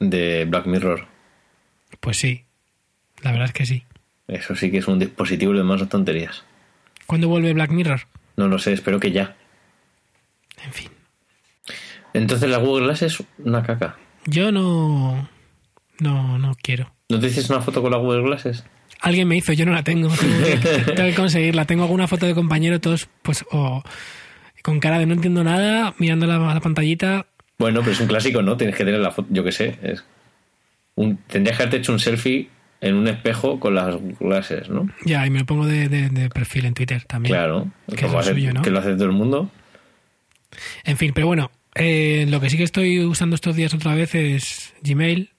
de 0.00 0.44
Black 0.44 0.66
Mirror. 0.66 1.06
Pues 2.00 2.18
sí. 2.18 2.44
La 3.22 3.32
verdad 3.32 3.48
es 3.48 3.52
que 3.52 3.66
sí. 3.66 3.84
Eso 4.28 4.56
sí 4.56 4.70
que 4.70 4.78
es 4.78 4.88
un 4.88 4.98
dispositivo 4.98 5.52
de 5.52 5.62
más 5.62 5.88
tonterías. 5.88 6.44
¿Cuándo 7.06 7.28
vuelve 7.28 7.52
Black 7.52 7.70
Mirror? 7.70 8.00
No 8.36 8.48
lo 8.48 8.58
sé, 8.58 8.72
espero 8.72 9.00
que 9.00 9.12
ya. 9.12 9.36
En 10.64 10.72
fin. 10.72 10.90
Entonces 12.12 12.48
la 12.48 12.58
Google 12.58 12.86
Glass 12.86 13.02
es 13.02 13.22
una 13.38 13.62
caca. 13.62 13.96
Yo 14.26 14.50
no. 14.50 15.28
No, 16.00 16.38
no 16.38 16.54
quiero. 16.60 16.92
¿No 17.08 17.20
te 17.20 17.26
hiciste 17.26 17.52
una 17.52 17.62
foto 17.62 17.82
con 17.82 17.92
la 17.92 17.98
Google 17.98 18.22
Glasses? 18.22 18.64
Alguien 19.00 19.28
me 19.28 19.36
hizo, 19.36 19.52
yo 19.52 19.66
no 19.66 19.72
la 19.72 19.84
tengo. 19.84 20.08
Tengo 20.96 20.96
que, 20.96 21.14
conseguirla. 21.14 21.64
Tengo 21.66 21.84
alguna 21.84 22.08
foto 22.08 22.26
de 22.26 22.34
compañero, 22.34 22.80
todos, 22.80 23.08
pues, 23.22 23.44
o 23.50 23.82
con 24.62 24.80
cara 24.80 24.98
de 24.98 25.06
no 25.06 25.14
entiendo 25.14 25.44
nada, 25.44 25.94
mirando 25.98 26.26
la, 26.26 26.38
la 26.38 26.60
pantallita. 26.60 27.26
Bueno, 27.58 27.80
pero 27.80 27.92
es 27.92 28.00
un 28.00 28.06
clásico, 28.06 28.42
¿no? 28.42 28.56
Tienes 28.56 28.76
que 28.76 28.84
tener 28.84 29.00
la 29.00 29.10
foto, 29.10 29.28
yo 29.30 29.42
qué 29.44 29.52
sé. 29.52 29.78
Es 29.82 30.04
un, 30.94 31.16
tendrías 31.26 31.56
que 31.56 31.62
haberte 31.62 31.78
hecho 31.78 31.92
un 31.92 31.98
selfie 31.98 32.50
en 32.80 32.94
un 32.94 33.08
espejo 33.08 33.58
con 33.58 33.74
las 33.74 33.96
glasses, 34.20 34.68
¿no? 34.68 34.88
Ya, 35.04 35.26
y 35.26 35.30
me 35.30 35.38
lo 35.40 35.46
pongo 35.46 35.66
de, 35.66 35.88
de- 35.88 36.10
de 36.10 36.28
perfil 36.28 36.66
en 36.66 36.74
Twitter 36.74 37.04
también. 37.04 37.34
Claro. 37.34 37.70
Que 37.88 38.02
como 38.02 38.12
lo 38.14 38.18
hace- 38.18 38.32
suyo, 38.32 38.52
¿no? 38.52 38.62
que 38.62 38.70
lo 38.70 38.78
hace 38.78 38.92
todo 38.94 39.04
el 39.06 39.12
mundo. 39.12 39.50
En 40.84 40.96
fin, 40.96 41.12
pero 41.14 41.26
bueno, 41.26 41.50
eh, 41.74 42.26
lo 42.28 42.40
que 42.40 42.50
sí 42.50 42.56
que 42.58 42.62
estoy 42.64 43.00
usando 43.04 43.34
estos 43.34 43.56
días 43.56 43.72
otra 43.74 43.94
vez 43.94 44.14
es 44.14 44.74
Gmail, 44.82 45.30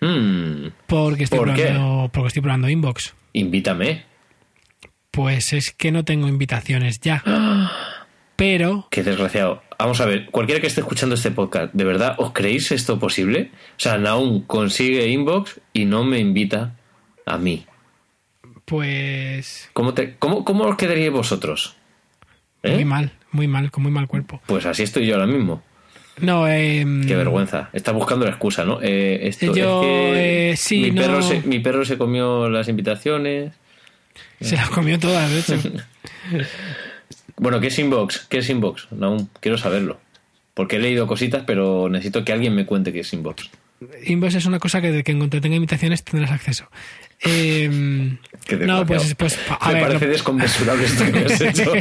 Mm, 0.00 0.66
porque 0.86 1.24
estoy, 1.24 1.38
¿Por 1.38 1.54
qué? 1.54 1.62
probando, 1.66 2.10
porque 2.12 2.26
estoy 2.28 2.42
probando 2.42 2.68
Inbox. 2.68 3.14
invítame. 3.32 4.04
Pues 5.10 5.52
es 5.54 5.70
que 5.70 5.92
no 5.92 6.04
tengo 6.04 6.28
invitaciones 6.28 7.00
ya. 7.00 7.22
Pero, 8.36 8.86
Qué 8.90 9.02
desgraciado. 9.02 9.62
Vamos 9.78 10.00
a 10.00 10.06
ver, 10.06 10.26
cualquiera 10.30 10.60
que 10.60 10.66
esté 10.66 10.80
escuchando 10.80 11.14
este 11.14 11.30
podcast, 11.30 11.72
¿de 11.72 11.84
verdad 11.84 12.14
os 12.18 12.32
creéis 12.32 12.72
esto 12.72 12.98
posible? 12.98 13.50
O 13.76 13.80
sea, 13.80 13.98
Naum 13.98 14.42
consigue 14.46 15.08
inbox 15.08 15.60
y 15.72 15.84
no 15.84 16.04
me 16.04 16.18
invita 16.18 16.74
a 17.26 17.38
mí. 17.38 17.66
pues, 18.64 19.68
¿Cómo, 19.72 19.94
te, 19.94 20.16
cómo, 20.16 20.44
cómo 20.44 20.64
os 20.64 20.76
quedaríais 20.76 21.12
vosotros? 21.12 21.76
¿Eh? 22.62 22.72
muy 22.74 22.84
mal, 22.86 23.12
muy 23.30 23.46
mal, 23.46 23.70
con 23.70 23.82
muy 23.82 23.92
mal 23.92 24.06
cuerpo. 24.08 24.40
Pues 24.46 24.64
así 24.64 24.82
estoy 24.84 25.06
yo 25.06 25.14
ahora 25.16 25.26
mismo. 25.26 25.62
No, 26.18 26.48
eh, 26.48 26.84
Qué 27.06 27.16
vergüenza. 27.16 27.68
Estás 27.72 27.92
buscando 27.92 28.24
la 28.24 28.30
excusa, 28.30 28.64
¿no? 28.64 28.78
Eh, 28.80 29.26
esto 29.28 29.52
Yo, 29.54 29.82
es 29.82 29.86
que 29.86 30.50
eh, 30.50 30.56
sí, 30.56 30.80
mi, 30.82 30.90
no. 30.92 31.02
perro 31.02 31.22
se, 31.22 31.40
mi 31.42 31.58
perro 31.58 31.84
se 31.84 31.98
comió 31.98 32.48
las 32.48 32.68
invitaciones. 32.68 33.52
Se 34.40 34.54
las 34.56 34.70
comió 34.70 34.98
todas, 34.98 35.30
de 35.30 35.40
hecho. 35.40 35.70
Bueno, 37.36 37.60
¿qué 37.60 37.66
es 37.68 37.78
Inbox? 37.78 38.26
¿Qué 38.28 38.38
es 38.38 38.48
Inbox? 38.50 38.88
No, 38.92 39.28
quiero 39.40 39.58
saberlo. 39.58 39.98
Porque 40.54 40.76
he 40.76 40.78
leído 40.78 41.06
cositas, 41.06 41.42
pero 41.46 41.88
necesito 41.88 42.24
que 42.24 42.32
alguien 42.32 42.54
me 42.54 42.64
cuente 42.66 42.92
qué 42.92 43.00
es 43.00 43.12
Inbox. 43.12 43.50
Inbox 44.06 44.34
es 44.36 44.46
una 44.46 44.60
cosa 44.60 44.80
que 44.80 44.92
de 44.92 45.02
que 45.02 45.12
en 45.12 45.18
cuanto 45.18 45.40
tenga 45.40 45.56
invitaciones 45.56 46.02
tendrás 46.04 46.30
acceso. 46.32 46.68
Eh, 47.26 47.70
no, 48.66 48.84
pues, 48.84 49.14
pues 49.14 49.38
a 49.48 49.68
me 49.68 49.74
ver, 49.74 49.82
parece 49.84 50.04
lo- 50.06 50.12
desconmensurable 50.12 50.84
esto 50.84 51.04
que 51.10 51.18
has 51.20 51.40
hecho. 51.40 51.72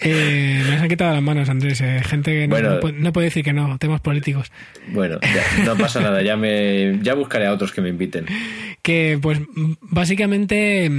eh, 0.00 0.64
me 0.68 0.76
han 0.76 0.88
quitado 0.88 1.14
las 1.14 1.22
manos, 1.22 1.48
Andrés. 1.48 1.80
eh, 1.80 2.00
gente 2.04 2.32
que 2.32 2.48
no, 2.48 2.54
Bueno. 2.56 2.70
no 2.74 2.80
puede, 2.80 2.98
no 2.98 3.12
puede 3.12 3.26
decir 3.26 3.44
que 3.44 3.52
no, 3.52 3.78
temas 3.78 4.00
políticos. 4.00 4.50
bueno, 4.88 5.18
ya, 5.22 5.64
no 5.64 5.76
pasa 5.76 6.00
nada, 6.00 6.22
ya 6.22 6.36
me 6.36 6.98
ya 7.02 7.14
buscaré 7.14 7.46
a 7.46 7.52
otros 7.52 7.72
que 7.72 7.80
me 7.82 7.88
inviten. 7.90 8.26
Que, 8.82 9.16
pues, 9.22 9.38
básicamente. 9.80 10.90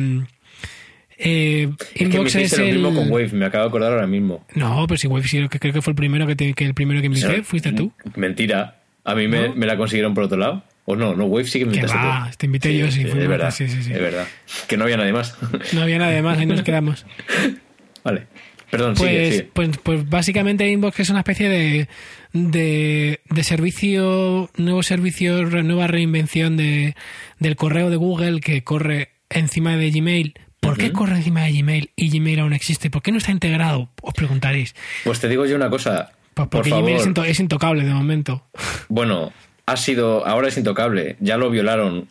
Eh, 1.23 1.69
Es 1.95 1.97
que 1.97 2.03
Inbox 2.03 2.35
es 2.35 2.57
lo 2.57 2.63
el. 2.65 2.73
mismo 2.79 2.93
con 2.93 3.11
Wave, 3.11 3.29
me 3.33 3.45
acabo 3.45 3.63
de 3.63 3.67
acordar 3.69 3.91
ahora 3.93 4.07
mismo. 4.07 4.45
No, 4.55 4.85
pero 4.87 4.97
si 4.97 5.07
Wave 5.07 5.27
sí, 5.27 5.47
que 5.49 5.59
creo 5.59 5.73
que 5.73 5.81
fue 5.81 5.91
el 5.91 5.95
primero 5.95 6.27
que, 6.27 6.35
te- 6.35 6.53
que 6.53 6.65
el 6.65 6.73
primero 6.73 6.99
que 7.01 7.07
invité, 7.07 7.43
fuiste 7.43 7.71
tú. 7.73 7.91
Mentira. 8.15 8.79
A 9.05 9.15
mí 9.15 9.27
me, 9.27 9.49
¿No? 9.49 9.55
me 9.55 9.65
la 9.65 9.75
consiguieron 9.77 10.13
por 10.13 10.23
otro 10.25 10.37
lado. 10.37 10.63
O 10.85 10.95
no, 10.97 11.15
no, 11.15 11.25
Wave 11.25 11.45
sí 11.47 11.59
que 11.59 11.65
me 11.65 11.75
invitaste 11.75 11.97
va, 11.97 12.27
tú. 12.31 12.37
te 12.37 12.45
invité 12.45 12.77
yo, 12.77 12.91
sí, 12.91 13.01
Es 13.03 13.13
verdad, 13.27 13.51
sí, 13.51 13.67
sí, 13.69 13.83
sí. 13.83 13.93
es 13.93 13.99
verdad. 14.01 14.27
Que 14.67 14.75
no 14.77 14.83
había 14.83 14.97
nadie 14.97 15.13
más. 15.13 15.37
No 15.73 15.81
había 15.81 15.97
nada 15.97 16.21
más, 16.21 16.37
ahí 16.37 16.45
nos 16.45 16.61
quedamos. 16.63 17.05
vale. 18.03 18.27
Perdón, 18.69 18.95
Pues, 18.95 19.33
sigue. 19.35 19.49
pues, 19.53 19.69
pues 19.83 20.09
básicamente 20.09 20.67
Inbox 20.67 20.99
es 21.01 21.09
una 21.11 21.19
especie 21.19 21.47
de, 21.47 21.87
de, 22.33 23.19
de 23.29 23.43
servicio, 23.43 24.49
nuevo 24.57 24.81
servicio, 24.81 25.43
nueva 25.45 25.85
reinvención 25.87 26.57
de, 26.57 26.95
del 27.39 27.55
correo 27.55 27.89
de 27.91 27.97
Google 27.97 28.39
que 28.41 28.63
corre 28.63 29.09
encima 29.29 29.77
de 29.77 29.91
Gmail. 29.91 30.33
¿Por 30.75 30.83
qué 30.83 30.91
corre 30.93 31.15
encima 31.17 31.41
de 31.43 31.51
Gmail 31.53 31.91
y 31.95 32.09
Gmail 32.09 32.39
aún 32.39 32.53
existe? 32.53 32.89
¿Por 32.89 33.01
qué 33.01 33.11
no 33.11 33.17
está 33.17 33.31
integrado? 33.31 33.89
Os 34.01 34.13
preguntaréis. 34.13 34.75
Pues 35.03 35.19
te 35.19 35.27
digo 35.29 35.45
yo 35.45 35.55
una 35.55 35.69
cosa. 35.69 36.11
Pues 36.33 36.47
por 36.47 36.61
porque. 36.61 36.69
Gmail 36.71 36.97
es, 36.97 37.05
into- 37.05 37.23
es 37.23 37.39
intocable 37.39 37.83
de 37.83 37.93
momento. 37.93 38.45
Bueno, 38.89 39.31
ha 39.65 39.77
sido. 39.77 40.25
Ahora 40.25 40.47
es 40.47 40.57
intocable. 40.57 41.15
Ya 41.19 41.37
lo 41.37 41.49
violaron. 41.49 42.07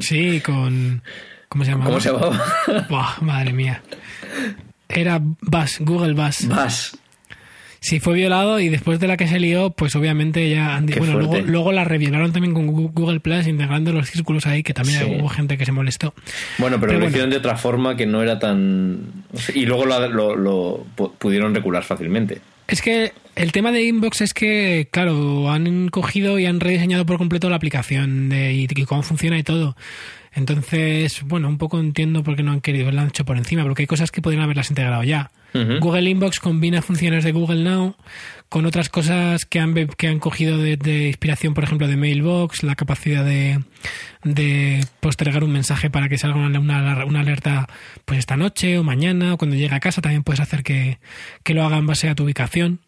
Sí, 0.00 0.40
con... 0.40 1.02
¿Cómo 1.48 1.64
se 1.64 1.70
llama? 1.72 1.84
¿Cómo 1.84 2.00
se 2.00 2.10
llamaba? 2.10 2.42
Buah, 2.88 3.20
madre 3.20 3.52
mía. 3.52 3.82
Era 4.88 5.20
Buzz, 5.20 5.78
Google 5.80 6.14
Buzz. 6.14 6.46
Vas. 6.48 6.96
Sí, 7.84 7.98
fue 7.98 8.14
violado 8.14 8.60
y 8.60 8.68
después 8.68 9.00
de 9.00 9.08
la 9.08 9.16
que 9.16 9.26
se 9.26 9.40
lió, 9.40 9.70
pues 9.70 9.96
obviamente 9.96 10.48
ya 10.48 10.76
han 10.76 10.86
Bueno, 10.86 11.18
luego, 11.18 11.38
luego 11.40 11.72
la 11.72 11.82
reviolaron 11.82 12.32
también 12.32 12.54
con 12.54 12.68
Google 12.68 13.18
Plus, 13.18 13.48
integrando 13.48 13.92
los 13.92 14.08
círculos 14.08 14.46
ahí, 14.46 14.62
que 14.62 14.72
también 14.72 15.00
Sí. 15.00 15.16
hubo 15.18 15.28
gente 15.28 15.58
que 15.58 15.66
se 15.66 15.72
molestó. 15.72 16.14
Bueno, 16.58 16.76
pero, 16.78 16.80
Pero 16.80 16.92
lo 16.92 16.98
bueno. 17.00 17.08
hicieron 17.08 17.30
de 17.30 17.38
otra 17.38 17.56
forma 17.56 17.96
que 17.96 18.06
no 18.06 18.22
era 18.22 18.38
tan. 18.38 19.00
Y 19.52 19.66
luego 19.66 19.84
lo, 19.84 20.08
lo- 20.08 20.36
lo 20.36 20.86
pu- 20.96 21.10
pudieron 21.18 21.52
recular 21.56 21.82
fácilmente. 21.82 22.38
Es 22.68 22.80
que 22.82 23.12
el 23.34 23.50
tema 23.50 23.72
de 23.72 23.82
Inbox 23.82 24.20
es 24.20 24.32
que, 24.32 24.86
claro, 24.92 25.50
han 25.50 25.88
cogido 25.88 26.38
y 26.38 26.46
han 26.46 26.60
rediseñado 26.60 27.04
por 27.04 27.18
completo 27.18 27.50
la 27.50 27.56
aplicación 27.56 28.28
de, 28.28 28.54
y, 28.54 28.68
y 28.70 28.84
cómo 28.84 29.02
funciona 29.02 29.36
y 29.38 29.42
todo. 29.42 29.76
Entonces, 30.34 31.22
bueno, 31.24 31.48
un 31.48 31.58
poco 31.58 31.78
entiendo 31.80 32.22
por 32.22 32.36
qué 32.36 32.42
no 32.42 32.52
han 32.52 32.60
querido, 32.60 32.90
lo 32.90 33.00
han 33.00 33.08
hecho 33.08 33.24
por 33.24 33.36
encima, 33.36 33.64
porque 33.64 33.82
hay 33.82 33.86
cosas 33.86 34.10
que 34.10 34.22
podrían 34.22 34.44
haberlas 34.44 34.70
integrado 34.70 35.02
ya. 35.02 35.30
Google 35.80 36.08
Inbox 36.10 36.40
combina 36.40 36.80
funciones 36.82 37.24
de 37.24 37.32
Google 37.32 37.62
Now 37.62 37.96
con 38.48 38.66
otras 38.66 38.88
cosas 38.88 39.44
que 39.46 39.60
han, 39.60 39.74
que 39.74 40.08
han 40.08 40.18
cogido 40.18 40.58
de, 40.58 40.76
de 40.76 41.08
inspiración, 41.08 41.54
por 41.54 41.64
ejemplo, 41.64 41.88
de 41.88 41.96
Mailbox, 41.96 42.62
la 42.62 42.74
capacidad 42.74 43.24
de, 43.24 43.60
de 44.24 44.84
postergar 45.00 45.42
un 45.44 45.52
mensaje 45.52 45.88
para 45.90 46.08
que 46.08 46.18
salga 46.18 46.36
una, 46.36 46.58
una- 46.60 47.04
una 47.04 47.20
alerta 47.20 47.68
pues 48.04 48.18
esta 48.18 48.36
noche 48.36 48.78
o 48.78 48.82
mañana 48.84 49.34
o 49.34 49.38
cuando 49.38 49.56
llegue 49.56 49.74
a 49.74 49.80
casa. 49.80 50.00
También 50.02 50.22
puedes 50.22 50.40
hacer 50.40 50.62
que, 50.62 50.98
que 51.42 51.54
lo 51.54 51.64
haga 51.64 51.78
en 51.78 51.86
base 51.86 52.08
a 52.08 52.14
tu 52.14 52.24
ubicación. 52.24 52.80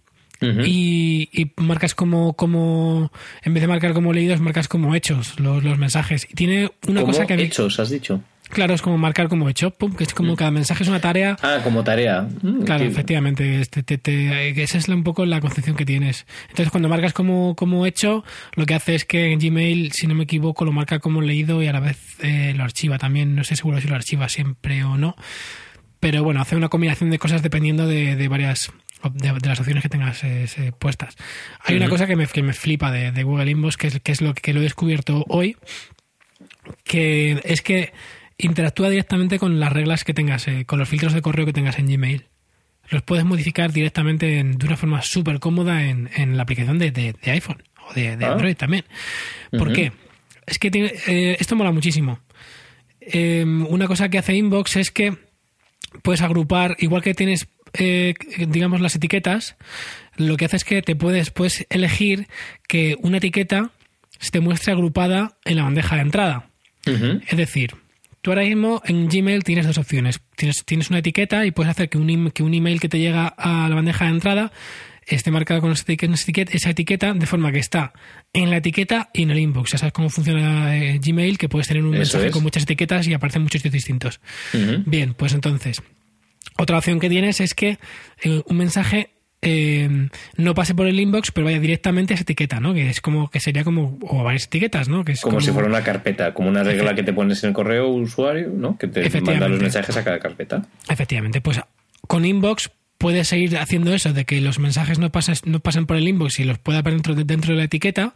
Y, 0.67 1.31
y 1.33 1.53
marcas 1.57 1.95
como, 1.95 2.35
como, 2.35 3.11
en 3.43 3.55
vez 3.55 3.63
de 3.63 3.67
marcar 3.67 3.95
como 3.95 4.13
leídos, 4.13 4.41
marcas 4.41 4.69
como 4.69 4.95
hechos 4.95 5.41
los, 5.41 5.65
los 5.65 5.79
mensajes. 5.79 6.27
Y 6.31 6.35
tiene 6.35 6.71
una 6.87 7.01
¿Cómo 7.01 7.13
cosa 7.13 7.27
que... 7.27 7.35
hechos, 7.43 7.81
has 7.81 7.89
dicho? 7.89 8.21
Claro, 8.55 8.73
es 8.75 8.81
como 8.83 8.97
marcar 8.97 9.29
como 9.29 9.49
hecho, 9.49 9.71
pum, 9.73 9.95
que 9.95 10.05
es 10.05 10.15
como 10.15 10.37
cada 10.37 10.51
mensaje 10.51 10.85
es 10.85 10.89
una 10.89 11.01
tarea 11.01 11.37
Ah, 11.43 11.59
como 11.63 11.85
tarea. 11.85 12.29
Mm, 12.43 12.63
Claro, 12.63 12.85
efectivamente. 12.85 13.61
este, 13.61 13.83
te- 13.83 13.99
te- 13.99 14.63
esa 14.63 14.79
es 14.79 14.89
un 14.89 15.03
poco 15.05 15.27
la 15.27 15.41
concepción 15.41 15.77
que 15.77 15.85
tienes. 15.85 16.25
Entonces, 16.49 16.71
cuando 16.71 16.89
marcas 16.89 17.13
como, 17.13 17.55
como 17.57 17.85
hecho, 17.85 18.25
lo 18.55 18.65
que 18.65 18.75
hace 18.75 18.95
es 18.95 19.05
que 19.05 19.33
en 19.33 19.39
Gmail, 19.41 19.93
si 19.93 20.07
no 20.07 20.15
me 20.15 20.25
equivoco, 20.25 20.65
lo 20.65 20.73
marca 20.73 21.01
como 21.01 21.21
leído 21.21 21.63
y 21.63 21.67
a 21.67 21.73
la 21.73 21.81
vez 21.81 21.99
eh, 22.23 22.55
lo 22.57 22.65
archiva 22.65 22.97
también. 22.99 23.35
No 23.35 23.43
estoy 23.43 23.57
seguro 23.57 23.81
si 23.81 23.89
lo 23.89 23.97
archiva 23.97 24.29
siempre 24.29 24.85
o 24.85 24.97
no. 24.97 25.17
Pero 26.01 26.23
bueno, 26.23 26.41
hace 26.41 26.55
una 26.57 26.69
combinación 26.69 27.11
de 27.11 27.19
cosas 27.19 27.43
dependiendo 27.43 27.87
de, 27.89 28.15
de 28.17 28.29
varias. 28.29 28.71
De, 29.13 29.33
de 29.33 29.49
las 29.49 29.61
opciones 29.61 29.83
que 29.83 29.91
tengas 29.91 30.25
eh, 30.25 30.47
eh, 30.57 30.73
puestas. 30.79 31.15
Hay 31.65 31.77
una 31.77 31.91
cosa 31.91 32.07
que 32.07 32.17
me, 32.17 32.27
que 32.27 32.43
me 32.43 32.55
flipa 32.55 32.91
de, 32.91 33.13
de 33.13 33.23
Google 33.23 33.51
Inbox, 33.51 33.77
que 33.77 33.89
es, 33.89 34.01
que 34.01 34.13
es 34.13 34.23
lo 34.23 34.33
que 34.33 34.55
lo 34.55 34.61
he 34.61 34.63
descubierto 34.63 35.27
hoy, 35.29 35.57
que 36.85 37.41
es 37.45 37.61
que 37.61 37.93
interactúa 38.39 38.91
directamente 38.91 39.39
con 39.39 39.61
las 39.61 39.73
reglas 39.73 40.05
que 40.05 40.15
tengas, 40.15 40.49
eh, 40.49 40.65
con 40.67 40.79
los 40.79 40.89
filtros 40.89 41.13
de 41.13 41.23
correo 41.23 41.47
que 41.47 41.53
tengas 41.53 41.79
en 41.79 41.87
Gmail. 41.87 42.27
Los 42.91 43.03
puedes 43.03 43.25
modificar 43.25 43.73
directamente 43.73 44.39
en- 44.39 44.59
de 44.59 44.67
una 44.67 44.77
forma 44.77 45.03
súper 45.03 45.39
cómoda 45.41 45.85
en, 45.85 46.11
en 46.17 46.37
la 46.37 46.43
aplicación 46.43 46.79
de, 46.79 46.91
de- 46.91 47.15
de 47.15 47.31
iPhone 47.31 47.63
o 47.89 47.95
de, 47.95 48.17
de 48.17 48.25
Ah. 48.25 48.33
Android 48.33 48.57
también. 48.57 48.85
¿Por 49.51 49.73
qué? 49.73 49.93
Es 50.47 50.59
que 50.59 50.71
tiene, 50.71 50.93
eh, 51.07 51.37
esto 51.41 51.57
mola 51.57 51.73
muchísimo. 51.73 52.19
Eh, 53.01 53.45
una 53.47 53.87
cosa 53.87 54.09
que 54.09 54.19
hace 54.19 54.35
Inbox 54.35 54.77
es 54.77 54.91
que 54.91 55.17
puedes 56.03 56.21
agrupar, 56.23 56.77
igual 56.81 57.03
que 57.03 57.15
tienes, 57.15 57.47
eh, 57.75 58.15
digamos, 58.49 58.81
las 58.81 58.97
etiquetas, 58.97 59.57
lo 60.17 60.37
que 60.37 60.45
hace 60.47 60.57
es 60.57 60.65
que 60.65 60.83
te 60.83 60.97
puedes, 60.97 61.31
puedes 61.31 61.67
elegir 61.71 62.27
que 62.69 62.97
una 63.01 63.19
etiqueta 63.19 63.71
se 64.19 64.31
te 64.31 64.41
muestre 64.41 64.73
agrupada 64.73 65.37
en 65.45 65.57
la 65.57 65.63
bandeja 65.65 65.97
de 65.97 66.03
entrada. 66.03 66.51
Es 67.29 67.37
decir, 67.39 67.75
tú 68.25 68.31
ahora 68.31 68.43
mismo 68.43 68.81
en 68.87 69.07
Gmail 69.09 69.45
tienes 69.45 69.67
dos 69.67 69.77
opciones. 69.77 70.19
Tienes, 70.35 70.65
tienes 70.65 70.89
una 70.89 71.01
etiqueta 71.01 71.45
y 71.45 71.51
puedes 71.51 71.71
hacer 71.71 71.91
que 71.91 71.99
un, 71.99 72.09
im- 72.09 72.33
que 72.33 72.43
un 72.43 72.55
email 72.55 72.81
que 72.81 72.89
te 72.89 72.99
llega 72.99 73.27
a 73.29 73.69
la 73.69 73.75
bandeja 73.75 74.07
de 74.07 74.13
entrada 74.13 74.51
esté 75.07 75.31
marcado 75.31 75.61
con 75.61 75.71
esa 75.73 76.71
etiqueta, 76.71 77.13
de 77.13 77.27
forma 77.27 77.53
que 77.53 77.59
está 77.59 77.93
en 78.33 78.49
la 78.49 78.57
etiqueta 78.57 79.11
y 79.13 79.25
en 79.25 79.31
el 79.33 79.39
inbox. 79.41 79.73
Ya 79.73 79.79
sabes 79.79 79.93
cómo 79.93 80.09
funciona 80.09 80.75
eh, 80.79 80.99
Gmail, 81.05 81.37
que 81.37 81.51
puedes 81.51 81.69
tener 81.69 81.83
un 81.85 81.91
Eso 81.95 81.99
mensaje 81.99 82.27
es. 82.29 82.33
con 82.33 82.43
muchas 82.43 82.63
etiquetas 82.63 83.07
y 83.07 83.13
aparecen 83.13 83.43
muchos 83.43 83.61
sitios 83.61 83.75
distintos. 83.75 84.21
Bien, 84.87 85.13
pues 85.13 85.35
entonces, 85.35 85.83
otra 86.57 86.79
opción 86.79 87.01
que 87.01 87.11
tienes 87.11 87.43
es 87.43 87.53
que 87.53 87.79
eh, 88.23 88.43
un 88.47 88.57
mensaje 88.57 89.11
eh, 89.45 90.09
no 90.37 90.55
pase 90.55 90.75
por 90.75 90.87
el 90.87 90.99
inbox, 90.99 91.31
pero 91.31 91.45
vaya 91.47 91.61
directamente 91.61 92.13
a 92.13 92.17
esa 92.17 92.23
etiqueta, 92.23 92.61
¿no? 92.61 92.75
Que 92.75 92.89
es 92.89 93.01
como 93.01 93.31
que 93.31 93.41
sería 93.41 93.65
como 93.65 93.99
o 94.03 94.25
varias 94.25 94.45
etiquetas, 94.45 94.89
¿no? 94.89 95.05
Que 95.05 95.13
es 95.13 95.21
Como, 95.21 95.41
si 95.41 95.51
fuera 95.53 95.69
una 95.69 95.83
carpeta, 95.83 96.35
como 96.35 96.49
una 96.49 96.63
regla 96.63 96.95
que 96.95 97.03
te 97.03 97.13
pones 97.13 97.43
en 97.45 97.49
el 97.49 97.55
correo 97.55 97.89
usuario, 97.89 98.51
¿no? 98.55 98.79
Que 98.79 98.89
te 98.89 99.21
manda 99.21 99.49
los 99.49 99.61
mensajes 99.61 99.97
a 99.97 100.05
cada 100.05 100.19
carpeta. 100.19 100.67
Efectivamente, 100.89 101.41
pues 101.41 101.61
con 102.07 102.25
inbox 102.25 102.71
puedes 102.99 103.29
seguir 103.29 103.59
haciendo 103.59 103.93
eso, 103.93 104.13
de 104.13 104.25
que 104.25 104.41
los 104.41 104.59
mensajes 104.59 104.99
no 104.99 105.11
pasen, 105.11 105.37
no 105.45 105.61
pasen 105.61 105.87
por 105.87 105.97
el 105.97 106.09
inbox 106.09 106.41
y 106.41 106.45
los 106.45 106.59
pueda 106.59 106.83
ver 106.83 106.95
dentro 106.95 107.15
de, 107.15 107.25
dentro 107.25 107.53
de 107.53 107.59
la 107.59 107.65
etiqueta. 107.65 108.15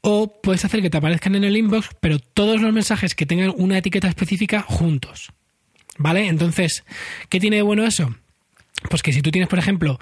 O 0.00 0.40
puedes 0.42 0.64
hacer 0.64 0.82
que 0.82 0.90
te 0.90 0.98
aparezcan 0.98 1.36
en 1.36 1.44
el 1.44 1.56
inbox, 1.56 1.90
pero 2.00 2.18
todos 2.18 2.60
los 2.60 2.72
mensajes 2.72 3.14
que 3.14 3.26
tengan 3.26 3.52
una 3.56 3.78
etiqueta 3.78 4.08
específica 4.08 4.62
juntos. 4.62 5.32
¿Vale? 5.98 6.26
Entonces, 6.26 6.84
¿qué 7.28 7.38
tiene 7.38 7.56
de 7.56 7.62
bueno 7.62 7.84
eso? 7.84 8.12
Pues 8.88 9.02
que 9.02 9.12
si 9.12 9.22
tú 9.22 9.30
tienes, 9.30 9.48
por 9.48 9.58
ejemplo, 9.58 10.00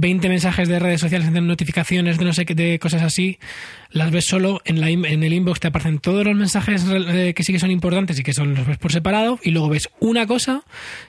20 0.00 0.28
mensajes 0.28 0.68
de 0.68 0.78
redes 0.78 1.00
sociales, 1.00 1.32
de 1.32 1.40
notificaciones, 1.40 2.18
de 2.18 2.24
no 2.24 2.32
sé 2.32 2.46
qué, 2.46 2.54
de 2.54 2.78
cosas 2.78 3.02
así, 3.02 3.38
las 3.90 4.10
ves 4.10 4.26
solo 4.26 4.60
en, 4.64 4.80
la, 4.80 4.90
en 4.90 5.22
el 5.24 5.32
inbox, 5.32 5.60
te 5.60 5.68
aparecen 5.68 5.98
todos 5.98 6.24
los 6.24 6.36
mensajes 6.36 6.84
eh, 6.88 7.34
que 7.34 7.42
sí 7.42 7.52
que 7.52 7.58
son 7.58 7.70
importantes 7.70 8.18
y 8.18 8.22
que 8.22 8.32
son 8.32 8.54
los 8.54 8.66
ves 8.66 8.78
por 8.78 8.92
separado, 8.92 9.38
y 9.42 9.50
luego 9.50 9.68
ves 9.70 9.88
una 10.00 10.26
cosa 10.26 10.62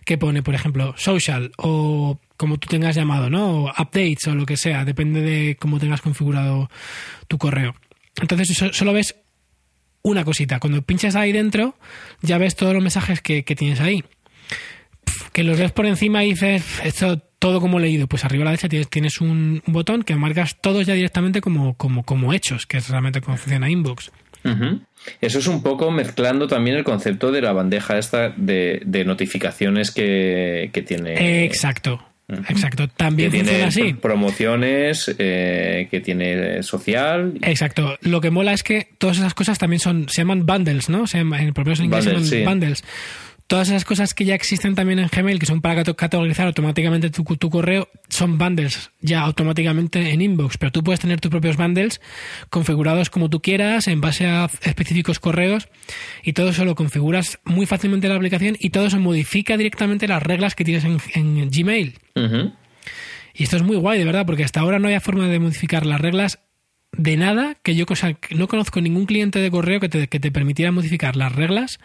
que 0.05 0.17
pone, 0.17 0.41
por 0.41 0.55
ejemplo, 0.55 0.95
social 0.97 1.51
o 1.57 2.19
como 2.35 2.57
tú 2.57 2.67
tengas 2.67 2.95
llamado, 2.95 3.29
¿no? 3.29 3.65
O 3.65 3.69
updates 3.69 4.25
o 4.27 4.33
lo 4.35 4.45
que 4.45 4.57
sea, 4.57 4.85
depende 4.85 5.21
de 5.21 5.55
cómo 5.59 5.77
tengas 5.79 6.01
configurado 6.01 6.69
tu 7.27 7.37
correo. 7.37 7.75
Entonces 8.21 8.57
so- 8.57 8.73
solo 8.73 8.93
ves 8.93 9.15
una 10.01 10.23
cosita. 10.23 10.59
Cuando 10.59 10.81
pinchas 10.81 11.15
ahí 11.15 11.31
dentro, 11.31 11.77
ya 12.21 12.37
ves 12.37 12.55
todos 12.55 12.73
los 12.73 12.81
mensajes 12.81 13.21
que, 13.21 13.43
tienes 13.43 13.81
ahí. 13.81 14.03
Que 15.33 15.43
los 15.43 15.59
ves 15.59 15.71
por 15.73 15.85
encima 15.85 16.23
y 16.23 16.29
dices, 16.31 16.63
esto 16.83 17.21
todo 17.39 17.61
como 17.61 17.79
leído. 17.79 18.07
Pues 18.07 18.25
arriba 18.25 18.43
a 18.43 18.45
la 18.45 18.51
derecha 18.51 18.69
tienes, 18.69 18.89
tienes 18.89 19.21
un, 19.21 19.63
un 19.65 19.73
botón 19.73 20.03
que 20.03 20.15
marcas 20.15 20.57
todos 20.61 20.85
ya 20.85 20.93
directamente 20.93 21.41
como, 21.41 21.73
como, 21.75 22.03
como 22.03 22.33
hechos, 22.33 22.65
que 22.65 22.77
es 22.77 22.89
realmente 22.89 23.21
cómo 23.21 23.37
funciona 23.37 23.69
Inbox. 23.69 24.11
Ujú. 24.43 24.81
Eso 25.21 25.39
es 25.39 25.47
un 25.47 25.63
poco 25.63 25.91
mezclando 25.91 26.47
también 26.47 26.77
el 26.77 26.83
concepto 26.83 27.31
de 27.31 27.41
la 27.41 27.51
bandeja 27.53 27.97
esta 27.97 28.29
de, 28.29 28.81
de 28.85 29.05
notificaciones 29.05 29.91
que, 29.91 30.69
que 30.71 30.81
tiene. 30.81 31.45
Exacto. 31.45 32.05
Exacto, 32.47 32.87
también 32.87 33.31
que 33.31 33.39
funciona 33.39 33.69
tiene 33.69 33.89
así. 33.89 33.93
promociones, 33.95 35.15
eh, 35.17 35.87
que 35.89 35.99
tiene 35.99 36.61
social. 36.61 37.33
Exacto. 37.41 37.97
Lo 38.01 38.21
que 38.21 38.29
mola 38.29 38.53
es 38.53 38.61
que 38.61 38.87
todas 38.99 39.17
esas 39.17 39.33
cosas 39.33 39.57
también 39.57 39.79
son, 39.79 40.07
se 40.09 40.21
llaman 40.21 40.45
bundles, 40.45 40.89
¿no? 40.89 41.07
Se 41.07 41.17
llaman, 41.17 41.41
en, 41.41 41.53
menos 41.57 41.79
en 41.79 41.85
inglés 41.85 42.03
se 42.03 42.11
llaman 42.11 42.25
sí. 42.25 42.43
bundles. 42.43 42.83
Todas 43.49 43.67
esas 43.69 43.83
cosas 43.83 44.13
que 44.13 44.25
ya 44.25 44.35
existen 44.35 44.75
también 44.75 44.99
en 44.99 45.07
Gmail, 45.07 45.39
que 45.39 45.47
son 45.47 45.59
para 45.59 45.83
categorizar 45.83 46.45
automáticamente 46.45 47.09
tu, 47.09 47.23
tu 47.23 47.49
correo, 47.49 47.89
son 48.07 48.37
bundles 48.37 48.91
ya 49.01 49.21
automáticamente 49.21 50.11
en 50.11 50.21
inbox. 50.21 50.59
Pero 50.59 50.71
tú 50.71 50.83
puedes 50.83 50.99
tener 50.99 51.19
tus 51.19 51.31
propios 51.31 51.57
bundles 51.57 51.99
configurados 52.51 53.09
como 53.09 53.27
tú 53.27 53.41
quieras, 53.41 53.87
en 53.87 54.01
base 54.01 54.27
a 54.27 54.51
específicos 54.61 55.19
correos, 55.19 55.67
y 56.23 56.33
todo 56.33 56.49
eso 56.49 56.63
lo 56.63 56.75
configuras 56.75 57.39
muy 57.43 57.65
fácilmente 57.65 58.05
en 58.05 58.11
la 58.13 58.17
aplicación 58.17 58.55
y 58.59 58.69
todo 58.69 58.85
eso 58.85 58.99
modifica 58.99 59.57
directamente 59.57 60.07
las 60.07 60.21
reglas 60.21 60.53
que 60.53 60.63
tienes 60.63 60.83
en- 60.85 60.99
en 61.15 61.49
Gmail. 61.49 61.97
Y 63.33 63.43
esto 63.43 63.55
es 63.57 63.63
muy 63.63 63.77
guay, 63.77 63.97
de 63.97 64.05
verdad, 64.05 64.27
porque 64.27 64.43
hasta 64.43 64.59
ahora 64.59 64.77
no 64.77 64.85
había 64.87 65.01
forma 65.01 65.27
de 65.27 65.39
modificar 65.39 65.87
las 65.87 65.99
reglas 65.99 66.37
de 66.91 67.17
nada 67.17 67.55
que 67.63 67.73
yo 67.75 67.85
no 68.35 68.47
conozco 68.47 68.79
ningún 68.79 69.07
cliente 69.07 69.39
de 69.39 69.49
correo 69.49 69.79
que 69.79 69.89
te, 69.89 70.07
que 70.07 70.19
te 70.19 70.31
permitiera 70.31 70.71
modificar 70.71 71.15
las 71.15 71.33
reglas 71.33 71.79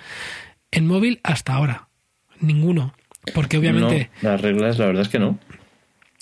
en 0.75 0.87
móvil 0.87 1.21
hasta 1.23 1.55
ahora. 1.55 1.89
Ninguno. 2.41 2.95
Porque 3.35 3.57
obviamente 3.57 4.11
No, 4.23 4.31
las 4.33 4.41
reglas, 4.43 4.79
la 4.79 4.87
verdad 4.87 5.03
es 5.03 5.09
que 5.09 5.19
no. 5.19 5.39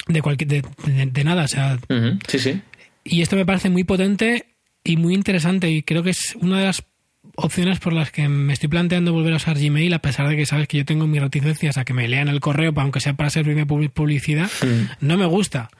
de, 0.06 0.22
cualquier, 0.22 0.48
de, 0.48 0.62
de- 0.86 1.06
de 1.06 1.24
nada. 1.24 1.44
O 1.44 1.48
sea, 1.48 1.78
Sí, 2.28 2.38
sí. 2.38 2.60
y 3.04 3.22
esto 3.22 3.34
me 3.36 3.44
parece 3.46 3.70
muy 3.70 3.82
potente 3.84 4.46
y 4.84 4.96
muy 4.96 5.14
interesante 5.14 5.70
y 5.70 5.82
creo 5.82 6.02
que 6.02 6.10
es 6.10 6.36
una 6.40 6.58
de 6.60 6.66
las 6.66 6.84
opciones 7.36 7.78
por 7.78 7.92
las 7.92 8.10
que 8.10 8.28
me 8.28 8.52
estoy 8.52 8.68
planteando 8.68 9.12
volver 9.12 9.32
a 9.32 9.36
usar 9.36 9.56
Gmail 9.58 9.94
a 9.94 10.00
pesar 10.00 10.28
de 10.28 10.36
que 10.36 10.44
sabes 10.44 10.66
que 10.68 10.78
yo 10.78 10.84
tengo 10.84 11.06
mis 11.06 11.20
reticencias 11.22 11.78
a 11.78 11.84
que 11.84 11.94
me 11.94 12.08
lean 12.08 12.28
el 12.28 12.40
correo 12.40 12.72
aunque 12.76 12.98
sea 13.00 13.14
para 13.14 13.30
servirme 13.30 13.64
publi- 13.66 13.90
publicidad 13.90 14.50
no 15.00 15.16
me 15.16 15.24
gusta 15.26 15.70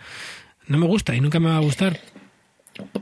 no 0.69 0.79
me 0.79 0.87
gusta 0.87 1.17
y 1.17 1.21
nunca 1.21 1.41
me 1.41 1.49
va 1.51 1.57
a 1.57 1.61
gustar 1.61 1.99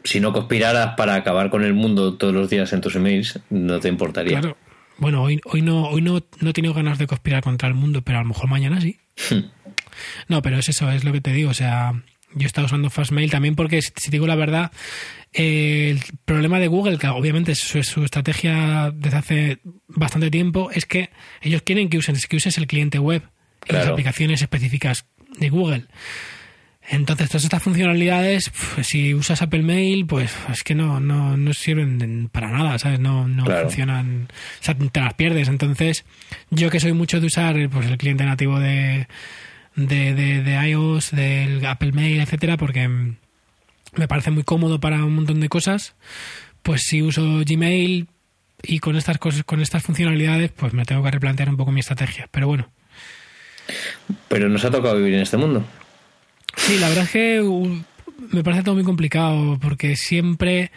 Si 0.05 0.21
no 0.21 0.33
conspiraras 0.33 0.95
para 0.97 1.15
acabar 1.17 1.51
con 1.51 1.63
el 1.65 1.75
mundo 1.75 2.15
todos 2.15 2.33
los 2.35 2.49
días 2.49 2.73
en 2.73 2.81
tus 2.81 2.97
emails, 2.97 3.39
no 3.51 3.79
te 3.79 3.89
importaría. 3.89 4.41
claro 4.41 4.57
bueno 5.01 5.23
hoy, 5.23 5.41
hoy 5.45 5.63
no 5.63 5.89
hoy 5.89 6.03
no, 6.03 6.23
no 6.41 6.51
he 6.51 6.53
tenido 6.53 6.75
ganas 6.75 6.99
de 6.99 7.07
conspirar 7.07 7.43
contra 7.43 7.69
el 7.69 7.75
mundo 7.75 8.03
pero 8.03 8.19
a 8.19 8.23
lo 8.23 8.29
mejor 8.29 8.49
mañana 8.49 8.81
sí. 8.81 8.99
No 10.29 10.43
pero 10.43 10.59
es 10.59 10.69
eso 10.69 10.91
es 10.91 11.05
lo 11.05 11.13
que 11.13 11.21
te 11.21 11.33
digo 11.33 11.51
o 11.51 11.55
sea 11.55 11.93
yo 12.35 12.45
he 12.45 12.47
estado 12.47 12.67
usando 12.67 12.91
Fastmail 12.91 13.31
también 13.31 13.57
porque 13.57 13.83
si 13.83 13.91
te 13.91 14.11
digo 14.11 14.27
la 14.27 14.37
verdad 14.37 14.71
eh, 15.33 15.91
el 15.91 16.19
problema 16.25 16.59
de 16.59 16.67
Google, 16.67 16.99
que 16.99 17.07
obviamente 17.07 17.53
es 17.53 17.61
su, 17.61 17.83
su 17.85 18.03
estrategia 18.05 18.93
desde 18.93 19.17
hace 19.17 19.59
bastante 19.87 20.31
tiempo, 20.31 20.71
es 20.73 20.87
que 20.87 21.11
ellos 21.41 21.63
quieren 21.63 21.89
que 21.89 21.99
uses, 21.99 22.27
que 22.27 22.37
uses 22.37 22.59
el 22.59 22.67
cliente 22.67 22.99
web 22.99 23.23
y 23.69 23.73
las 23.73 23.87
aplicaciones 23.87 24.43
específicas 24.43 25.07
de 25.39 25.51
Google. 25.51 25.87
Entonces, 26.89 27.29
todas 27.29 27.45
estas 27.45 27.63
funcionalidades, 27.63 28.51
pues, 28.75 28.87
si 28.89 29.15
usas 29.15 29.43
Apple 29.43 29.63
Mail, 29.63 30.07
pues 30.07 30.35
es 30.51 30.63
que 30.65 30.75
no, 30.75 30.99
no, 30.99 31.37
no 31.37 31.53
sirven 31.55 32.29
para 32.33 32.51
nada, 32.51 32.79
¿sabes? 32.79 32.99
No, 32.99 33.29
no 33.29 33.45
Claro. 33.45 33.63
funcionan, 33.63 34.29
o 34.31 34.65
sea, 34.65 34.75
te 34.75 35.01
las 35.01 35.15
pierdes. 35.15 35.49
Entonces, 35.49 36.05
yo 36.51 36.69
que 36.71 36.81
soy 36.81 36.93
mucho 36.93 37.21
de 37.21 37.27
usar 37.27 37.69
pues, 37.69 37.87
el 37.87 37.97
cliente 37.97 38.25
nativo 38.25 38.59
de, 38.59 39.07
de, 39.77 40.15
de, 40.15 40.43
de 40.43 40.69
iOS, 40.71 41.13
del 41.13 41.65
Apple 41.65 41.93
Mail, 41.93 42.21
etcétera, 42.21 42.57
porque 42.57 42.89
me 42.89 44.09
parece 44.09 44.31
muy 44.33 44.43
cómodo 44.43 44.81
para 44.81 45.05
un 45.05 45.15
montón 45.15 45.39
de 45.41 45.49
cosas, 45.49 45.95
pues 46.63 46.83
si 46.85 47.03
uso 47.03 47.41
Gmail 47.47 48.09
y 48.63 48.79
con 48.81 48.97
estas 48.97 49.19
cosas, 49.19 49.45
con 49.45 49.61
estas 49.61 49.83
funcionalidades, 49.85 50.51
pues 50.51 50.73
me 50.73 50.85
tengo 50.85 51.03
que 51.05 51.11
replantear 51.13 51.51
un 51.51 51.57
poco 51.57 51.71
mi 51.73 51.81
estrategia. 51.81 52.29
Pero 52.33 52.47
bueno, 52.49 52.69
Pero 54.29 54.49
nos 54.49 54.65
ha 54.65 54.71
tocado 54.71 54.97
vivir 54.97 55.15
en 55.15 55.21
este 55.21 55.37
mundo. 55.37 55.65
Sí, 56.57 56.79
la 56.79 56.89
verdad 56.89 57.05
es 57.05 57.11
que 57.11 57.43
me 58.33 58.45
parece 58.45 58.63
todo 58.63 58.75
muy 58.75 58.85
complicado 58.85 59.59
porque 59.61 59.97
siempre, 59.97 60.71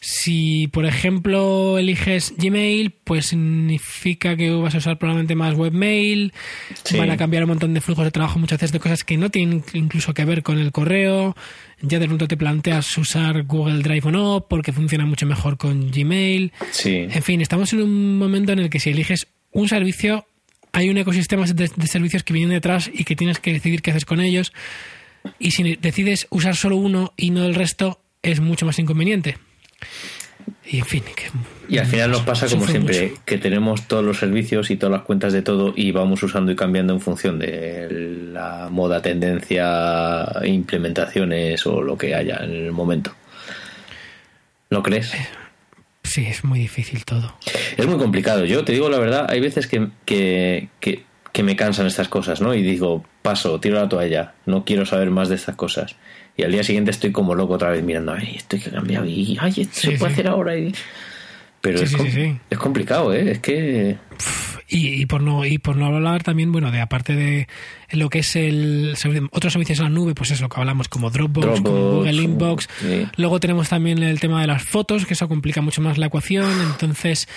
si 0.00 0.68
por 0.68 0.84
ejemplo 0.84 1.78
eliges 1.78 2.34
Gmail, 2.36 2.90
pues 3.04 3.26
significa 3.26 4.36
que 4.36 4.50
vas 4.50 4.74
a 4.74 4.78
usar 4.78 4.98
probablemente 4.98 5.34
más 5.34 5.54
webmail, 5.54 6.32
Sí. 6.84 6.96
van 6.96 7.10
a 7.10 7.16
cambiar 7.16 7.44
un 7.44 7.50
montón 7.50 7.74
de 7.74 7.80
flujos 7.80 8.04
de 8.04 8.10
trabajo 8.10 8.38
muchas 8.38 8.58
veces 8.58 8.72
de 8.72 8.80
cosas 8.80 9.04
que 9.04 9.16
no 9.16 9.30
tienen 9.30 9.62
incluso 9.74 10.12
que 10.14 10.24
ver 10.24 10.42
con 10.42 10.58
el 10.58 10.72
correo, 10.72 11.36
ya 11.80 11.98
de 11.98 12.06
pronto 12.06 12.26
te 12.28 12.36
planteas 12.36 12.96
usar 12.98 13.44
Google 13.44 13.82
Drive 13.82 14.08
o 14.08 14.10
no 14.10 14.46
porque 14.48 14.72
funciona 14.72 15.06
mucho 15.06 15.26
mejor 15.26 15.56
con 15.56 15.90
Gmail. 15.90 16.52
Sí. 16.72 17.06
En 17.10 17.22
fin, 17.22 17.40
estamos 17.40 17.72
en 17.72 17.82
un 17.82 18.18
momento 18.18 18.52
en 18.52 18.58
el 18.58 18.70
que 18.70 18.80
si 18.80 18.90
eliges 18.90 19.26
un 19.52 19.68
servicio, 19.68 20.26
hay 20.72 20.90
un 20.90 20.98
ecosistema 20.98 21.46
de, 21.46 21.70
de 21.74 21.86
servicios 21.86 22.22
que 22.24 22.32
vienen 22.34 22.50
detrás 22.50 22.90
y 22.92 23.04
que 23.04 23.16
tienes 23.16 23.38
que 23.38 23.52
decidir 23.52 23.82
qué 23.82 23.90
haces 23.92 24.04
con 24.04 24.20
ellos. 24.20 24.52
Y 25.38 25.50
si 25.52 25.76
decides 25.76 26.26
usar 26.30 26.56
solo 26.56 26.76
uno 26.76 27.12
y 27.16 27.30
no 27.30 27.44
el 27.44 27.54
resto, 27.54 28.00
es 28.22 28.40
mucho 28.40 28.66
más 28.66 28.78
inconveniente. 28.78 29.36
Y 30.64 30.78
en 30.78 30.84
fin, 30.84 31.02
que 31.16 31.30
Y 31.68 31.78
al 31.78 31.86
final 31.86 32.10
nos 32.10 32.22
pasa 32.22 32.46
como 32.48 32.66
siempre, 32.66 33.10
mucho. 33.10 33.22
que 33.24 33.38
tenemos 33.38 33.86
todos 33.88 34.04
los 34.04 34.18
servicios 34.18 34.70
y 34.70 34.76
todas 34.76 34.92
las 34.92 35.02
cuentas 35.02 35.32
de 35.32 35.42
todo 35.42 35.72
y 35.74 35.92
vamos 35.92 36.22
usando 36.22 36.52
y 36.52 36.56
cambiando 36.56 36.92
en 36.92 37.00
función 37.00 37.38
de 37.38 37.88
la 38.32 38.68
moda, 38.70 39.00
tendencia, 39.00 40.26
implementaciones 40.44 41.66
o 41.66 41.82
lo 41.82 41.96
que 41.96 42.14
haya 42.14 42.38
en 42.42 42.50
el 42.50 42.72
momento. 42.72 43.14
¿No 44.70 44.82
crees? 44.82 45.12
Sí, 46.02 46.26
es 46.26 46.44
muy 46.44 46.58
difícil 46.58 47.04
todo. 47.04 47.34
Es 47.76 47.86
muy 47.86 47.98
complicado. 47.98 48.44
Yo 48.44 48.64
te 48.64 48.72
digo 48.72 48.88
la 48.88 48.98
verdad, 48.98 49.26
hay 49.28 49.40
veces 49.40 49.66
que, 49.66 49.88
que, 50.04 50.68
que, 50.80 51.04
que 51.32 51.42
me 51.42 51.56
cansan 51.56 51.86
estas 51.86 52.08
cosas, 52.08 52.40
¿no? 52.40 52.54
Y 52.54 52.62
digo, 52.62 53.04
paso, 53.22 53.60
tiro 53.60 53.76
la 53.76 53.88
toalla, 53.88 54.34
no 54.46 54.64
quiero 54.64 54.84
saber 54.86 55.10
más 55.10 55.28
de 55.28 55.34
estas 55.36 55.56
cosas. 55.56 55.96
Y 56.36 56.42
al 56.44 56.52
día 56.52 56.62
siguiente 56.62 56.90
estoy 56.90 57.12
como 57.12 57.34
loco 57.34 57.54
otra 57.54 57.70
vez 57.70 57.82
mirando, 57.82 58.12
ay, 58.12 58.34
esto 58.36 58.56
hay 58.56 58.62
que 58.62 58.70
cambiar, 58.70 59.04
y 59.06 59.36
ay, 59.40 59.52
esto 59.58 59.74
Sí, 59.80 59.90
se 59.92 59.98
puede 59.98 60.14
sí. 60.14 60.20
hacer 60.20 60.28
ahora. 60.28 60.56
Y... 60.56 60.72
Pero 61.60 61.78
Sí, 61.78 61.84
es, 61.84 61.96
com- 61.96 62.58
complicado, 62.58 63.12
¿eh? 63.12 63.32
Es 63.32 63.38
que... 63.40 63.96
Y, 64.70 65.00
y 65.00 65.06
por 65.06 65.22
no 65.22 65.46
y 65.46 65.56
por 65.56 65.76
no 65.76 65.86
hablar 65.86 66.22
también, 66.22 66.52
bueno, 66.52 66.70
de 66.70 66.80
aparte 66.82 67.14
de 67.16 67.48
lo 67.92 68.10
que 68.10 68.18
es 68.18 68.36
el 68.36 68.94
otros 69.32 69.54
servicios 69.54 69.78
en 69.78 69.84
la 69.84 69.90
nube, 69.90 70.14
pues 70.14 70.30
es 70.30 70.42
lo 70.42 70.50
que 70.50 70.60
hablamos 70.60 70.88
como 70.88 71.08
Dropbox, 71.10 71.46
como 71.46 71.56
Dropbox, 71.78 71.94
Google 71.94 72.22
Inbox. 72.22 72.68
sí. 72.78 73.06
Luego 73.16 73.40
tenemos 73.40 73.70
también 73.70 74.02
el 74.02 74.20
tema 74.20 74.42
de 74.42 74.46
las 74.46 74.62
fotos, 74.62 75.06
que 75.06 75.14
eso 75.14 75.26
complica 75.26 75.62
mucho 75.62 75.80
más 75.80 75.96
la 75.96 76.06
ecuación. 76.06 76.50
Entonces, 76.70 77.28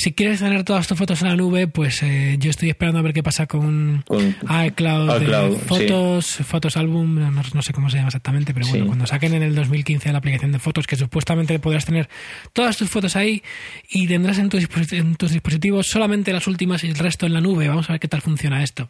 si 0.00 0.12
quieres 0.12 0.40
tener 0.40 0.64
todas 0.64 0.86
tus 0.88 0.96
fotos 0.98 1.20
en 1.22 1.28
la 1.28 1.36
nube, 1.36 1.66
pues 1.68 2.02
eh, 2.02 2.36
yo 2.38 2.50
estoy 2.50 2.70
esperando 2.70 2.98
a 2.98 3.02
ver 3.02 3.12
qué 3.12 3.22
pasa 3.22 3.46
con, 3.46 4.02
Con 4.06 4.34
iCloud, 4.66 5.22
iCloud, 5.22 5.56
fotos, 5.58 6.26
fotos 6.46 6.76
álbum, 6.76 7.14
no, 7.18 7.30
no 7.30 7.62
sé 7.62 7.72
cómo 7.72 7.90
se 7.90 7.96
llama 7.96 8.08
exactamente, 8.08 8.54
pero 8.54 8.66
bueno, 8.68 8.84
Sí. 8.84 8.86
cuando 8.88 9.06
saquen 9.06 9.34
en 9.34 9.42
el 9.42 9.54
2015 9.54 10.10
la 10.12 10.18
aplicación 10.18 10.52
de 10.52 10.58
fotos, 10.58 10.86
que 10.86 10.96
supuestamente 10.96 11.58
podrás 11.58 11.84
tener 11.84 12.08
todas 12.52 12.76
tus 12.76 12.88
fotos 12.88 13.16
ahí 13.16 13.42
y 13.90 14.06
tendrás 14.06 14.38
en, 14.38 14.48
tus 14.48 14.60
disposit- 14.62 14.98
en 14.98 15.16
tus 15.16 15.32
dispositivos 15.32 15.86
solamente 15.88 16.32
las 16.32 16.46
últimas 16.46 16.82
y 16.84 16.88
el 16.88 16.94
resto 16.96 17.26
en 17.26 17.32
la 17.34 17.40
nube. 17.40 17.68
Vamos 17.68 17.88
a 17.90 17.92
ver 17.94 18.00
qué 18.00 18.08
tal 18.08 18.22
funciona 18.22 18.62
esto. 18.62 18.88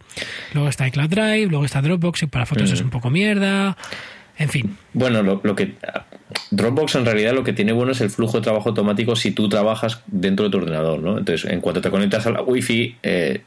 Luego 0.55 0.69
está 0.69 0.87
iCloud 0.89 1.09
Drive, 1.09 1.47
luego 1.47 1.65
está 1.65 1.83
Dropbox 1.83 2.23
y 2.23 2.27
para 2.27 2.47
fotos 2.47 2.71
es 2.71 2.81
un 2.81 2.91
poco 2.91 3.11
mierda. 3.11 3.77
En 4.41 4.49
fin, 4.49 4.77
Bueno, 4.95 5.23
lo, 5.23 5.41
lo 5.45 5.55
que 5.55 5.75
Dropbox 6.51 6.95
en 6.97 7.05
realidad 7.05 7.35
lo 7.35 7.45
que 7.45 7.53
tiene 7.53 7.73
bueno 7.73 7.93
es 7.93 8.01
el 8.01 8.09
flujo 8.11 8.39
de 8.39 8.43
trabajo 8.43 8.71
automático 8.71 9.15
si 9.15 9.33
tú 9.33 9.49
trabajas 9.51 10.01
dentro 10.07 10.47
de 10.47 10.51
tu 10.51 10.57
ordenador, 10.59 10.99
¿no? 11.01 11.19
Entonces, 11.19 11.51
en 11.51 11.61
cuanto 11.61 11.81
te 11.83 11.91
conectas 11.91 12.27
a 12.27 12.31
la 12.31 12.43
Wi-Fi, 12.43 12.97
eh, 13.03 13.43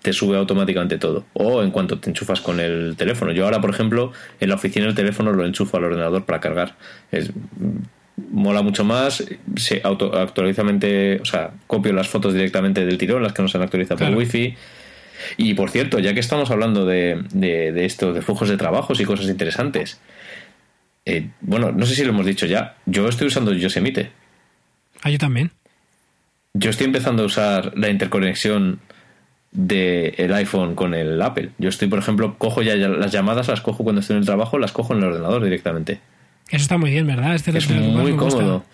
te 0.00 0.12
sube 0.12 0.36
automáticamente 0.36 0.96
todo. 0.96 1.24
O 1.32 1.62
en 1.62 1.72
cuanto 1.72 1.98
te 1.98 2.08
enchufas 2.08 2.40
con 2.40 2.60
el 2.60 2.94
teléfono. 2.96 3.32
Yo 3.32 3.44
ahora, 3.44 3.60
por 3.60 3.70
ejemplo, 3.70 4.12
en 4.38 4.48
la 4.48 4.54
oficina 4.54 4.86
el 4.86 4.94
teléfono 4.94 5.32
lo 5.32 5.44
enchufo 5.44 5.76
al 5.76 5.84
ordenador 5.84 6.24
para 6.24 6.38
cargar. 6.40 6.76
Es, 7.10 7.32
mola 8.30 8.62
mucho 8.62 8.84
más, 8.84 9.24
se 9.56 9.80
auto, 9.82 10.16
actualizamente, 10.16 11.18
o 11.20 11.24
sea, 11.24 11.50
copio 11.66 11.92
las 11.92 12.08
fotos 12.08 12.32
directamente 12.32 12.86
del 12.86 12.96
tirón, 12.96 13.24
las 13.24 13.32
que 13.32 13.42
no 13.42 13.48
se 13.48 13.56
han 13.58 13.64
actualizado 13.64 13.98
Claro. 13.98 14.12
por 14.12 14.20
Wi-Fi. 14.20 14.54
Y 15.36 15.54
por 15.54 15.70
cierto, 15.70 15.98
ya 15.98 16.14
que 16.14 16.20
estamos 16.20 16.50
hablando 16.52 16.86
de, 16.86 17.24
de, 17.32 17.72
de 17.72 17.84
esto, 17.84 18.12
de 18.12 18.22
flujos 18.22 18.48
de 18.48 18.56
trabajos 18.56 19.00
y 19.00 19.04
cosas 19.04 19.26
interesantes, 19.26 20.00
eh, 21.08 21.30
bueno, 21.40 21.72
no 21.72 21.86
sé 21.86 21.94
si 21.94 22.04
lo 22.04 22.10
hemos 22.10 22.26
dicho 22.26 22.46
ya, 22.46 22.76
yo 22.86 23.08
estoy 23.08 23.26
usando 23.28 23.52
Yosemite. 23.52 24.10
ah, 25.02 25.10
yo 25.10 25.18
también. 25.18 25.50
Yo 26.54 26.70
estoy 26.70 26.86
empezando 26.86 27.22
a 27.22 27.26
usar 27.26 27.72
la 27.76 27.88
interconexión 27.88 28.80
del 29.52 30.32
iPhone 30.34 30.74
con 30.74 30.94
el 30.94 31.20
Apple. 31.22 31.50
Yo 31.58 31.68
estoy, 31.68 31.88
por 31.88 31.98
ejemplo, 31.98 32.36
cojo 32.38 32.62
ya 32.62 32.74
las 32.76 33.12
llamadas, 33.12 33.48
las 33.48 33.60
cojo 33.60 33.84
cuando 33.84 34.00
estoy 34.00 34.14
en 34.16 34.20
el 34.20 34.26
trabajo, 34.26 34.58
las 34.58 34.72
cojo 34.72 34.92
en 34.94 34.98
el 35.00 35.04
ordenador 35.06 35.42
directamente. 35.44 36.00
Eso 36.50 36.62
está 36.62 36.78
muy 36.78 36.90
bien, 36.90 37.06
¿verdad? 37.06 37.34
Este 37.34 37.56
Es 37.56 37.68
muy 37.70 38.12
gusta. 38.12 38.38
cómodo. 38.40 38.64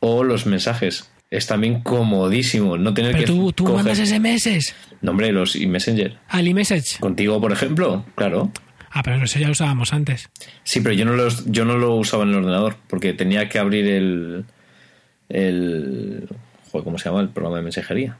O 0.00 0.24
los 0.24 0.46
mensajes. 0.46 1.10
Es 1.30 1.46
también 1.46 1.80
comodísimo. 1.80 2.76
No 2.78 2.94
tener 2.94 3.12
Pero 3.12 3.24
que 3.24 3.32
tú, 3.32 3.52
tú 3.52 3.64
coger- 3.64 3.74
mandas 3.76 3.98
SMS 3.98 4.74
No, 5.00 5.10
hombre, 5.12 5.32
los 5.32 5.56
y 5.56 5.66
Messenger. 5.66 6.16
al 6.28 6.46
iMessage. 6.46 6.98
Contigo, 7.00 7.40
por 7.40 7.50
ejemplo, 7.52 8.04
claro. 8.14 8.50
Ah, 8.96 9.02
pero 9.02 9.22
eso 9.24 9.38
ya 9.40 9.46
lo 9.46 9.52
usábamos 9.52 9.92
antes. 9.92 10.30
Sí, 10.62 10.80
pero 10.80 10.94
yo 10.94 11.04
no, 11.04 11.14
los, 11.14 11.44
yo 11.46 11.64
no 11.64 11.76
lo 11.76 11.96
usaba 11.96 12.22
en 12.22 12.28
el 12.30 12.36
ordenador 12.36 12.76
porque 12.88 13.12
tenía 13.12 13.48
que 13.48 13.58
abrir 13.58 13.86
el. 13.86 14.44
el 15.28 16.28
joder, 16.70 16.84
¿Cómo 16.84 16.98
se 16.98 17.08
llama? 17.08 17.20
El 17.20 17.28
programa 17.30 17.56
de 17.56 17.62
mensajería. 17.62 18.18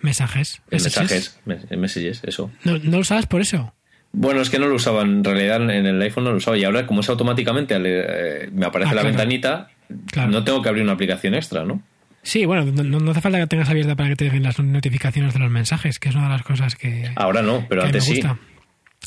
Mensajes. 0.00 0.62
El 0.70 0.80
mensajes, 0.80 1.40
messages, 1.70 2.22
eso. 2.24 2.50
No, 2.64 2.78
no 2.78 2.90
lo 2.92 2.98
usabas 2.98 3.26
por 3.26 3.40
eso. 3.40 3.74
Bueno, 4.12 4.42
es 4.42 4.50
que 4.50 4.58
no 4.58 4.66
lo 4.66 4.74
usaba, 4.74 5.02
en 5.02 5.24
realidad 5.24 5.62
en 5.70 5.86
el 5.86 6.00
iPhone 6.02 6.24
no 6.24 6.30
lo 6.32 6.36
usaba 6.36 6.58
y 6.58 6.64
ahora 6.64 6.86
como 6.86 7.00
es 7.00 7.08
automáticamente, 7.08 7.74
eh, 7.78 8.50
me 8.52 8.66
aparece 8.66 8.90
Ah, 8.90 8.94
la 8.94 9.00
claro. 9.00 9.16
ventanita, 9.16 9.70
Claro. 10.10 10.30
no 10.30 10.44
tengo 10.44 10.60
que 10.62 10.68
abrir 10.68 10.84
una 10.84 10.92
aplicación 10.92 11.34
extra, 11.34 11.64
¿no? 11.64 11.82
Sí, 12.22 12.44
bueno, 12.44 12.66
no, 12.66 13.00
no 13.00 13.10
hace 13.10 13.20
falta 13.22 13.38
que 13.40 13.46
tengas 13.46 13.70
abierta 13.70 13.96
para 13.96 14.10
que 14.10 14.16
te 14.16 14.24
lleguen 14.26 14.42
las 14.42 14.58
notificaciones 14.60 15.32
de 15.32 15.40
los 15.40 15.50
mensajes, 15.50 15.98
que 15.98 16.10
es 16.10 16.14
una 16.14 16.24
de 16.24 16.30
las 16.30 16.42
cosas 16.42 16.76
que, 16.76 17.10
Ahora 17.16 17.40
no, 17.42 17.66
pero 17.68 17.82
antes 17.84 18.04
sí. 18.04 18.20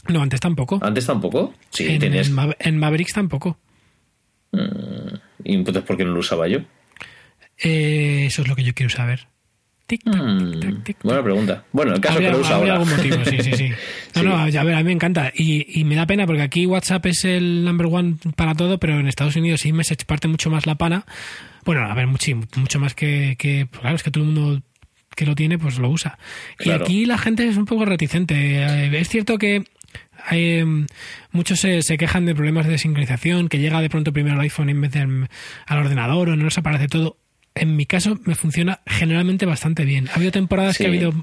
No, 0.08 0.22
antes 0.22 0.40
tampoco. 0.40 0.80
Antes 0.84 1.06
tampoco. 1.06 1.54
Sí, 1.70 1.88
en, 1.88 2.00
tenías. 2.00 2.28
en 2.28 2.34
Ma- 2.34 2.56
en 2.60 2.78
Mavericks 2.78 3.14
tampoco. 3.14 3.58
¿Y 5.44 5.54
entonces 5.54 5.84
por 5.84 5.98
qué 5.98 6.06
no 6.06 6.12
lo 6.14 6.20
usaba 6.20 6.48
yo? 6.48 6.60
Eh, 7.58 8.26
eso 8.28 8.42
es 8.42 8.48
lo 8.48 8.56
que 8.56 8.64
yo 8.64 8.74
quiero 8.74 8.90
saber. 8.90 9.28
Tic, 9.88 10.04
tac, 10.04 10.16
Mm, 10.16 10.52
tic, 10.52 10.62
tac, 10.62 10.84
tic, 10.84 10.98
buena 11.04 11.24
pregunta. 11.24 11.64
Bueno, 11.72 11.94
el 11.94 12.02
caso 12.02 12.20
es 12.20 12.26
que 12.26 12.32
lo 12.32 12.40
usa 12.40 12.56
ahora. 12.56 12.74
algún 12.74 12.90
motivo, 12.90 13.18
sí, 13.26 13.38
sí, 13.42 13.52
sí. 13.54 13.70
No, 14.16 14.22
Sí. 14.22 14.28
no, 14.28 14.36
a 14.38 14.64
ver, 14.64 14.74
a 14.76 14.78
mí 14.80 14.84
me 14.86 14.92
encanta. 14.94 15.32
Y, 15.36 15.80
y 15.80 15.84
me 15.84 15.96
da 15.96 16.08
pena 16.08 16.26
porque 16.26 16.42
aquí 16.42 16.66
WhatsApp 16.66 17.06
es 17.06 17.24
el 17.26 17.64
number 17.64 17.88
one 17.88 18.16
para 18.36 18.56
todo, 18.56 18.80
pero 18.80 19.00
en 19.00 19.08
Estados 19.08 19.36
Unidos 19.36 19.66
iMessage 19.66 20.06
parte 20.06 20.28
mucho 20.28 20.50
más 20.50 20.66
la 20.66 20.76
pana. 20.76 21.06
Bueno, 21.66 21.82
a 21.82 21.94
ver, 21.94 22.08
mucho, 22.08 22.32
mucho 22.56 22.80
más 22.80 22.96
que, 22.96 23.36
que- 23.38 23.68
pues 23.70 23.82
claro, 23.82 23.96
es 23.96 24.04
que 24.04 24.12
todo 24.12 24.24
el 24.24 24.32
mundo 24.32 24.62
que 25.16 25.26
lo 25.26 25.36
tiene, 25.36 25.58
pues 25.60 25.78
lo 25.78 25.90
usa. 25.90 26.18
Claro. 26.58 26.80
Y 26.80 26.84
aquí 26.84 27.06
la 27.06 27.18
gente 27.18 27.48
es 27.48 27.56
un 27.58 27.66
poco 27.66 27.86
reticente. 27.86 28.36
Eh, 28.64 29.00
Es 29.00 29.08
cierto 29.10 29.38
que 29.38 29.64
hay, 30.28 30.60
em, 30.60 30.88
muchos 31.32 31.60
se, 31.60 31.82
se 31.82 31.98
quejan 31.98 32.26
de 32.26 32.36
problemas 32.36 32.68
de 32.68 32.78
sincronización, 32.78 33.48
que 33.50 33.60
llega 33.60 33.82
de 33.82 33.90
pronto 33.90 34.12
primero 34.14 34.36
al 34.36 34.42
iPhone 34.42 34.70
en 34.70 34.82
vez 34.82 34.92
del 34.92 35.28
al 35.68 35.78
ordenador 35.80 36.30
o 36.30 36.36
no 36.36 36.44
nos 36.44 36.58
aparece 36.58 36.88
todo. 36.88 37.18
En 37.54 37.76
mi 37.78 37.86
caso 37.86 38.20
me 38.26 38.36
funciona 38.36 38.82
generalmente 38.86 39.46
bastante 39.46 39.86
bien. 39.86 40.10
Ha 40.10 40.16
habido 40.16 40.32
temporadas 40.32 40.78
que 40.78 40.86
ha 40.86 40.88
habido 40.88 41.14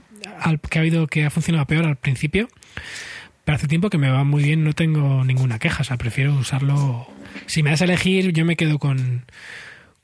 al- 0.41 0.61
que 0.61 0.79
ha 0.79 0.81
habido 0.83 1.07
que 1.07 1.25
ha 1.25 1.31
funcionado 1.31 1.67
peor 1.67 1.85
al 1.85 1.97
principio, 1.97 2.49
pero 3.45 3.57
hace 3.57 3.69
tiempo 3.69 3.91
que 3.91 3.99
me 3.99 4.09
va 4.09 4.25
muy 4.25 4.43
bien, 4.43 4.65
no 4.65 4.73
tengo 4.73 5.25
ninguna 5.25 5.59
queja, 5.59 5.83
o 5.83 5.85
sea, 5.85 5.97
prefiero 5.99 6.33
usarlo. 6.35 7.07
Si 7.47 7.63
me 7.63 7.71
das 7.71 7.83
a 7.83 7.85
elegir, 7.85 8.33
yo 8.33 8.45
me 8.45 8.57
quedo 8.57 8.79
con 8.79 9.27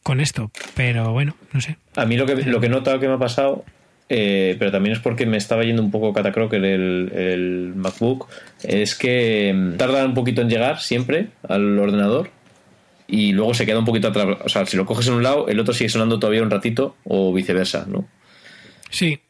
con 0.02 0.20
esto, 0.20 0.50
pero 0.74 1.12
bueno, 1.12 1.34
no 1.52 1.60
sé. 1.60 1.76
A 1.96 2.04
mí 2.06 2.16
lo 2.16 2.24
que, 2.24 2.34
lo 2.36 2.60
que 2.60 2.66
he 2.66 2.70
notado 2.70 2.98
que 2.98 3.06
me 3.08 3.14
ha 3.14 3.18
pasado, 3.18 3.64
eh, 4.08 4.56
pero 4.58 4.70
también 4.70 4.94
es 4.94 5.00
porque 5.00 5.26
me 5.26 5.36
estaba 5.36 5.64
yendo 5.64 5.82
un 5.82 5.90
poco 5.90 6.12
catacroker 6.12 6.64
el, 6.64 7.12
el 7.14 7.72
MacBook, 7.76 8.28
es 8.62 8.94
que 8.94 9.52
mm, 9.54 9.76
tarda 9.76 10.04
un 10.04 10.14
poquito 10.14 10.42
en 10.42 10.48
llegar 10.48 10.80
siempre 10.80 11.28
al 11.46 11.78
ordenador 11.78 12.30
y 13.06 13.32
luego 13.32 13.54
se 13.54 13.66
queda 13.66 13.78
un 13.78 13.84
poquito 13.84 14.08
atrás. 14.08 14.38
O 14.44 14.48
sea, 14.48 14.66
si 14.66 14.76
lo 14.76 14.86
coges 14.86 15.08
en 15.08 15.14
un 15.14 15.22
lado, 15.22 15.48
el 15.48 15.58
otro 15.58 15.74
sigue 15.74 15.88
sonando 15.88 16.18
todavía 16.18 16.42
un 16.42 16.50
ratito 16.50 16.96
o 17.04 17.32
viceversa, 17.32 17.86
¿no? 17.88 18.06
Sí, 18.90 19.20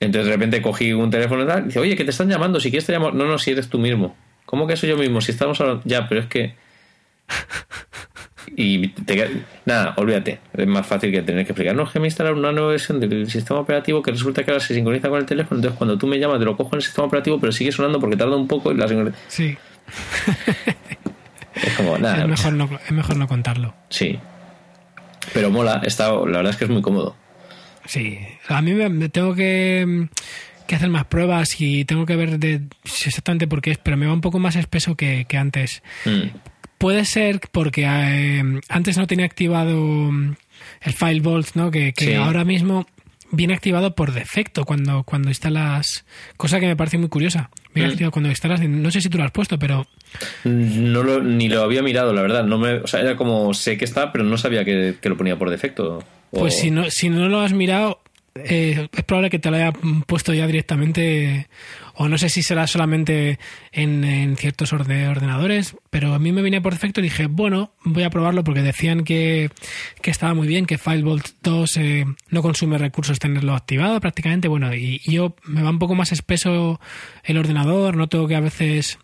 Entonces 0.00 0.26
de 0.26 0.32
repente 0.32 0.60
cogí 0.60 0.92
un 0.92 1.10
teléfono 1.10 1.44
y 1.44 1.46
tal, 1.46 1.62
y 1.62 1.66
dice, 1.66 1.78
oye, 1.78 1.96
que 1.96 2.04
te 2.04 2.10
están 2.10 2.28
llamando, 2.28 2.60
si 2.60 2.70
quieres 2.70 2.86
te 2.86 2.92
llamo. 2.92 3.12
No, 3.12 3.24
no, 3.24 3.38
si 3.38 3.52
eres 3.52 3.68
tú 3.68 3.78
mismo. 3.78 4.16
¿Cómo 4.44 4.66
que 4.66 4.76
soy 4.76 4.90
yo 4.90 4.96
mismo? 4.96 5.20
Si 5.20 5.32
estamos 5.32 5.60
hablando. 5.60 5.82
Ya, 5.84 6.08
pero 6.08 6.20
es 6.20 6.26
que. 6.26 6.54
Y 8.56 8.88
te 8.88 9.30
Nada, 9.64 9.94
olvídate. 9.96 10.40
Es 10.52 10.66
más 10.66 10.86
fácil 10.86 11.10
que 11.10 11.22
tener 11.22 11.44
que 11.44 11.52
explicar. 11.52 11.74
No, 11.74 11.84
es 11.84 11.90
que 11.90 12.00
me 12.00 12.06
instalar 12.06 12.34
una 12.34 12.52
nueva 12.52 12.70
versión 12.70 13.00
del 13.00 13.30
sistema 13.30 13.60
operativo 13.60 14.02
que 14.02 14.10
resulta 14.10 14.44
que 14.44 14.50
ahora 14.50 14.60
se 14.60 14.74
sincroniza 14.74 15.08
con 15.08 15.18
el 15.18 15.26
teléfono. 15.26 15.58
Entonces 15.58 15.78
cuando 15.78 15.98
tú 15.98 16.06
me 16.06 16.18
llamas, 16.18 16.38
te 16.38 16.44
lo 16.44 16.56
cojo 16.56 16.70
en 16.72 16.76
el 16.78 16.82
sistema 16.82 17.06
operativo, 17.06 17.40
pero 17.40 17.52
sigue 17.52 17.72
sonando 17.72 18.00
porque 18.00 18.16
tarda 18.16 18.36
un 18.36 18.48
poco 18.48 18.72
y 18.72 18.76
la 18.76 18.88
sí. 19.28 19.56
Es 21.54 21.74
como, 21.76 21.98
nada. 21.98 22.22
es, 22.22 22.28
mejor 22.28 22.52
no, 22.52 22.68
es 22.84 22.92
mejor 22.92 23.16
no 23.16 23.28
contarlo. 23.28 23.74
Sí. 23.88 24.18
Pero 25.32 25.50
mola, 25.50 25.80
está, 25.84 26.12
la 26.12 26.24
verdad 26.24 26.50
es 26.50 26.56
que 26.56 26.64
es 26.64 26.70
muy 26.70 26.82
cómodo. 26.82 27.16
Sí, 27.86 28.18
a 28.48 28.62
mí 28.62 28.72
me, 28.72 29.08
tengo 29.08 29.34
que, 29.34 30.08
que 30.66 30.74
hacer 30.74 30.88
más 30.88 31.04
pruebas 31.04 31.60
y 31.60 31.84
tengo 31.84 32.06
que 32.06 32.16
ver 32.16 32.38
de 32.38 32.62
exactamente 32.84 33.46
por 33.46 33.60
qué 33.60 33.72
es, 33.72 33.78
pero 33.78 33.96
me 33.96 34.06
va 34.06 34.12
un 34.12 34.20
poco 34.20 34.38
más 34.38 34.56
espeso 34.56 34.96
que, 34.96 35.26
que 35.28 35.36
antes. 35.36 35.82
Mm. 36.04 36.53
Puede 36.84 37.06
ser 37.06 37.40
porque 37.50 37.84
eh, 37.88 38.42
antes 38.68 38.98
no 38.98 39.06
tenía 39.06 39.24
activado 39.24 39.80
mm, 39.80 40.34
el 40.82 40.92
File 40.92 41.20
Vault, 41.20 41.54
¿no? 41.54 41.70
Que, 41.70 41.94
que 41.94 42.04
Sí. 42.08 42.12
ahora 42.14 42.44
mismo 42.44 42.86
viene 43.30 43.54
activado 43.54 43.94
por 43.94 44.12
defecto 44.12 44.66
cuando, 44.66 45.02
cuando 45.02 45.30
instalas. 45.30 46.04
Cosa 46.36 46.60
que 46.60 46.66
me 46.66 46.76
parece 46.76 46.98
muy 46.98 47.08
curiosa. 47.08 47.48
Viene 47.74 47.88
Mm. 47.88 47.92
activado 47.92 48.10
cuando 48.12 48.28
instalas. 48.28 48.60
No 48.68 48.90
sé 48.90 49.00
si 49.00 49.08
tú 49.08 49.16
lo 49.16 49.24
has 49.24 49.30
puesto, 49.30 49.58
pero 49.58 49.86
No 50.44 51.02
lo, 51.02 51.22
ni 51.22 51.48
lo 51.48 51.62
había 51.62 51.82
mirado, 51.82 52.12
la 52.12 52.20
verdad. 52.20 52.44
No 52.44 52.58
me, 52.58 52.74
o 52.74 52.86
sea, 52.86 53.00
era 53.00 53.16
como 53.16 53.54
sé 53.54 53.78
que 53.78 53.86
está, 53.86 54.12
pero 54.12 54.22
no 54.24 54.36
sabía 54.36 54.62
que, 54.66 54.96
que 55.00 55.08
lo 55.08 55.16
ponía 55.16 55.38
por 55.38 55.48
defecto. 55.48 56.04
O- 56.32 56.40
Pues 56.40 56.58
si 56.58 56.70
no, 56.70 56.90
si 56.90 57.08
no 57.08 57.30
lo 57.30 57.40
has 57.40 57.54
mirado, 57.54 58.00
eh, 58.34 58.88
es 58.92 59.04
probable 59.04 59.30
que 59.30 59.38
te 59.38 59.50
lo 59.50 59.56
haya 59.56 59.72
puesto 60.06 60.34
ya 60.34 60.46
directamente, 60.46 61.48
o 61.94 62.08
no 62.08 62.18
sé 62.18 62.28
si 62.28 62.42
será 62.42 62.66
solamente 62.66 63.38
en, 63.72 64.36
ciertos 64.36 64.72
orde- 64.72 65.06
ordenadores, 65.08 65.76
pero 65.90 66.14
a 66.14 66.18
mí 66.18 66.32
me 66.32 66.42
venía 66.42 66.60
por 66.60 66.72
defecto 66.72 67.00
y 67.00 67.04
dije, 67.04 67.26
bueno, 67.26 67.72
voy 67.84 68.02
a 68.02 68.10
probarlo 68.10 68.42
porque 68.44 68.62
decían 68.62 69.04
que, 69.04 69.50
que 70.02 70.10
estaba 70.10 70.34
muy 70.34 70.48
bien, 70.48 70.66
que 70.66 70.78
FileVault 70.78 71.26
2 71.42 71.76
eh, 71.76 72.04
no 72.30 72.42
consume 72.42 72.78
recursos 72.78 73.18
tenerlo 73.18 73.54
activado 73.54 74.00
prácticamente, 74.00 74.48
bueno, 74.48 74.74
y, 74.74 75.00
y 75.04 75.12
yo 75.12 75.36
me 75.44 75.62
va 75.62 75.70
un 75.70 75.78
poco 75.78 75.94
más 75.94 76.10
espeso 76.12 76.80
el 77.22 77.38
ordenador, 77.38 77.96
noto 77.96 78.26
que 78.26 78.34
a 78.36 78.40
veces 78.40 78.98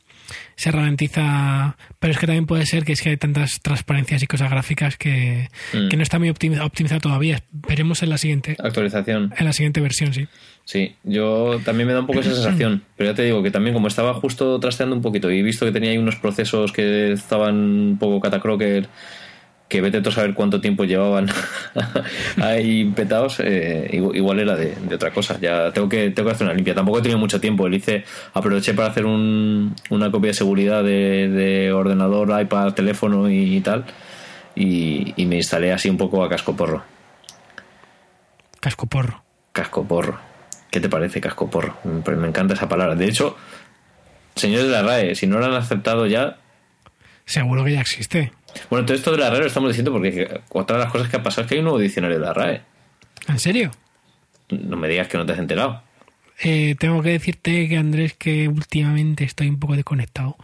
se 0.57 0.71
ralentiza, 0.71 1.77
pero 1.99 2.13
es 2.13 2.19
que 2.19 2.27
también 2.27 2.47
puede 2.47 2.67
ser 2.67 2.85
que 2.85 2.93
es 2.93 3.01
que 3.03 3.11
hay 3.11 3.17
tantas 3.17 3.61
transparencias 3.61 4.23
y 4.23 4.27
cosas 4.27 4.51
gráficas 4.51 4.97
que, 4.97 5.49
Mm. 5.73 5.89
que 5.89 5.97
no 5.97 6.03
está 6.03 6.19
muy 6.19 6.29
optimi- 6.29 6.61
optimizado 6.65 7.01
todavía. 7.01 7.43
Veremos 7.53 8.03
en 8.03 8.11
la 8.11 8.19
siguiente, 8.19 8.57
Actualización. 8.59 9.33
en 9.37 9.45
la 9.45 9.53
siguiente 9.53 9.81
versión, 9.81 10.13
sí. 10.13 10.27
Sí, 10.65 10.95
yo 11.05 11.61
también 11.65 11.89
me 11.89 11.95
da 11.95 12.01
un 12.01 12.07
poco 12.07 12.21
esa 12.21 12.33
sensación, 12.35 12.83
pero 12.97 13.11
ya 13.11 13.17
te 13.17 13.23
digo 13.25 13.43
que 13.43 13.51
también 13.51 13.75
como 13.75 13.89
estaba 13.89 14.15
justo 14.15 14.61
trasteando 14.61 14.95
un 14.95 15.03
poquito 15.03 15.31
y 15.31 15.39
he 15.41 15.43
visto 15.43 15.67
que 15.67 15.73
tenía 15.73 15.91
ahí 15.91 15.99
unos 15.99 16.17
procesos 16.17 16.73
que 16.73 17.13
estaban 17.13 17.55
un 17.57 17.99
poco 17.99 18.21
catacroker, 18.21 18.89
que 19.71 19.81
vete 19.81 19.99
a 20.07 20.11
saber 20.11 20.35
cuánto 20.35 20.61
tiempo 20.61 20.85
llevaban 20.85 21.29
ahí 22.43 22.87
petados, 22.87 23.39
eh, 23.39 23.89
igual, 23.93 24.41
era 24.41 24.57
de, 24.57 24.75
de 24.75 24.95
otra 24.97 25.13
cosa. 25.13 25.39
Ya 25.41 25.73
tengo 25.73 25.89
que, 25.89 26.11
tengo 26.11 26.29
que 26.29 26.35
hacer 26.35 26.47
una 26.47 26.55
limpia. 26.55 26.75
Tampoco 26.75 26.99
he 26.99 27.03
tenido 27.03 27.21
mucho 27.21 27.41
tiempo. 27.41 27.69
Le 27.69 27.77
hice, 27.77 28.05
aproveché 28.35 28.75
para 28.75 28.89
hacer 28.89 29.07
un, 29.07 29.77
una 29.89 30.11
copia 30.11 30.31
de 30.31 30.35
seguridad 30.35 30.83
de, 30.83 31.29
de 31.29 31.73
ordenador, 31.73 32.39
iPad, 32.43 32.75
teléfono 32.75 33.31
y, 33.31 33.61
tal. 33.61 33.85
Y, 34.57 35.15
y 35.17 35.27
me 35.27 35.37
instalé 35.37 35.73
así 35.73 35.89
un 35.89 35.97
poco 35.97 36.25
a 36.25 36.29
casco 36.29 36.57
porro. 36.57 36.83
Casco 38.59 38.87
porro. 38.87 39.23
Casco 39.53 39.87
porro. 39.87 40.19
¿Qué 40.73 40.81
te 40.81 40.89
parece 40.89 41.21
casco 41.21 41.49
porro? 41.49 41.77
Me 41.85 42.17
me 42.17 42.27
encanta 42.27 42.55
esa 42.55 42.69
palabra. 42.69 42.97
De 42.97 43.07
hecho, 43.07 43.37
señores 44.35 44.67
de 44.67 44.73
la 44.73 44.83
RAE, 44.83 45.15
si 45.15 45.29
no 45.29 45.39
lo 45.39 45.47
han 45.47 45.55
aceptado 45.55 46.09
ya. 46.09 46.39
Seguro 47.25 47.65
que 47.65 47.75
ya 47.75 47.81
existe. 47.81 48.33
Bueno, 48.69 48.87
todo 48.87 48.97
esto 48.97 49.13
de 49.13 49.19
la 49.19 49.31
RAE 49.31 49.41
lo 49.41 49.47
estamos 49.47 49.71
diciendo 49.71 49.93
porque 49.93 50.41
otra 50.51 50.77
de 50.79 50.85
las 50.85 50.93
cosas 50.93 51.09
que 51.09 51.17
ha 51.17 51.23
pasado 51.23 51.43
es 51.43 51.49
que 51.49 51.55
hay 51.55 51.59
un 51.61 51.65
nuevo 51.65 51.79
diccionario 51.79 52.19
de 52.19 52.25
la 52.25 52.33
RAE. 52.33 52.63
¿En 53.29 53.39
serio? 53.39 53.71
No 54.51 54.77
me 54.77 54.89
digas 54.89 55.09
que 55.09 55.19
no 55.19 55.27
te 55.27 55.33
has 55.33 55.39
enterado. 55.39 55.83
Eh, 56.43 56.75
tengo 56.79 57.03
que 57.03 57.11
decirte 57.11 57.69
que 57.69 57.77
Andrés 57.77 58.15
que 58.15 58.49
últimamente 58.49 59.25
estoy 59.25 59.49
un 59.49 59.59
poco 59.59 59.77
desconectado 59.77 60.37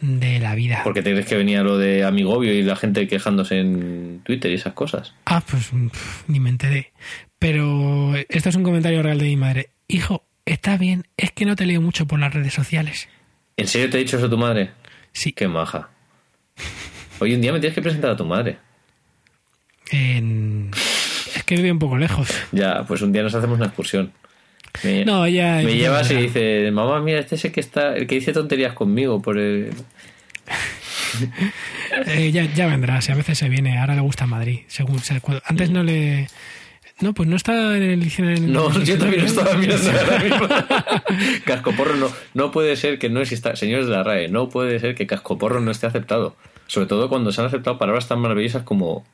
de 0.00 0.40
la 0.40 0.54
vida. 0.54 0.80
Porque 0.84 1.02
te 1.02 1.12
crees 1.12 1.26
que 1.26 1.36
venía 1.36 1.62
lo 1.62 1.78
de 1.78 2.04
Amigobio 2.04 2.52
y 2.52 2.62
la 2.62 2.76
gente 2.76 3.06
quejándose 3.06 3.58
en 3.58 4.20
Twitter 4.24 4.50
y 4.50 4.54
esas 4.54 4.72
cosas. 4.72 5.14
Ah, 5.26 5.42
pues 5.48 5.70
ni 6.26 6.40
me 6.40 6.50
enteré. 6.50 6.92
Pero 7.38 8.14
esto 8.28 8.48
es 8.48 8.56
un 8.56 8.62
comentario 8.62 9.02
real 9.02 9.18
de 9.18 9.26
mi 9.26 9.36
madre. 9.36 9.70
Hijo, 9.86 10.24
está 10.44 10.76
bien, 10.76 11.06
es 11.16 11.32
que 11.32 11.44
no 11.44 11.56
te 11.56 11.66
leo 11.66 11.80
mucho 11.80 12.06
por 12.06 12.18
las 12.18 12.34
redes 12.34 12.54
sociales. 12.54 13.08
¿En 13.56 13.68
serio 13.68 13.90
te 13.90 13.98
ha 13.98 14.00
dicho 14.00 14.16
eso 14.16 14.28
tu 14.30 14.38
madre? 14.38 14.70
Sí, 15.12 15.32
Qué 15.32 15.46
maja. 15.46 15.90
Hoy 17.22 17.34
un 17.34 17.40
día 17.40 17.52
me 17.52 17.60
tienes 17.60 17.74
que 17.74 17.82
presentar 17.82 18.10
a 18.10 18.16
tu 18.16 18.24
madre. 18.24 18.58
en- 19.90 20.70
es 21.36 21.44
que 21.44 21.56
vive 21.56 21.70
un 21.72 21.78
poco 21.78 21.96
lejos. 21.96 22.28
Ya, 22.52 22.84
pues 22.86 23.00
un 23.02 23.12
día 23.12 23.22
nos 23.22 23.34
hacemos 23.34 23.56
una 23.58 23.66
excursión. 23.66 24.12
Me, 24.82 25.04
No, 25.04 25.24
ella... 25.26 25.56
me 25.56 25.62
ella 25.72 25.74
llevas 25.74 26.10
y 26.10 26.14
vendrá. 26.14 26.26
dice, 26.40 26.70
mamá, 26.72 27.00
mira, 27.00 27.20
este 27.20 27.34
es 27.36 27.44
el 27.44 27.52
que 27.52 27.60
está, 27.60 27.94
el 27.96 28.06
que 28.06 28.14
dice 28.16 28.32
tonterías 28.32 28.72
conmigo 28.74 29.20
por 29.22 29.38
el... 29.38 29.70
Eh, 32.06 32.32
ya, 32.32 32.44
ya 32.54 32.66
vendrá, 32.66 33.02
si 33.02 33.12
a 33.12 33.14
veces 33.14 33.36
se 33.36 33.48
viene, 33.50 33.78
ahora 33.78 33.94
le 33.94 34.00
gusta 34.00 34.26
Madrid. 34.26 34.60
Según, 34.68 34.98
se- 35.00 35.20
cuando- 35.20 35.42
antes 35.46 35.68
no 35.70 35.82
le... 35.82 36.26
No, 37.00 37.12
pues 37.12 37.28
no 37.28 37.36
está 37.36 37.76
en 37.76 37.82
el 37.82 38.00
diccionario. 38.00 38.46
No, 38.48 38.70
en 38.70 38.76
el 38.76 38.84
yo 38.86 38.98
también 38.98 39.24
estaba 39.24 39.54
mirando 39.54 39.90
ahora 39.90 40.18
mismo. 40.20 40.48
Cascoporro 41.44 41.96
no, 41.96 42.10
no 42.34 42.50
puede 42.50 42.76
ser 42.76 42.98
que 42.98 43.08
no 43.10 43.20
exista, 43.20 43.56
señores 43.56 43.86
de 43.86 43.92
la 43.92 44.02
RAE, 44.04 44.28
no 44.28 44.48
puede 44.48 44.78
ser 44.80 44.94
que 44.94 45.06
cascoporro 45.06 45.60
no 45.60 45.70
esté 45.70 45.86
aceptado. 45.86 46.36
Sobre 46.66 46.86
todo 46.86 47.08
cuando 47.08 47.32
se 47.32 47.40
han 47.40 47.46
aceptado 47.48 47.78
palabras 47.78 48.08
tan 48.08 48.20
maravillosas 48.20 48.62
como... 48.62 49.04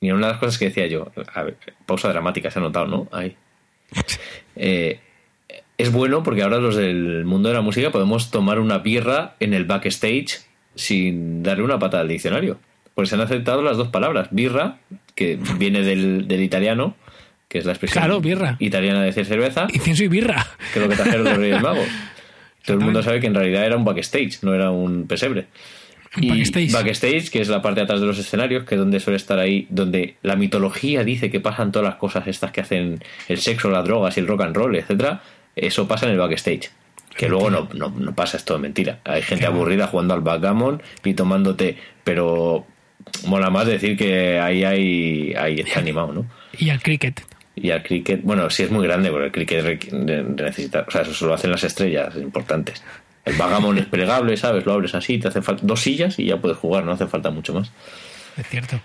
Mira, 0.00 0.14
una 0.14 0.26
de 0.28 0.32
las 0.32 0.40
cosas 0.40 0.58
que 0.58 0.66
decía 0.66 0.86
yo, 0.86 1.10
a 1.34 1.42
ver, 1.42 1.56
pausa 1.86 2.08
dramática, 2.08 2.50
se 2.50 2.58
ha 2.58 2.62
notado, 2.62 2.86
¿no? 2.86 3.08
Ahí. 3.12 3.36
Eh, 4.56 5.00
es 5.78 5.90
bueno 5.92 6.22
porque 6.22 6.42
ahora 6.42 6.58
los 6.58 6.76
del 6.76 7.24
mundo 7.24 7.48
de 7.48 7.54
la 7.54 7.60
música 7.62 7.90
podemos 7.90 8.30
tomar 8.30 8.58
una 8.58 8.78
birra 8.78 9.36
en 9.40 9.54
el 9.54 9.64
backstage 9.64 10.40
sin 10.74 11.42
darle 11.42 11.62
una 11.64 11.78
patada 11.78 12.02
al 12.02 12.08
diccionario. 12.08 12.58
Pues 12.94 13.08
se 13.08 13.14
han 13.14 13.22
aceptado 13.22 13.62
las 13.62 13.78
dos 13.78 13.88
palabras. 13.88 14.28
Birra, 14.32 14.78
que 15.14 15.38
viene 15.56 15.80
del, 15.82 16.28
del 16.28 16.42
italiano, 16.42 16.94
que 17.48 17.58
es 17.58 17.64
la 17.64 17.72
expresión 17.72 18.02
Claro, 18.02 18.20
birra. 18.20 18.56
italiana 18.58 19.00
de 19.00 19.06
decir 19.06 19.24
cerveza, 19.24 19.66
Incienso 19.72 20.04
y 20.04 20.08
birra. 20.08 20.46
que 20.74 20.78
es 20.80 20.84
lo 20.84 20.90
que 20.90 20.96
trajeron 20.96 21.24
los 21.24 21.36
Reyes 21.38 21.62
Magos. 21.62 21.88
Todo 22.66 22.76
el 22.76 22.82
mundo 22.84 23.02
sabe 23.02 23.20
que 23.20 23.28
en 23.28 23.34
realidad 23.34 23.64
era 23.64 23.76
un 23.76 23.84
backstage, 23.84 24.42
no 24.42 24.52
era 24.52 24.70
un 24.70 25.06
pesebre. 25.06 25.46
Y 26.16 26.28
backstage. 26.28 26.72
backstage, 26.72 27.30
que 27.30 27.40
es 27.40 27.48
la 27.48 27.62
parte 27.62 27.80
de 27.80 27.84
atrás 27.84 28.00
de 28.00 28.06
los 28.06 28.18
escenarios, 28.18 28.64
que 28.64 28.74
es 28.74 28.80
donde 28.80 28.98
suele 28.98 29.16
estar 29.16 29.38
ahí, 29.38 29.66
donde 29.70 30.16
la 30.22 30.34
mitología 30.34 31.04
dice 31.04 31.30
que 31.30 31.38
pasan 31.40 31.70
todas 31.70 31.88
las 31.88 31.96
cosas 31.96 32.26
estas 32.26 32.50
que 32.50 32.60
hacen 32.60 33.02
el 33.28 33.38
sexo, 33.38 33.70
las 33.70 33.84
drogas 33.84 34.16
y 34.16 34.20
el 34.20 34.26
rock 34.26 34.42
and 34.42 34.56
roll, 34.56 34.74
etcétera. 34.74 35.22
Eso 35.54 35.86
pasa 35.86 36.06
en 36.06 36.12
el 36.12 36.18
backstage. 36.18 36.70
Que 37.16 37.28
luego 37.28 37.50
no, 37.50 37.68
no, 37.74 37.90
no 37.90 38.14
pasa, 38.14 38.36
es 38.36 38.44
todo 38.44 38.58
mentira. 38.58 39.00
Hay 39.04 39.22
gente 39.22 39.46
aburrida 39.46 39.86
jugando 39.86 40.14
al 40.14 40.20
backgammon 40.20 40.82
y 41.04 41.14
tomando 41.14 41.54
té, 41.54 41.76
pero 42.02 42.66
mola 43.26 43.50
más 43.50 43.66
decir 43.66 43.96
que 43.96 44.38
ahí 44.38 44.64
hay, 44.64 45.34
ahí 45.34 45.60
está 45.60 45.80
animado, 45.80 46.12
¿no? 46.12 46.26
Y 46.58 46.70
al 46.70 46.80
cricket. 46.80 47.22
Y 47.56 47.70
al 47.72 47.82
cricket, 47.82 48.22
bueno, 48.22 48.48
sí 48.48 48.62
es 48.62 48.70
muy 48.70 48.86
grande, 48.86 49.10
porque 49.10 49.26
el 49.26 49.32
cricket 49.32 49.92
necesita, 49.92 50.84
o 50.86 50.90
sea, 50.90 51.02
eso 51.02 51.12
solo 51.12 51.34
hacen 51.34 51.50
las 51.50 51.62
estrellas 51.62 52.14
importantes. 52.16 52.82
El 53.30 53.36
vagamon 53.36 53.78
es 53.78 53.86
plegable, 53.86 54.36
¿sabes? 54.36 54.66
Lo 54.66 54.72
abres 54.72 54.94
así, 54.94 55.18
te 55.18 55.28
hace 55.28 55.42
falta 55.42 55.62
dos 55.64 55.80
sillas 55.80 56.18
y 56.18 56.26
ya 56.26 56.36
puedes 56.38 56.58
jugar, 56.58 56.84
no 56.84 56.92
hace 56.92 57.06
falta 57.06 57.30
mucho 57.30 57.54
más. 57.54 57.70
Es 58.36 58.46
cierto. 58.48 58.80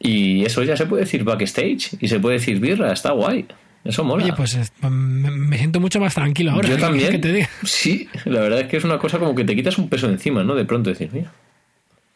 Y 0.00 0.44
eso 0.44 0.62
ya 0.62 0.76
se 0.76 0.86
puede 0.86 1.04
decir 1.04 1.24
backstage 1.24 1.96
y 2.00 2.08
se 2.08 2.20
puede 2.20 2.36
decir 2.38 2.58
birra, 2.60 2.92
está 2.92 3.12
guay. 3.12 3.46
Eso 3.84 4.02
mola. 4.04 4.24
Oye, 4.24 4.32
pues 4.32 4.54
es- 4.54 4.72
me, 4.80 5.30
me 5.30 5.58
siento 5.58 5.80
mucho 5.80 6.00
más 6.00 6.14
tranquilo 6.14 6.52
ahora. 6.52 6.68
Yo 6.68 6.76
¿qué 6.76 6.80
quieres 6.80 6.90
también. 6.90 7.12
que 7.12 7.18
te 7.18 7.32
diga? 7.32 7.48
Sí, 7.64 8.08
la 8.24 8.40
verdad 8.40 8.60
es 8.60 8.68
que 8.68 8.76
es 8.78 8.84
una 8.84 8.98
cosa 8.98 9.18
como 9.18 9.34
que 9.34 9.44
te 9.44 9.54
quitas 9.54 9.76
un 9.78 9.88
peso 9.88 10.08
encima, 10.08 10.42
¿no? 10.44 10.54
De 10.54 10.64
pronto 10.64 10.90
decir, 10.90 11.10
mira. 11.12 11.32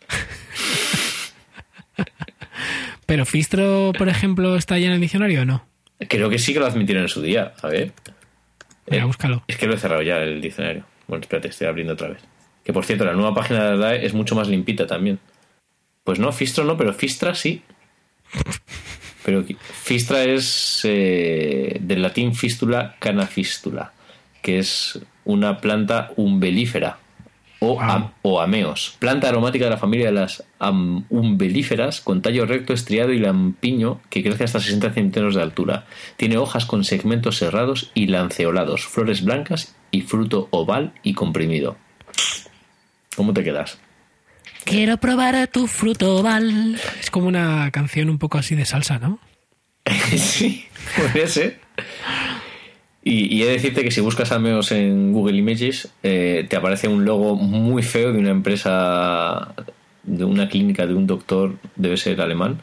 Pero 3.06 3.24
Fistro, 3.24 3.92
por 3.96 4.08
ejemplo, 4.08 4.56
está 4.56 4.78
ya 4.78 4.88
en 4.88 4.92
el 4.94 5.00
diccionario 5.00 5.42
o 5.42 5.44
no? 5.44 5.64
Creo 6.08 6.28
que 6.28 6.38
sí 6.38 6.52
que 6.52 6.60
lo 6.60 6.66
admitieron 6.66 7.04
en 7.04 7.08
su 7.08 7.22
día. 7.22 7.52
A 7.62 7.68
ver. 7.68 7.92
Mira, 8.86 9.02
Eh, 9.02 9.06
búscalo. 9.06 9.42
Es 9.48 9.56
que 9.56 9.66
lo 9.66 9.74
he 9.74 9.78
cerrado 9.78 10.02
ya 10.02 10.18
el 10.18 10.40
diccionario. 10.40 10.84
Bueno, 11.08 11.22
espérate, 11.22 11.48
estoy 11.48 11.66
abriendo 11.66 11.94
otra 11.94 12.08
vez. 12.08 12.18
Que 12.64 12.72
por 12.72 12.84
cierto, 12.84 13.04
la 13.04 13.14
nueva 13.14 13.34
página 13.34 13.64
de 13.64 13.70
la 13.76 13.86
DAE 13.88 14.06
es 14.06 14.14
mucho 14.14 14.34
más 14.36 14.46
limpita 14.48 14.86
también. 14.86 15.18
Pues 16.04 16.18
no, 16.18 16.30
Fistro 16.32 16.64
no, 16.64 16.76
pero 16.76 16.92
Fistra 16.94 17.34
sí. 17.34 17.62
Pero 19.24 19.44
Fistra 19.82 20.24
es 20.24 20.80
eh, 20.84 21.78
del 21.80 22.02
latín 22.02 22.34
fístula 22.34 22.96
canafístula, 22.98 23.92
que 24.42 24.58
es 24.58 25.00
una 25.24 25.58
planta 25.60 26.12
umbelífera 26.16 26.98
o, 27.60 27.74
Wow. 27.74 27.80
am- 27.82 28.10
o 28.22 28.40
ameos. 28.40 28.96
Planta 28.98 29.28
aromática 29.28 29.64
de 29.64 29.70
la 29.72 29.76
familia 29.76 30.06
de 30.06 30.12
las 30.12 30.44
am- 30.58 31.04
umbelíferas 31.10 32.00
con 32.00 32.22
tallo 32.22 32.46
recto, 32.46 32.72
estriado 32.72 33.12
y 33.12 33.18
lampiño 33.18 34.00
que 34.08 34.22
crece 34.22 34.44
hasta 34.44 34.60
60 34.60 34.92
centímetros 34.94 35.34
de 35.34 35.42
altura. 35.42 35.84
Tiene 36.16 36.36
hojas 36.38 36.64
con 36.66 36.84
segmentos 36.84 37.38
cerrados 37.38 37.90
y 37.94 38.06
lanceolados, 38.06 38.86
flores 38.86 39.24
blancas 39.24 39.74
y 39.90 40.02
fruto 40.02 40.48
oval 40.50 40.92
y 41.02 41.14
comprimido. 41.14 41.76
¿Cómo 43.16 43.32
te 43.32 43.42
quedas? 43.42 43.78
Quiero 44.64 44.98
probar 44.98 45.48
tu 45.48 45.66
fruto 45.66 46.16
oval. 46.16 46.78
Es 47.00 47.10
como 47.10 47.26
una 47.26 47.70
canción 47.70 48.10
un 48.10 48.18
poco 48.18 48.38
así 48.38 48.54
de 48.54 48.64
salsa, 48.64 48.98
¿no? 48.98 49.18
sí, 50.16 50.66
podría 50.96 51.26
ser. 51.26 51.60
Y, 53.02 53.34
y 53.34 53.42
he 53.42 53.46
de 53.46 53.52
decirte 53.52 53.82
que 53.82 53.90
si 53.90 54.00
buscas 54.00 54.32
ameos 54.32 54.70
en 54.72 55.12
Google 55.12 55.38
Images, 55.38 55.88
eh, 56.02 56.46
te 56.48 56.56
aparece 56.56 56.88
un 56.88 57.04
logo 57.04 57.36
muy 57.36 57.82
feo 57.82 58.12
de 58.12 58.18
una 58.18 58.30
empresa, 58.30 59.54
de 60.02 60.24
una 60.24 60.48
clínica, 60.48 60.86
de 60.86 60.94
un 60.94 61.06
doctor, 61.06 61.56
debe 61.76 61.96
ser 61.96 62.20
alemán, 62.20 62.60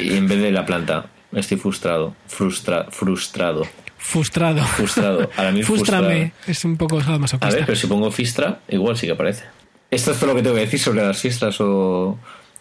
y 0.00 0.16
en 0.16 0.26
vez 0.26 0.40
de 0.40 0.50
la 0.50 0.66
planta. 0.66 1.06
Estoy 1.32 1.56
frustrado, 1.56 2.14
frustra, 2.26 2.88
frustrado, 2.90 3.66
Frustrado. 4.02 4.62
frustrado. 4.64 5.30
Ahora 5.36 5.52
mismo 5.52 5.74
Fústrame. 5.76 6.32
Es 6.46 6.64
un 6.64 6.76
poco 6.76 6.98
A 6.98 7.04
sadomasoquista. 7.04 7.54
ver, 7.56 7.64
pero 7.66 7.76
si 7.76 7.86
pongo 7.86 8.10
Fistra, 8.10 8.60
igual 8.68 8.96
sí 8.96 9.06
que 9.06 9.12
aparece. 9.12 9.44
Esto 9.90 10.12
es 10.12 10.18
todo 10.18 10.30
lo 10.30 10.36
que 10.36 10.42
tengo 10.42 10.54
que 10.56 10.62
decir 10.62 10.80
sobre 10.80 11.02
las 11.06 11.18
fiestas 11.18 11.60
o, 11.60 12.18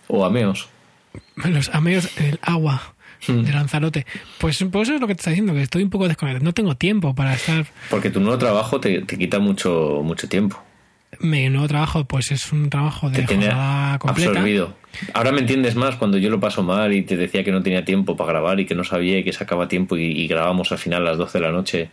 o 0.07 0.25
ameos. 0.25 0.69
Los 1.35 1.69
ameos 1.69 2.09
en 2.17 2.25
el 2.25 2.39
agua 2.41 2.93
Hmm. 3.27 3.43
de 3.43 3.51
Lanzarote. 3.51 4.07
Pues, 4.39 4.65
pues 4.71 4.87
eso 4.87 4.95
es 4.95 4.99
lo 5.01 5.05
que 5.05 5.13
te 5.13 5.19
está 5.19 5.29
diciendo, 5.29 5.53
que 5.53 5.61
estoy 5.61 5.83
un 5.83 5.91
poco 5.91 6.07
desconectado. 6.07 6.43
No 6.43 6.53
tengo 6.53 6.73
tiempo 6.75 7.13
para 7.13 7.35
estar... 7.35 7.67
Porque 7.91 8.09
tu 8.09 8.19
nuevo 8.19 8.39
trabajo 8.39 8.79
te, 8.79 9.01
te 9.03 9.15
quita 9.15 9.37
mucho, 9.37 10.01
mucho 10.03 10.27
tiempo. 10.27 10.59
Mi 11.21 11.49
nuevo 11.49 11.67
trabajo, 11.67 12.05
pues 12.05 12.31
es 12.31 12.51
un 12.51 12.69
trabajo 12.69 13.09
de 13.09 13.25
jornada 13.25 13.99
completa. 13.99 14.31
absorbido. 14.31 14.75
Ahora 15.13 15.31
me 15.31 15.39
entiendes 15.39 15.75
más 15.75 15.95
cuando 15.95 16.17
yo 16.17 16.29
lo 16.29 16.39
paso 16.39 16.63
mal 16.63 16.93
y 16.93 17.03
te 17.03 17.15
decía 17.15 17.43
que 17.43 17.51
no 17.51 17.63
tenía 17.63 17.85
tiempo 17.85 18.17
para 18.17 18.31
grabar 18.31 18.59
y 18.59 18.65
que 18.65 18.75
no 18.75 18.83
sabía 18.83 19.19
y 19.19 19.23
que 19.23 19.33
sacaba 19.33 19.67
tiempo 19.67 19.97
y, 19.97 20.05
y 20.05 20.27
grabamos 20.27 20.71
al 20.71 20.77
final 20.77 21.03
a 21.03 21.11
las 21.11 21.17
12 21.17 21.37
de 21.37 21.45
la 21.45 21.51
noche. 21.51 21.89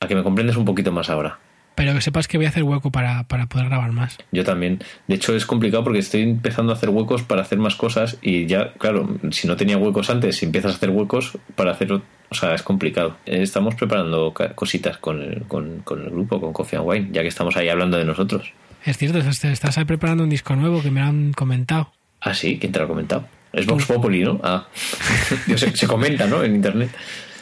A 0.00 0.06
que 0.06 0.14
me 0.14 0.22
comprendes 0.22 0.56
un 0.56 0.64
poquito 0.64 0.92
más 0.92 1.10
ahora. 1.10 1.38
Pero 1.78 1.94
que 1.94 2.00
sepas 2.00 2.26
que 2.26 2.38
voy 2.38 2.46
a 2.46 2.48
hacer 2.48 2.64
hueco 2.64 2.90
para, 2.90 3.22
para 3.28 3.46
poder 3.46 3.68
grabar 3.68 3.92
más. 3.92 4.18
Yo 4.32 4.42
también. 4.42 4.80
De 5.06 5.14
hecho, 5.14 5.36
es 5.36 5.46
complicado 5.46 5.84
porque 5.84 6.00
estoy 6.00 6.22
empezando 6.22 6.72
a 6.72 6.74
hacer 6.74 6.90
huecos 6.90 7.22
para 7.22 7.42
hacer 7.42 7.58
más 7.58 7.76
cosas 7.76 8.18
y 8.20 8.46
ya, 8.46 8.72
claro, 8.72 9.08
si 9.30 9.46
no 9.46 9.56
tenía 9.56 9.78
huecos 9.78 10.10
antes, 10.10 10.38
si 10.38 10.46
empiezas 10.46 10.72
a 10.72 10.74
hacer 10.74 10.90
huecos 10.90 11.38
para 11.54 11.70
hacer. 11.70 11.92
O 11.92 12.34
sea, 12.34 12.52
es 12.56 12.64
complicado. 12.64 13.16
Eh, 13.26 13.42
Estamos 13.42 13.76
preparando 13.76 14.34
cositas 14.56 14.98
con 14.98 15.22
el, 15.22 15.42
con, 15.42 15.82
con 15.84 16.02
el 16.02 16.10
grupo, 16.10 16.40
con 16.40 16.52
Coffee 16.52 16.80
and 16.80 16.88
Wine, 16.88 17.08
ya 17.12 17.22
que 17.22 17.28
estamos 17.28 17.56
ahí 17.56 17.68
hablando 17.68 17.96
de 17.96 18.04
nosotros. 18.04 18.52
Es 18.84 18.98
cierto, 18.98 19.18
estás, 19.18 19.78
ahí 19.78 19.84
preparando 19.84 20.24
un 20.24 20.30
disco 20.30 20.56
nuevo 20.56 20.82
que 20.82 20.90
me 20.90 21.00
han 21.00 21.32
comentado. 21.32 21.92
Ah, 22.20 22.34
sí, 22.34 22.58
¿quién 22.58 22.72
te 22.72 22.80
lo 22.80 22.86
ha 22.86 22.88
comentado? 22.88 23.24
Es 23.52 23.66
Vox 23.66 23.86
Populi, 23.86 24.24
¿no? 24.24 24.40
Ah, 24.42 24.66
se, 25.56 25.76
se 25.76 25.86
comenta, 25.86 26.26
¿no? 26.26 26.42
En 26.42 26.56
internet. 26.56 26.90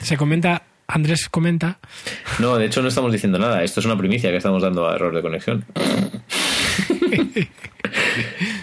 Se 0.03 0.19
comenta, 0.19 0.63
Andrés 0.89 1.29
comenta, 1.29 1.79
No, 2.39 2.57
de 2.57 2.67
hecho 2.67 2.81
no 2.83 2.89
estamos 2.89 3.13
diciendo 3.13 3.39
nada. 3.39 3.63
Esto 3.65 3.81
es 3.81 3.87
una 3.87 3.97
primicia 3.99 4.31
que 4.31 4.37
estamos 4.37 4.63
dando 4.63 4.89
a 4.89 4.95
error 4.95 5.15
de 5.15 5.23
conexión. 5.23 5.65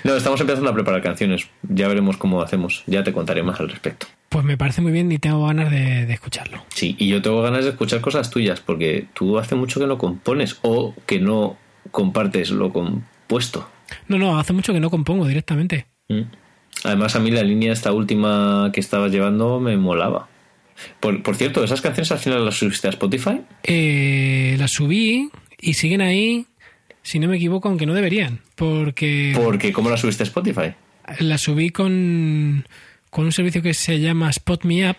No, 0.03 0.15
estamos 0.15 0.39
empezando 0.41 0.69
a 0.69 0.73
preparar 0.73 1.01
canciones. 1.01 1.47
Ya 1.63 1.87
veremos 1.87 2.17
cómo 2.17 2.41
hacemos. 2.41 2.83
Ya 2.87 3.03
te 3.03 3.13
contaré 3.13 3.41
más 3.43 3.59
al 3.59 3.69
respecto. 3.69 4.07
pues 4.29 4.43
me 4.43 4.57
parece 4.57 4.81
muy 4.81 4.91
bien 4.91 5.11
y 5.11 5.17
tengo 5.19 5.45
ganas 5.47 5.71
de, 5.71 6.05
de 6.05 6.13
escucharlo. 6.13 6.63
Sí, 6.69 6.95
y 6.99 7.07
yo 7.07 7.21
tengo 7.21 7.41
ganas 7.41 7.63
de 7.63 7.71
escuchar 7.71 8.01
cosas 8.01 8.29
tuyas 8.29 8.59
porque 8.59 9.05
tú 9.13 9.37
hace 9.39 9.55
mucho 9.55 9.79
que 9.79 9.87
no 9.87 9.97
compones 9.97 10.57
o 10.61 10.93
que 11.05 11.19
no 11.19 11.57
compartes 11.91 12.49
lo 12.51 12.71
compuesto. 12.73 13.67
No, 14.07 14.17
no, 14.17 14.37
hace 14.37 14.53
mucho 14.53 14.73
que 14.73 14.79
no 14.79 14.89
compongo 14.89 15.25
directamente. 15.25 15.87
Mm. 16.09 16.21
Además, 16.83 17.15
a 17.15 17.19
mí 17.19 17.31
la 17.31 17.43
línea 17.43 17.71
esta 17.71 17.93
última 17.93 18.69
que 18.73 18.79
estabas 18.81 19.11
llevando 19.11 19.59
me 19.59 19.77
molaba. 19.77 20.27
Por, 20.99 21.21
por 21.23 21.35
cierto, 21.35 21.63
¿esas 21.63 21.81
canciones 21.81 22.11
al 22.11 22.19
final 22.19 22.43
las 22.45 22.55
subiste 22.55 22.87
a 22.87 22.91
Spotify? 22.91 23.41
Eh, 23.63 24.55
las 24.59 24.71
subí 24.71 25.29
y 25.61 25.73
siguen 25.75 26.01
ahí, 26.01 26.45
si 27.01 27.19
no 27.19 27.27
me 27.27 27.37
equivoco, 27.37 27.69
aunque 27.69 27.85
no 27.85 27.93
deberían. 27.93 28.39
Porque 28.55 29.33
Porque, 29.35 29.71
¿cómo 29.71 29.89
las 29.89 29.99
subiste 30.01 30.23
a 30.23 30.25
Spotify? 30.27 30.73
las 31.19 31.41
subí 31.41 31.69
con, 31.69 32.65
con 33.09 33.25
un 33.25 33.31
servicio 33.31 33.61
que 33.61 33.73
se 33.73 33.99
llama 33.99 34.29
Spot 34.29 34.63
Me 34.63 34.89
Up, 34.89 34.97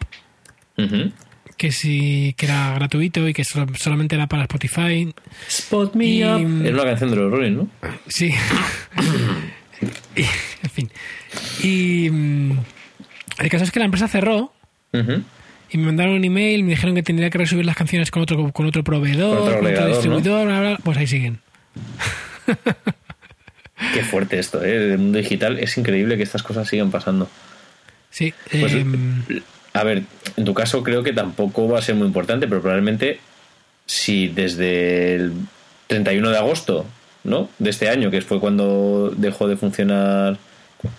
que 1.57 1.72
sí 1.72 2.35
que 2.37 2.47
era 2.47 2.75
gratuito 2.75 3.27
y 3.29 3.33
que 3.33 3.45
solo- 3.45 3.72
solamente 3.79 4.14
era 4.16 4.27
para 4.27 4.43
Spotify. 4.43 5.14
Spot 5.49 5.95
me 5.95 6.07
Y- 6.07 6.25
up. 6.25 6.64
Era 6.66 6.75
una 6.75 6.85
canción 6.85 7.11
de 7.11 7.16
los 7.16 7.31
Rolling, 7.31 7.53
¿no? 7.57 7.68
Sí. 8.09 8.33
Y, 10.16 10.22
en 10.22 10.70
fin. 10.70 10.91
Y 11.62 12.09
mm, 12.11 12.53
el 13.39 13.49
caso 13.51 13.64
es 13.64 13.70
que 13.72 13.79
la 13.81 13.85
empresa 13.87 14.09
cerró. 14.09 14.53
Y 15.75 15.79
me 15.79 15.87
mandaron 15.87 16.14
un 16.14 16.25
email, 16.25 16.62
me 16.62 16.70
dijeron 16.70 16.95
que 16.95 17.03
tendría 17.03 17.31
que 17.31 17.39
resubir 17.39 17.66
las 17.66 17.75
canciones 17.75 18.12
con 18.12 18.22
otro, 18.22 18.53
con 18.53 18.64
otro 18.64 18.85
proveedor, 18.85 19.37
Con 19.37 19.39
otro 19.39 19.45
con 19.45 19.66
otro 19.66 19.66
agregador, 19.66 19.91
distribuidor, 19.91 20.47
bla, 20.47 20.61
bla. 20.61 20.79
pues 20.85 20.97
ahí 20.97 21.09
siguen. 21.09 21.41
Qué 23.93 24.05
fuerte 24.05 24.39
esto, 24.39 24.64
¿eh? 24.64 24.93
El 24.93 24.99
mundo 24.99 25.18
digital 25.18 25.59
es 25.59 25.77
increíble 25.77 26.16
que 26.16 26.22
estas 26.22 26.45
cosas 26.45 26.68
sigan 26.68 26.93
pasando. 26.93 27.29
Sí. 28.11 28.33
Pues, 28.53 28.72
em, 28.72 29.25
A 29.72 29.83
ver, 29.83 30.05
en 30.37 30.45
tu 30.45 30.55
caso 30.55 30.85
creo 30.85 31.03
que 31.03 31.12
tampoco 31.12 31.68
va 31.68 31.81
a 31.81 31.83
ser 31.83 31.97
muy 31.97 32.07
importante, 32.07 32.47
pero 32.47 32.61
probablemente 32.61 33.18
si 33.85 34.29
desde 34.29 35.16
el 35.16 35.33
31 35.89 36.31
de 36.31 36.39
agosto, 36.39 36.87
¿no? 37.25 37.49
De 37.59 37.70
este 37.70 37.89
año, 37.89 38.12
que 38.12 38.20
fue 38.20 38.39
cuando 38.39 39.12
dejó 39.16 39.49
de 39.49 39.57
funcionar 39.57 40.39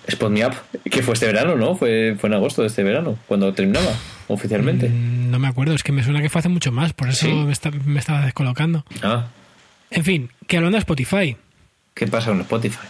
Spot 0.08 0.32
Me 0.32 0.46
Up, 0.46 0.54
que 0.90 1.02
fue 1.04 1.14
este 1.14 1.26
verano, 1.28 1.56
¿no? 1.56 1.76
Fue, 1.76 2.16
fue 2.20 2.30
en 2.30 2.34
agosto 2.36 2.62
de 2.62 2.68
este 2.68 2.84
verano, 2.84 3.18
cuando 3.28 3.54
terminaba 3.54 3.92
oficialmente. 4.28 4.90
mm, 4.90 5.32
no 5.32 5.40
me 5.40 5.48
acuerdo, 5.48 5.74
es 5.74 5.84
que 5.84 5.92
me 5.92 6.04
suena 6.04 6.22
que 6.22 6.30
fue 6.30 6.40
hace 6.40 6.50
mucho 6.50 6.72
más, 6.72 6.94
por 6.94 7.10
eso 7.10 7.26
¿Sí? 7.28 7.32
me, 7.34 7.52
está- 7.52 7.72
me 7.72 8.00
estaba 8.00 8.22
descolocando. 8.26 8.86
Ah, 9.04 9.28
En 9.92 10.04
fin, 10.04 10.30
que 10.48 10.58
hablando 10.58 10.76
de 10.78 10.80
Spotify, 10.80 11.38
¿qué 11.94 12.08
pasa 12.08 12.30
con 12.32 12.42
Spotify? 12.42 12.88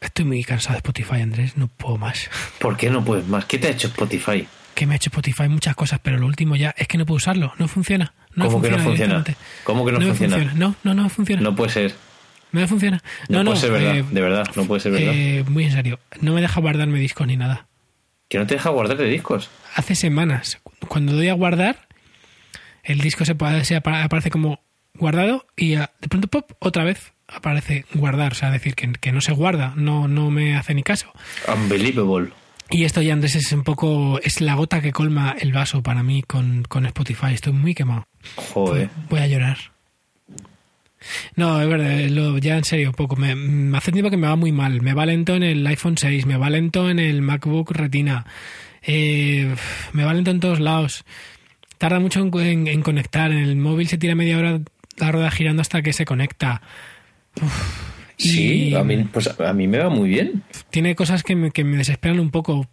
estoy 0.00 0.24
muy 0.24 0.42
cansado 0.44 0.72
de 0.74 0.78
Spotify, 0.78 1.20
Andrés, 1.22 1.56
no 1.56 1.68
puedo 1.68 1.96
más. 1.96 2.28
¿Por 2.58 2.76
qué 2.76 2.90
no 2.90 3.04
puedes 3.04 3.26
más? 3.26 3.44
¿Qué 3.44 3.58
te 3.58 3.68
ha 3.68 3.70
hecho 3.70 3.88
Spotify? 3.88 4.46
Que 4.74 4.86
me 4.86 4.94
ha 4.94 4.96
hecho 4.96 5.10
Spotify 5.10 5.48
muchas 5.48 5.76
cosas, 5.76 6.00
pero 6.02 6.18
lo 6.18 6.26
último 6.26 6.56
ya 6.56 6.74
es 6.76 6.88
que 6.88 6.98
no 6.98 7.06
puedo 7.06 7.16
usarlo, 7.18 7.52
no 7.58 7.68
funciona. 7.68 8.12
No 8.34 8.46
¿Cómo 8.46 8.62
que 8.62 8.70
no 8.70 8.78
funciona? 8.78 9.22
¿Cómo 9.64 9.84
que 9.84 9.92
no 9.92 10.00
funciona? 10.00 10.52
No, 10.54 10.74
no, 10.82 10.94
no 10.94 11.08
funciona. 11.10 11.42
No 11.42 11.54
puede 11.54 11.70
ser. 11.70 11.94
No 12.52 12.60
me 12.60 12.66
funciona. 12.66 13.02
No, 13.28 13.38
No, 13.42 13.50
puede 13.50 13.60
ser 13.60 13.70
verdad, 13.72 13.96
eh, 13.96 14.04
de 14.10 14.20
verdad, 14.20 14.46
no 14.54 14.64
puede 14.66 14.80
ser 14.80 14.92
verdad. 14.92 15.12
eh, 15.14 15.44
muy 15.48 15.64
en 15.64 15.72
serio. 15.72 15.98
No 16.20 16.34
me 16.34 16.40
deja 16.40 16.60
guardarme 16.60 16.98
discos 16.98 17.26
ni 17.26 17.36
nada. 17.36 17.66
Que 18.28 18.38
no 18.38 18.46
te 18.46 18.54
deja 18.54 18.70
guardar 18.70 18.96
de 18.96 19.06
discos. 19.06 19.50
Hace 19.74 19.94
semanas, 19.94 20.60
cuando 20.88 21.12
doy 21.12 21.28
a 21.28 21.34
guardar, 21.34 21.88
el 22.82 22.98
disco 23.00 23.24
se, 23.24 23.34
se 23.64 23.76
apa- 23.76 24.02
aparece 24.04 24.30
como 24.30 24.60
guardado 24.94 25.46
y 25.56 25.76
de 25.76 25.88
pronto 26.08 26.28
pop 26.28 26.50
otra 26.58 26.84
vez 26.84 27.12
aparece 27.28 27.86
guardar, 27.94 28.32
o 28.32 28.34
sea, 28.34 28.50
decir 28.50 28.74
que, 28.74 28.92
que 28.92 29.12
no 29.12 29.20
se 29.20 29.32
guarda, 29.32 29.72
no, 29.76 30.08
no 30.08 30.30
me 30.30 30.56
hace 30.56 30.74
ni 30.74 30.82
caso. 30.82 31.10
Unbelievable. 31.52 32.30
Y 32.70 32.84
esto 32.84 33.02
ya 33.02 33.12
Andrés 33.12 33.34
es 33.36 33.52
un 33.52 33.64
poco, 33.64 34.18
es 34.22 34.40
la 34.40 34.54
gota 34.54 34.80
que 34.80 34.92
colma 34.92 35.34
el 35.38 35.52
vaso 35.52 35.82
para 35.82 36.02
mí 36.02 36.22
con, 36.22 36.64
con 36.64 36.86
Spotify, 36.86 37.32
estoy 37.34 37.52
muy 37.52 37.74
quemado. 37.74 38.06
Joder. 38.36 38.88
Voy 39.10 39.20
a 39.20 39.26
llorar. 39.26 39.58
No, 41.36 41.60
es 41.60 41.68
verdad, 41.68 41.98
lo- 42.10 42.38
ya 42.38 42.56
en 42.58 42.64
serio, 42.64 42.92
poco. 42.92 43.16
Me, 43.16 43.34
me 43.34 43.76
hace 43.78 43.92
tiempo 43.92 44.10
que 44.10 44.16
me 44.16 44.26
va 44.26 44.36
muy 44.36 44.52
mal. 44.52 44.82
Me 44.82 44.94
va 44.94 45.06
lento 45.06 45.34
en 45.34 45.42
el 45.42 45.66
iPhone 45.66 45.96
6, 45.98 46.26
me 46.26 46.36
va 46.36 46.50
lento 46.50 46.90
en 46.90 46.98
el 46.98 47.22
MacBook 47.22 47.70
Retina, 47.72 48.26
eh, 48.82 49.54
me 49.92 50.04
va 50.04 50.14
lento 50.14 50.30
en 50.30 50.40
todos 50.40 50.60
lados. 50.60 51.04
Tarda 51.78 51.98
mucho 52.00 52.20
en, 52.20 52.36
en- 52.38 52.66
en 52.68 52.82
conectar. 52.82 53.30
En 53.32 53.38
el 53.38 53.56
móvil 53.56 53.88
se 53.88 53.98
tira 53.98 54.14
media 54.14 54.38
hora 54.38 54.60
la 54.98 55.10
rueda 55.12 55.30
girando 55.30 55.62
hasta 55.62 55.82
que 55.82 55.92
se 55.92 56.04
conecta. 56.04 56.62
Uf. 57.40 57.88
Sí, 58.18 58.68
Y 58.68 58.74
a 58.76 58.84
mí, 58.84 59.04
pues 59.12 59.28
a 59.40 59.52
mí 59.52 59.66
me 59.66 59.78
va 59.78 59.88
muy 59.88 60.08
bien. 60.08 60.42
tiene 60.70 60.94
cosas 60.94 61.22
que 61.24 61.34
me, 61.34 61.50
que 61.50 61.64
me 61.64 61.76
desesperan 61.78 62.20
un 62.20 62.30
poco. 62.30 62.68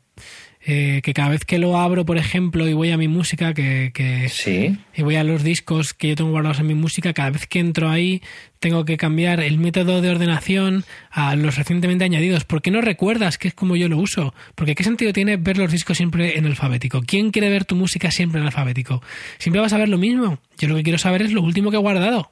Eh, 0.66 1.00
que 1.04 1.14
cada 1.14 1.30
vez 1.30 1.46
que 1.46 1.58
lo 1.58 1.78
abro, 1.78 2.06
por 2.06 2.18
ejemplo, 2.18 2.68
y 2.68 2.74
voy 2.74 2.92
a 2.92 2.98
mi 2.98 3.08
música, 3.08 3.54
que, 3.54 3.92
que, 3.94 4.28
Sí. 4.28 4.78
y 4.94 5.02
voy 5.04 5.16
a 5.16 5.24
los 5.24 5.42
discos 5.42 5.94
que 5.94 6.10
yo 6.10 6.16
tengo 6.18 6.32
guardados 6.32 6.60
en 6.60 6.68
mi 6.68 6.76
música, 6.76 7.14
cada 7.14 7.30
vez 7.30 7.48
que 7.48 7.60
entro 7.60 7.90
ahí 7.90 8.22
tengo 8.60 8.84
que 8.84 8.98
cambiar 8.98 9.40
el 9.40 9.58
método 9.58 10.02
de 10.02 10.10
ordenación 10.10 10.84
a 11.12 11.38
los 11.38 11.56
recientemente 11.56 12.04
añadidos. 12.04 12.44
¿Por 12.44 12.62
qué 12.62 12.72
no 12.72 12.82
recuerdas 12.82 13.38
que 13.38 13.48
es 13.48 13.54
como 13.54 13.78
yo 13.78 13.88
lo 13.88 13.98
uso? 13.98 14.34
Porque 14.56 14.76
¿qué 14.76 14.84
sentido 14.84 15.14
tiene 15.14 15.38
ver 15.38 15.58
los 15.58 15.72
discos 15.72 15.96
siempre 15.96 16.38
en 16.38 16.46
alfabético? 16.46 17.04
¿Quién 17.08 17.32
quiere 17.32 17.50
ver 17.50 17.64
tu 17.64 17.78
música 17.78 18.12
siempre 18.12 18.42
en 18.42 18.46
alfabético? 18.48 19.02
Siempre 19.38 19.62
vas 19.62 19.72
a 19.72 19.78
ver 19.78 19.88
lo 19.88 19.98
mismo. 19.98 20.40
Yo 20.58 20.68
lo 20.68 20.76
que 20.76 20.84
quiero 20.84 21.00
saber 21.00 21.22
es 21.22 21.32
lo 21.32 21.42
último 21.42 21.72
que 21.72 21.78
he 21.78 21.80
guardado. 21.80 22.32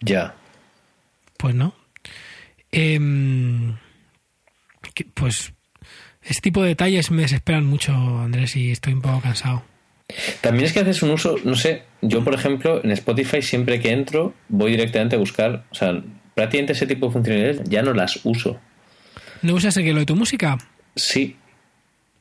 Ya. 0.00 0.34
Pues 1.36 1.54
no. 1.54 1.76
Em, 2.72 3.76
pues 5.14 5.52
ese 6.22 6.40
tipo 6.40 6.62
de 6.62 6.68
detalles 6.68 7.10
me 7.10 7.22
desesperan 7.22 7.66
mucho, 7.66 7.92
Andrés, 7.92 8.56
y 8.56 8.70
estoy 8.70 8.92
un 8.92 9.02
poco 9.02 9.20
cansado. 9.20 9.64
También 10.40 10.66
es 10.66 10.72
que 10.72 10.80
haces 10.80 11.02
un 11.02 11.10
uso, 11.10 11.36
no 11.44 11.54
sé, 11.54 11.82
yo 12.02 12.24
por 12.24 12.34
ejemplo 12.34 12.82
en 12.82 12.90
Spotify 12.90 13.42
siempre 13.42 13.80
que 13.80 13.92
entro 13.92 14.34
voy 14.48 14.72
directamente 14.72 15.16
a 15.16 15.18
buscar, 15.18 15.64
o 15.70 15.74
sea, 15.74 16.02
prácticamente 16.34 16.72
ese 16.72 16.86
tipo 16.86 17.06
de 17.06 17.12
funcionalidades 17.12 17.62
ya 17.68 17.82
no 17.82 17.92
las 17.92 18.20
uso. 18.24 18.58
¿No 19.42 19.54
usas 19.54 19.76
el 19.76 19.84
que 19.84 19.92
lo 19.92 20.00
de 20.00 20.06
tu 20.06 20.16
música? 20.16 20.58
Sí, 20.96 21.36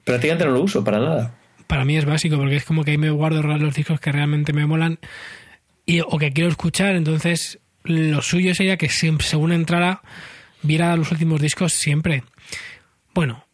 prácticamente 0.03 0.45
no 0.45 0.51
lo 0.51 0.61
uso 0.61 0.83
para 0.83 0.99
nada. 0.99 1.35
para 1.67 1.83
mí 1.85 1.97
es 1.97 2.05
básico 2.05 2.37
porque 2.37 2.57
es 2.57 2.63
como 2.63 2.83
que 2.83 2.91
ahí 2.91 2.97
me 2.97 3.09
guardo 3.09 3.41
los 3.41 3.73
discos 3.73 3.99
que 3.99 4.11
realmente 4.11 4.53
me 4.53 4.65
molan 4.65 4.99
y, 5.85 6.01
o 6.01 6.17
que 6.17 6.31
quiero 6.31 6.49
escuchar. 6.49 6.95
Entonces, 6.95 7.59
lo 7.83 8.21
suyo 8.21 8.53
sería 8.53 8.77
que 8.77 8.89
siempre, 8.89 9.25
según 9.25 9.51
entrara, 9.51 10.01
viera 10.61 10.95
los 10.95 11.11
últimos 11.11 11.41
discos 11.41 11.73
siempre. 11.73 12.23
Bueno, 13.13 13.45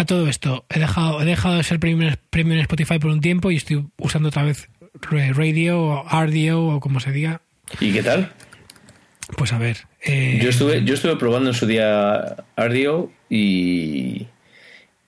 a 0.00 0.04
todo 0.04 0.28
esto, 0.28 0.64
he 0.70 0.78
dejado, 0.78 1.20
he 1.20 1.24
dejado 1.24 1.56
de 1.56 1.62
ser 1.64 1.80
premium, 1.80 2.14
premium 2.30 2.56
en 2.56 2.62
Spotify 2.62 2.98
por 2.98 3.10
un 3.10 3.20
tiempo 3.20 3.50
y 3.50 3.56
estoy 3.56 3.84
usando 3.98 4.28
otra 4.28 4.42
vez 4.44 4.68
Ra- 5.10 5.32
Radio 5.32 5.80
o 5.82 6.04
RDO 6.24 6.66
o 6.76 6.80
como 6.80 7.00
se 7.00 7.12
diga. 7.12 7.40
¿Y 7.80 7.92
qué 7.92 8.02
tal? 8.02 8.32
Pues 9.36 9.52
a 9.52 9.58
ver. 9.58 9.78
eh, 10.04 10.38
Yo 10.42 10.48
estuve, 10.50 10.84
yo 10.84 10.94
estuve 10.94 11.16
probando 11.16 11.50
en 11.50 11.54
su 11.54 11.66
día 11.66 12.36
Ardio 12.56 13.10
y, 13.28 14.26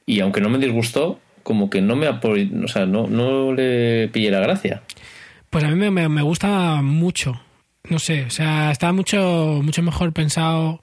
y 0.07 0.20
aunque 0.20 0.41
no 0.41 0.51
me 0.51 0.59
disgustó, 0.59 1.20
como 1.43 1.70
que 1.70 1.80
no 1.80 1.97
me 1.97 2.07
o 2.09 2.68
sea, 2.68 2.84
no, 2.86 3.07
no 3.07 3.53
le 3.55 4.09
pillé 4.09 4.30
la 4.30 4.41
gracia. 4.41 4.82
Pues 5.49 5.64
a 5.64 5.68
mí 5.68 5.74
me, 5.76 5.91
me- 5.91 6.09
me 6.09 6.22
gusta 6.22 6.82
mucho. 6.82 7.41
No 7.88 7.99
sé, 7.99 8.24
o 8.24 8.30
sea, 8.30 8.70
está 8.70 8.93
mucho, 8.93 9.61
mucho 9.62 9.82
mejor 9.82 10.12
pensado. 10.12 10.82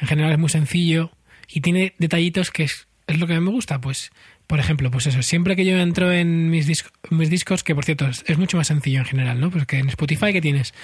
En 0.00 0.06
general 0.06 0.32
es 0.32 0.38
muy 0.38 0.50
sencillo. 0.50 1.10
Y 1.48 1.60
tiene 1.62 1.94
detallitos 1.98 2.50
que 2.50 2.64
es, 2.64 2.86
es 3.06 3.18
lo 3.18 3.26
que 3.26 3.34
a 3.34 3.40
mí 3.40 3.44
me 3.44 3.50
gusta. 3.52 3.80
Pues, 3.80 4.10
por 4.46 4.60
ejemplo, 4.60 4.90
pues 4.90 5.06
eso, 5.06 5.22
siempre 5.22 5.56
que 5.56 5.64
yo 5.64 5.76
entro 5.78 6.12
en 6.12 6.50
mis, 6.50 6.68
disc- 6.68 6.90
mis 7.10 7.30
discos, 7.30 7.62
que 7.64 7.74
por 7.74 7.84
cierto 7.84 8.06
es, 8.06 8.24
es 8.26 8.38
mucho 8.38 8.56
más 8.56 8.66
sencillo 8.68 9.00
en 9.00 9.04
general, 9.06 9.40
¿no? 9.40 9.50
Pues 9.50 9.66
que 9.66 9.78
en 9.78 9.88
Spotify 9.88 10.32
que 10.32 10.40
tienes 10.40 10.74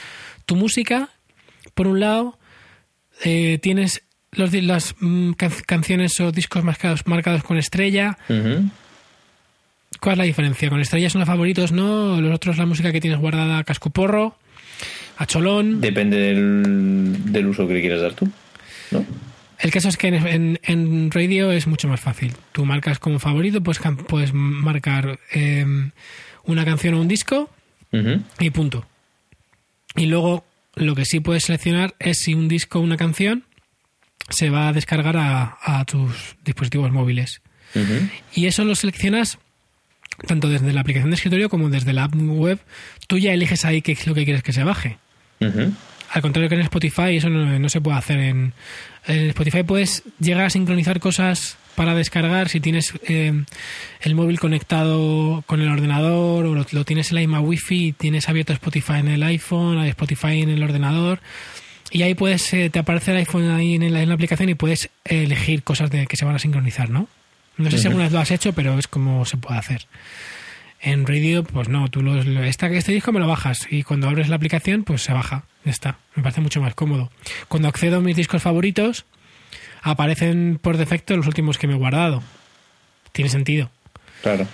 tu 0.46 0.56
música, 0.56 1.10
por 1.74 1.86
un 1.86 2.00
lado, 2.00 2.38
eh, 3.24 3.58
tienes 3.62 4.02
los, 4.32 4.52
las 4.52 4.94
mm, 5.00 5.32
can- 5.32 5.52
canciones 5.66 6.18
o 6.20 6.32
discos 6.32 6.64
marcados, 6.64 7.06
marcados 7.06 7.42
con 7.42 7.58
estrella. 7.58 8.16
¿Cuál 10.00 10.12
es 10.14 10.18
la 10.18 10.24
diferencia? 10.24 10.70
Con 10.70 10.80
estrellas 10.80 11.12
son 11.12 11.20
los 11.20 11.26
favoritos, 11.28 11.72
¿no? 11.72 12.20
Los 12.20 12.34
otros 12.34 12.56
la 12.56 12.64
música 12.66 12.92
que 12.92 13.00
tienes 13.00 13.18
guardada 13.18 13.58
a 13.58 13.64
cascoporro, 13.64 14.36
a 15.18 15.26
cholón. 15.26 15.80
Depende 15.80 16.16
del, 16.16 17.16
del 17.32 17.46
uso 17.46 17.66
que 17.68 17.74
le 17.74 17.80
quieras 17.80 18.00
dar 18.00 18.14
tú. 18.14 18.30
¿no? 18.92 19.04
El 19.62 19.70
caso 19.70 19.88
es 19.88 19.96
que 19.96 20.08
en, 20.08 20.26
en- 20.26 20.60
en 20.62 21.10
radio 21.10 21.52
es 21.52 21.66
mucho 21.66 21.86
más 21.88 22.00
fácil. 22.00 22.32
Tú 22.52 22.64
marcas 22.64 22.98
como 22.98 23.18
favorito, 23.18 23.62
pues 23.62 23.78
puedes 24.08 24.32
marcar 24.32 25.18
eh, 25.32 25.64
una 26.44 26.64
canción 26.64 26.94
o 26.94 27.00
un 27.00 27.08
disco 27.08 27.50
y 28.38 28.50
punto. 28.50 28.86
Y 29.96 30.06
luego 30.06 30.44
lo 30.76 30.94
que 30.94 31.04
sí 31.04 31.20
puedes 31.20 31.44
seleccionar 31.44 31.94
es 31.98 32.18
si 32.18 32.34
un 32.34 32.48
disco 32.48 32.78
o 32.78 32.82
una 32.82 32.96
canción 32.96 33.44
se 34.28 34.48
va 34.48 34.68
a 34.68 34.72
descargar 34.72 35.16
a, 35.16 35.58
a 35.62 35.84
tus 35.84 36.36
dispositivos 36.44 36.92
móviles. 36.92 37.42
Y 38.32 38.46
eso 38.46 38.64
lo 38.64 38.74
seleccionas 38.74 39.38
tanto 40.26 40.48
desde 40.48 40.72
la 40.72 40.80
aplicación 40.82 41.10
de 41.10 41.16
escritorio 41.16 41.48
como 41.48 41.68
desde 41.68 41.92
la 41.92 42.04
app 42.04 42.14
web. 42.14 42.58
Tú 43.08 43.18
ya 43.18 43.32
eliges 43.32 43.64
ahí 43.64 43.82
qué 43.82 43.92
es 43.92 44.06
lo 44.06 44.14
que 44.14 44.24
quieres 44.24 44.42
que 44.42 44.52
se 44.52 44.64
baje. 44.64 44.98
Al 46.12 46.22
contrario 46.22 46.48
que 46.48 46.56
en 46.56 46.60
Spotify, 46.62 47.16
eso 47.16 47.28
no, 47.30 47.58
no 47.58 47.68
se 47.68 47.80
puede 47.80 47.96
hacer. 47.98 48.18
En, 48.20 48.52
en 49.06 49.28
Spotify 49.30 49.62
puedes 49.62 50.02
llegar 50.18 50.44
a 50.44 50.50
sincronizar 50.50 51.00
cosas 51.00 51.56
para 51.74 51.94
descargar 51.94 52.48
si 52.48 52.60
tienes 52.60 52.92
eh, 53.08 53.32
el 54.02 54.14
móvil 54.14 54.38
conectado 54.38 55.42
con 55.46 55.60
el 55.62 55.68
ordenador 55.70 56.44
o 56.46 56.54
lo, 56.54 56.66
lo 56.70 56.84
tienes 56.84 57.10
en 57.10 57.14
la 57.16 57.20
misma 57.20 57.40
wifi 57.40 57.86
y 57.88 57.92
tienes 57.92 58.28
abierto 58.28 58.52
Spotify 58.52 58.94
en 58.98 59.08
el 59.08 59.22
iPhone, 59.22 59.78
hay 59.78 59.90
Spotify 59.90 60.42
en 60.42 60.50
el 60.50 60.62
ordenador. 60.62 61.20
Y 61.92 62.02
ahí 62.02 62.14
puedes, 62.14 62.52
eh, 62.52 62.70
te 62.70 62.78
aparece 62.78 63.10
el 63.12 63.16
iPhone 63.18 63.50
ahí 63.50 63.74
en 63.74 63.92
la, 63.92 64.02
en 64.02 64.08
la 64.08 64.14
aplicación 64.14 64.48
y 64.48 64.54
puedes 64.54 64.90
elegir 65.04 65.62
cosas 65.62 65.90
de, 65.90 66.06
que 66.06 66.16
se 66.16 66.24
van 66.24 66.34
a 66.36 66.38
sincronizar, 66.38 66.88
¿no? 66.90 67.08
No 67.56 67.70
sé 67.70 67.78
si 67.78 67.86
alguna 67.88 68.04
vez 68.04 68.12
lo 68.12 68.20
has 68.20 68.30
hecho, 68.30 68.52
pero 68.52 68.78
es 68.78 68.86
como 68.86 69.24
se 69.24 69.36
puede 69.36 69.58
hacer. 69.58 69.86
En 70.80 71.06
Radio, 71.06 71.44
pues 71.44 71.68
no, 71.68 71.88
tú 71.88 72.00
lo, 72.02 72.22
lo- 72.22 72.44
esta, 72.44 72.68
este 72.68 72.92
disco 72.92 73.12
me 73.12 73.20
lo 73.20 73.26
bajas 73.26 73.66
y 73.70 73.82
cuando 73.82 74.08
abres 74.08 74.28
la 74.28 74.36
aplicación, 74.36 74.84
pues 74.84 75.02
se 75.02 75.12
baja. 75.12 75.44
Ya 75.64 75.70
está. 75.70 75.98
Me 76.14 76.22
parece 76.22 76.40
mucho 76.40 76.60
más 76.60 76.74
cómodo. 76.74 77.10
Cuando 77.48 77.68
accedo 77.68 77.98
a 77.98 78.00
mis 78.00 78.16
discos 78.16 78.42
favoritos, 78.42 79.04
aparecen 79.82 80.58
por 80.60 80.76
defecto 80.76 81.16
los 81.16 81.26
últimos 81.26 81.58
que 81.58 81.66
me 81.66 81.74
he 81.74 81.76
guardado. 81.76 82.22
Tiene 83.12 83.30
sentido. 83.30 83.70
Claro. 84.22 84.46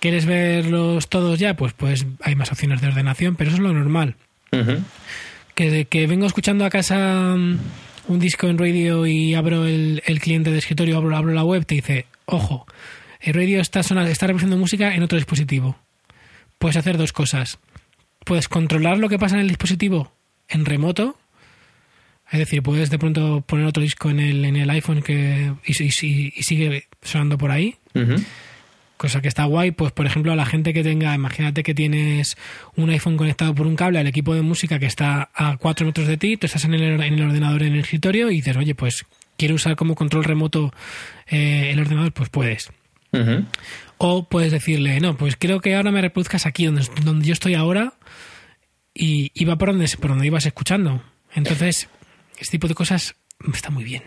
¿Quieres 0.00 0.26
verlos 0.26 1.08
todos 1.08 1.38
ya? 1.38 1.54
Pues, 1.54 1.72
pues 1.72 2.06
hay 2.22 2.34
más 2.34 2.50
opciones 2.50 2.80
de 2.80 2.88
ordenación, 2.88 3.36
pero 3.36 3.48
eso 3.48 3.56
es 3.56 3.62
lo 3.62 3.72
normal. 3.72 4.16
Que, 5.54 5.86
que 5.86 6.06
vengo 6.06 6.26
escuchando 6.26 6.64
a 6.64 6.70
casa 6.70 7.34
mm, 7.36 7.58
un 8.08 8.18
disco 8.18 8.48
en 8.48 8.58
radio 8.58 9.06
y 9.06 9.34
abro 9.34 9.66
el, 9.66 10.02
el 10.04 10.20
cliente 10.20 10.50
de 10.50 10.58
escritorio, 10.58 10.96
abro, 10.96 11.16
abro 11.16 11.32
la 11.32 11.44
web, 11.44 11.64
te 11.64 11.76
dice, 11.76 12.06
ojo, 12.26 12.66
el 13.20 13.34
radio 13.34 13.60
está, 13.60 13.82
sonando, 13.82 14.10
está 14.10 14.26
reproduciendo 14.26 14.58
música 14.58 14.94
en 14.94 15.02
otro 15.02 15.16
dispositivo. 15.16 15.78
Puedes 16.58 16.76
hacer 16.76 16.98
dos 16.98 17.12
cosas. 17.12 17.58
Puedes 18.24 18.48
controlar 18.48 18.98
lo 18.98 19.08
que 19.08 19.18
pasa 19.18 19.36
en 19.36 19.42
el 19.42 19.48
dispositivo 19.48 20.12
en 20.52 20.64
remoto. 20.64 21.18
Es 22.30 22.38
decir, 22.38 22.62
puedes 22.62 22.88
de 22.90 22.98
pronto 22.98 23.42
poner 23.46 23.66
otro 23.66 23.82
disco 23.82 24.08
en 24.08 24.20
el, 24.20 24.44
en 24.44 24.56
el 24.56 24.70
iPhone 24.70 25.02
que, 25.02 25.52
y, 25.66 25.82
y- 25.82 26.32
y 26.36 26.42
sigue 26.42 26.86
sonando 27.02 27.36
por 27.36 27.50
ahí 27.50 27.76
cosa 28.96 29.20
que 29.20 29.26
está 29.28 29.44
guay, 29.44 29.72
pues 29.72 29.90
por 29.92 30.06
ejemplo 30.06 30.32
a 30.32 30.36
la 30.36 30.46
gente 30.46 30.72
que 30.72 30.82
tenga, 30.84 31.12
imagínate 31.14 31.62
que 31.64 31.74
tienes 31.74 32.36
un 32.76 32.88
iPhone 32.90 33.16
conectado 33.16 33.52
por 33.54 33.66
un 33.66 33.74
cable 33.76 33.98
al 33.98 34.06
equipo 34.06 34.32
de 34.34 34.42
música 34.42 34.78
que 34.78 34.86
está 34.86 35.28
a 35.34 35.56
4 35.58 35.84
metros 35.84 36.06
de 36.06 36.16
ti, 36.16 36.36
tú 36.36 36.46
estás 36.46 36.64
en 36.64 36.74
el, 36.74 36.82
en 37.02 37.14
el 37.18 37.22
ordenador 37.22 37.64
en 37.64 37.72
el 37.74 37.80
escritorio 37.80 38.30
y 38.30 38.36
dices, 38.36 38.56
oye, 38.56 38.74
pues 38.76 39.04
quiero 39.36 39.56
usar 39.56 39.74
como 39.76 39.94
control 39.96 40.22
remoto 40.24 40.72
eh, 41.26 41.70
el 41.72 41.80
ordenador, 41.80 42.12
pues 42.12 42.28
puedes. 42.30 42.70
O 43.98 44.26
puedes 44.28 44.52
decirle, 44.52 45.00
no, 45.00 45.16
pues 45.16 45.36
quiero 45.36 45.60
que 45.60 45.74
ahora 45.74 45.90
me 45.90 46.00
reproduzcas 46.00 46.46
aquí 46.46 46.64
donde, 46.66 46.86
donde 47.04 47.26
yo 47.26 47.32
estoy 47.34 47.54
ahora 47.54 47.94
y, 48.94 49.44
va 49.44 49.56
por 49.56 49.68
donde, 49.68 49.88
por 50.00 50.10
donde 50.10 50.26
ibas 50.26 50.46
escuchando. 50.46 51.02
Entonces, 51.34 51.88
este 52.38 52.52
tipo 52.52 52.68
de 52.68 52.74
cosas 52.74 53.14
está 53.52 53.70
muy 53.70 53.84
bien. 53.84 54.02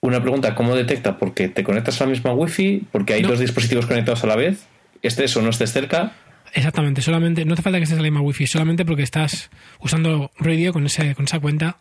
Una 0.00 0.20
pregunta, 0.20 0.54
¿cómo 0.54 0.74
detecta? 0.74 1.18
Porque 1.18 1.48
te 1.48 1.64
conectas 1.64 2.00
a 2.00 2.04
la 2.04 2.10
misma 2.10 2.32
wifi, 2.32 2.82
porque 2.92 3.14
hay 3.14 3.22
No. 3.22 3.28
dos 3.30 3.40
dispositivos 3.40 3.86
conectados 3.86 4.22
a 4.24 4.26
la 4.28 4.36
vez, 4.36 4.66
estés 5.02 5.36
o 5.36 5.42
no 5.42 5.50
estés 5.50 5.72
cerca. 5.72 6.12
Exactamente, 6.54 7.02
solamente, 7.02 7.44
no 7.44 7.54
hace 7.54 7.62
falta 7.62 7.78
que 7.78 7.84
estés 7.84 7.98
en 7.98 8.04
la 8.04 8.10
misma 8.10 8.20
wifi, 8.22 8.46
solamente 8.46 8.84
porque 8.84 9.02
estás 9.02 9.50
usando 9.80 10.30
radio 10.38 10.72
con, 10.72 10.86
ese, 10.86 11.14
con 11.14 11.24
esa 11.24 11.40
cuenta. 11.40 11.78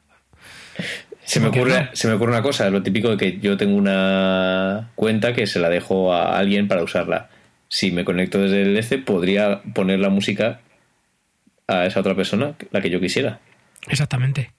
Se 1.23 1.39
me, 1.39 1.47
¿Por 1.47 1.53
qué 1.53 1.59
ocurre, 1.61 1.81
no? 1.83 1.89
se 1.93 2.07
me 2.07 2.13
ocurre 2.15 2.31
una 2.31 2.41
cosa, 2.41 2.69
lo 2.69 2.83
típico 2.83 3.09
de 3.09 3.17
que 3.17 3.39
yo 3.39 3.57
tengo 3.57 3.75
una 3.75 4.91
cuenta 4.95 5.33
que 5.33 5.47
se 5.47 5.59
la 5.59 5.69
dejo 5.69 6.13
a 6.13 6.37
alguien 6.37 6.67
para 6.67 6.83
usarla. 6.83 7.29
Si 7.67 7.91
me 7.91 8.05
conecto 8.05 8.39
desde 8.41 8.61
el 8.63 8.77
este, 8.77 8.97
podría 8.97 9.61
poner 9.73 9.99
la 9.99 10.09
música 10.09 10.61
a 11.67 11.85
esa 11.85 11.99
otra 11.99 12.15
persona 12.15 12.55
la 12.71 12.81
que 12.81 12.89
yo 12.89 12.99
quisiera. 12.99 13.39
Exactamente. 13.87 14.51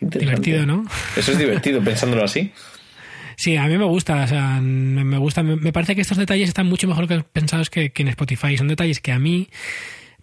Divertido, 0.00 0.66
¿no? 0.66 0.84
Eso 1.16 1.32
es 1.32 1.38
divertido 1.38 1.82
pensándolo 1.82 2.24
así. 2.24 2.52
Sí, 3.36 3.56
a 3.56 3.66
mí 3.66 3.76
me 3.76 3.84
gusta, 3.84 4.22
o 4.22 4.28
sea, 4.28 4.60
me 4.60 5.18
gusta. 5.18 5.42
Me 5.42 5.72
parece 5.72 5.94
que 5.94 6.00
estos 6.00 6.18
detalles 6.18 6.48
están 6.48 6.66
mucho 6.66 6.86
mejor 6.86 7.08
que 7.08 7.20
pensados 7.20 7.68
que, 7.68 7.90
que 7.90 8.02
en 8.02 8.08
Spotify. 8.08 8.56
Son 8.56 8.68
detalles 8.68 9.00
que 9.00 9.10
a 9.12 9.18
mí, 9.18 9.48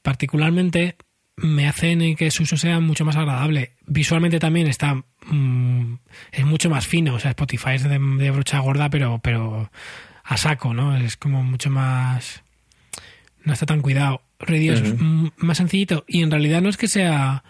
particularmente, 0.01 0.95
me 1.35 1.67
hacen 1.67 2.15
que 2.15 2.31
su 2.31 2.43
uso 2.43 2.55
sea 2.55 2.79
mucho 2.79 3.03
más 3.03 3.17
agradable. 3.17 3.71
Visualmente 3.85 4.39
también 4.39 4.67
está. 4.67 5.03
mm, 5.25 5.95
es 6.31 6.45
mucho 6.45 6.69
más 6.69 6.87
fino, 6.87 7.15
o 7.15 7.19
sea, 7.19 7.31
Spotify 7.31 7.71
es 7.75 7.83
de, 7.83 7.99
de 7.99 8.31
brocha 8.31 8.59
gorda, 8.59 8.89
pero, 8.89 9.19
pero 9.21 9.69
a 10.23 10.37
saco, 10.37 10.73
¿no? 10.73 10.95
Es 10.95 11.17
como 11.17 11.43
mucho 11.43 11.69
más. 11.69 12.43
No 13.43 13.53
está 13.53 13.65
tan 13.65 13.81
cuidado. 13.81 14.21
Radio 14.39 14.73
es 14.73 14.81
mm, 14.81 15.27
más 15.37 15.57
sencillito 15.57 16.03
y 16.07 16.21
en 16.21 16.31
realidad 16.31 16.61
no 16.61 16.69
es 16.69 16.77
que 16.77 16.87
sea 16.87 17.43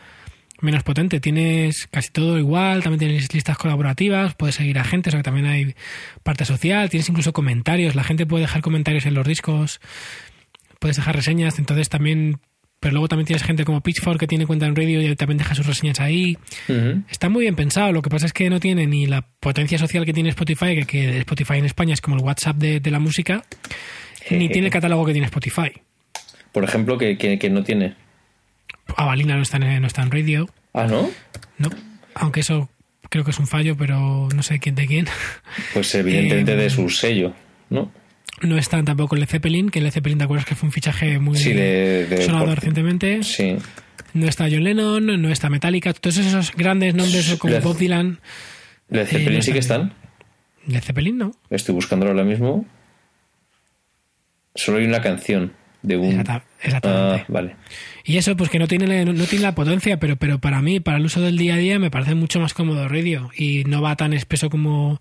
menos 0.61 0.83
potente. 0.83 1.19
Tienes 1.19 1.87
casi 1.87 2.11
todo 2.11 2.37
igual, 2.37 2.83
también 2.83 2.99
tienes 2.99 3.33
listas 3.33 3.57
colaborativas, 3.57 4.35
puedes 4.35 4.55
seguir 4.55 4.79
a 4.79 4.83
gente, 4.83 5.09
o 5.09 5.11
sea 5.11 5.19
que 5.19 5.23
también 5.23 5.47
hay 5.47 5.75
parte 6.23 6.45
social, 6.45 6.89
tienes 6.89 7.09
incluso 7.09 7.33
comentarios, 7.33 7.95
la 7.95 8.03
gente 8.03 8.25
puede 8.25 8.43
dejar 8.43 8.61
comentarios 8.61 9.05
en 9.05 9.13
los 9.13 9.27
discos, 9.27 9.81
puedes 10.79 10.97
dejar 10.97 11.15
reseñas, 11.15 11.59
entonces 11.59 11.89
también, 11.89 12.39
pero 12.79 12.93
luego 12.93 13.07
también 13.07 13.27
tienes 13.27 13.43
gente 13.43 13.65
como 13.65 13.81
Pitchfork 13.81 14.19
que 14.19 14.27
tiene 14.27 14.45
cuenta 14.45 14.65
en 14.67 14.75
radio 14.75 15.01
y 15.01 15.15
también 15.15 15.39
deja 15.39 15.55
sus 15.55 15.65
reseñas 15.65 15.99
ahí. 15.99 16.37
Está 17.09 17.29
muy 17.29 17.41
bien 17.41 17.55
pensado, 17.55 17.91
lo 17.91 18.01
que 18.01 18.09
pasa 18.09 18.25
es 18.25 18.33
que 18.33 18.49
no 18.49 18.59
tiene 18.59 18.87
ni 18.87 19.07
la 19.07 19.27
potencia 19.39 19.77
social 19.77 20.05
que 20.05 20.13
tiene 20.13 20.29
Spotify, 20.29 20.75
que, 20.75 20.85
que 20.85 21.17
Spotify 21.19 21.55
en 21.55 21.65
España 21.65 21.93
es 21.93 22.01
como 22.01 22.17
el 22.17 22.23
WhatsApp 22.23 22.57
de, 22.57 22.79
de 22.79 22.91
la 22.91 22.99
música, 22.99 23.43
ni 24.30 24.49
tiene 24.49 24.67
el 24.67 24.74
catálogo 24.74 25.05
que 25.05 25.11
tiene 25.13 25.26
Spotify. 25.26 25.72
Por 26.51 26.63
ejemplo, 26.63 26.97
que, 26.97 27.17
que, 27.17 27.39
que 27.39 27.49
no 27.49 27.63
tiene. 27.63 27.95
Avalina 28.97 29.36
no 29.36 29.41
está 29.41 29.57
en, 29.57 29.82
no 29.82 29.88
está 29.88 30.01
en 30.03 30.11
radio. 30.11 30.49
Ah, 30.74 30.88
¿no? 30.88 31.09
No, 31.57 31.69
aunque 32.15 32.41
eso 32.41 32.69
creo 33.09 33.24
que 33.24 33.32
es 33.32 33.39
un 33.39 33.47
fallo, 33.47 33.76
pero 33.78 34.28
no 34.36 34.43
sé 34.43 34.59
quién 34.59 34.76
de 34.76 34.88
quién. 34.88 35.07
Pues 35.74 35.93
evidentemente 35.95 36.53
Eh, 36.53 36.55
de 36.57 36.69
su 36.69 36.89
sello, 36.89 37.34
¿no? 37.69 37.91
No 38.41 38.57
está 38.57 38.82
tampoco 38.84 39.15
el 39.15 39.28
Zeppelin, 39.28 39.69
que 39.69 39.80
el 39.80 39.91
Zeppelin, 39.91 40.17
¿te 40.17 40.24
acuerdas 40.24 40.45
que 40.45 40.55
fue 40.55 40.67
un 40.67 40.74
fichaje 40.74 41.19
muy 41.19 41.38
Sí, 41.38 41.53
de- 41.53 42.07
de- 42.07 42.22
sonado 42.26 42.45
por- 42.45 42.55
recientemente? 42.55 43.24
Sí. 43.24 43.57
No 44.13 44.28
está 44.28 44.45
John 44.49 44.63
Lennon, 44.63 45.22
no 45.22 45.30
está 45.30 45.49
Metallica, 45.49 45.93
todos 45.93 46.17
esos 46.17 46.51
grandes 46.55 46.95
nombres 46.95 47.36
como 47.38 47.53
Led- 47.53 47.61
Bob 47.63 47.78
Dylan. 47.78 48.19
¿Led 48.89 49.05
Zeppelin 49.07 49.36
no 49.38 49.41
sí 49.41 49.53
que 49.53 49.59
está 49.59 49.76
están? 49.76 49.93
Led 50.67 50.82
Zeppelin 50.84 51.17
no. 51.17 51.32
Estoy 51.49 51.76
buscándolo 51.76 52.11
ahora 52.11 52.24
mismo. 52.24 52.65
Solo 54.55 54.77
hay 54.79 54.85
una 54.85 55.01
canción 55.01 55.53
de 55.81 55.97
un... 55.97 56.11
Exacta- 56.11 56.43
exactamente. 56.61 57.23
Ah, 57.23 57.25
vale. 57.27 57.55
Y 58.03 58.17
eso, 58.17 58.35
pues 58.35 58.49
que 58.49 58.59
no 58.59 58.67
tiene, 58.67 59.05
no, 59.05 59.13
no 59.13 59.25
tiene 59.25 59.43
la 59.43 59.55
potencia, 59.55 59.99
pero, 59.99 60.15
pero 60.15 60.39
para 60.39 60.61
mí, 60.61 60.79
para 60.79 60.97
el 60.97 61.05
uso 61.05 61.21
del 61.21 61.37
día 61.37 61.55
a 61.55 61.57
día, 61.57 61.79
me 61.79 61.89
parece 61.91 62.15
mucho 62.15 62.39
más 62.39 62.53
cómodo 62.53 62.87
radio. 62.87 63.29
Y 63.35 63.63
no 63.63 63.81
va 63.81 63.95
tan 63.95 64.13
espeso 64.13 64.49
como, 64.49 64.99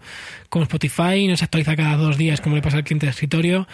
como 0.48 0.62
Spotify, 0.64 1.26
no 1.28 1.36
se 1.36 1.44
actualiza 1.44 1.76
cada 1.76 1.96
dos 1.96 2.16
días 2.16 2.40
como 2.40 2.57
le 2.57 2.62
pasa 2.62 2.76
al 2.78 2.84
cliente 2.84 3.07
de 3.07 3.11
escritorio. 3.11 3.66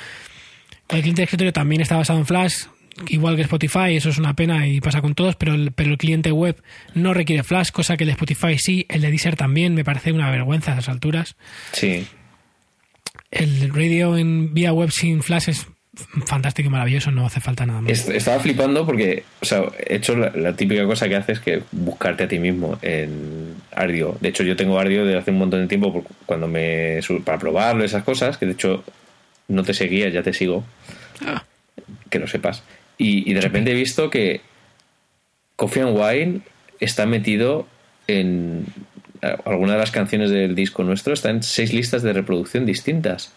El 0.89 1.01
cliente 1.01 1.21
de 1.21 1.25
escritorio 1.25 1.53
también 1.53 1.81
está 1.81 1.97
basado 1.97 2.19
en 2.21 2.27
Flash, 2.27 2.65
igual 3.09 3.35
que 3.37 3.43
Spotify, 3.43 3.97
eso 3.97 4.09
es 4.09 4.19
una 4.19 4.35
pena 4.35 4.67
y 4.69 4.81
pasa 4.81 5.03
con 5.03 5.15
todos, 5.15 5.35
pero 5.37 5.55
el, 5.55 5.73
pero 5.73 5.91
el 5.91 5.99
cliente 5.99 6.31
web 6.31 6.63
no 6.95 7.13
requiere 7.13 7.43
Flash, 7.43 7.71
cosa 7.71 7.97
que 7.97 8.05
el 8.05 8.09
de 8.09 8.13
Spotify 8.13 8.57
sí, 8.59 8.87
el 8.89 9.01
de 9.03 9.11
Deezer 9.11 9.35
también, 9.37 9.75
me 9.75 9.85
parece 9.85 10.13
una 10.13 10.31
vergüenza 10.31 10.71
a 10.71 10.75
esas 10.75 10.89
alturas. 10.89 11.37
Sí. 11.73 12.07
El 13.31 13.73
radio 13.75 14.17
en 14.17 14.55
vía 14.55 14.73
web 14.73 14.91
sin 14.91 15.23
Flash 15.23 15.49
es 15.51 15.67
fantástico 16.27 16.69
y 16.69 16.71
maravilloso, 16.71 17.11
no 17.11 17.25
hace 17.27 17.41
falta 17.41 17.65
nada 17.65 17.81
más. 17.81 17.91
Est- 17.91 18.11
Estaba 18.11 18.39
flipando 18.41 18.85
porque, 18.85 19.25
o 19.41 19.45
sea, 19.45 19.65
he 19.87 19.97
hecho 19.97 20.15
la, 20.17 20.31
la 20.31 20.55
típica 20.55 20.85
cosa 20.85 21.09
que 21.09 21.17
haces 21.17 21.41
que 21.41 21.63
buscarte 21.73 22.25
a 22.25 22.29
ti 22.29 22.39
mismo 22.39 22.79
en 22.83 23.55
Ardio. 23.73 24.17
De 24.21 24.29
hecho, 24.29 24.43
yo 24.43 24.57
tengo 24.57 24.79
Ardio 24.79 25.05
desde 25.07 25.19
hace 25.19 25.31
un 25.31 25.39
montón 25.39 25.63
de 25.63 25.69
tiempo 25.69 26.05
cuando 26.27 26.49
me 26.49 27.01
para 27.25 27.39
probarlo, 27.39 27.83
esas 27.85 28.05
cosas, 28.05 28.37
que 28.37 28.45
de 28.47 28.53
hecho 28.53 28.85
no 29.49 29.63
te 29.63 29.73
seguía, 29.75 30.09
ya 30.11 30.23
te 30.23 30.33
sigo, 30.35 30.65
Ah, 31.25 31.45
que 32.11 32.19
lo 32.19 32.27
sepas. 32.27 32.63
Y, 32.99 33.31
y 33.31 33.33
de 33.35 33.41
repente 33.41 33.71
he 33.71 33.75
visto 33.75 34.11
que 34.11 34.43
Coffee 35.57 35.83
and 35.83 35.97
Wine 35.99 36.41
está 36.79 37.07
metido 37.07 37.67
en 38.07 38.67
alguna 39.45 39.75
de 39.75 39.79
las 39.79 39.91
canciones 39.91 40.31
del 40.31 40.55
disco 40.55 40.85
nuestro, 40.85 41.15
está 41.15 41.31
en 41.31 41.43
seis 41.43 41.73
listas 41.73 42.03
de 42.03 42.13
reproducción 42.13 42.67
distintas. 42.67 43.33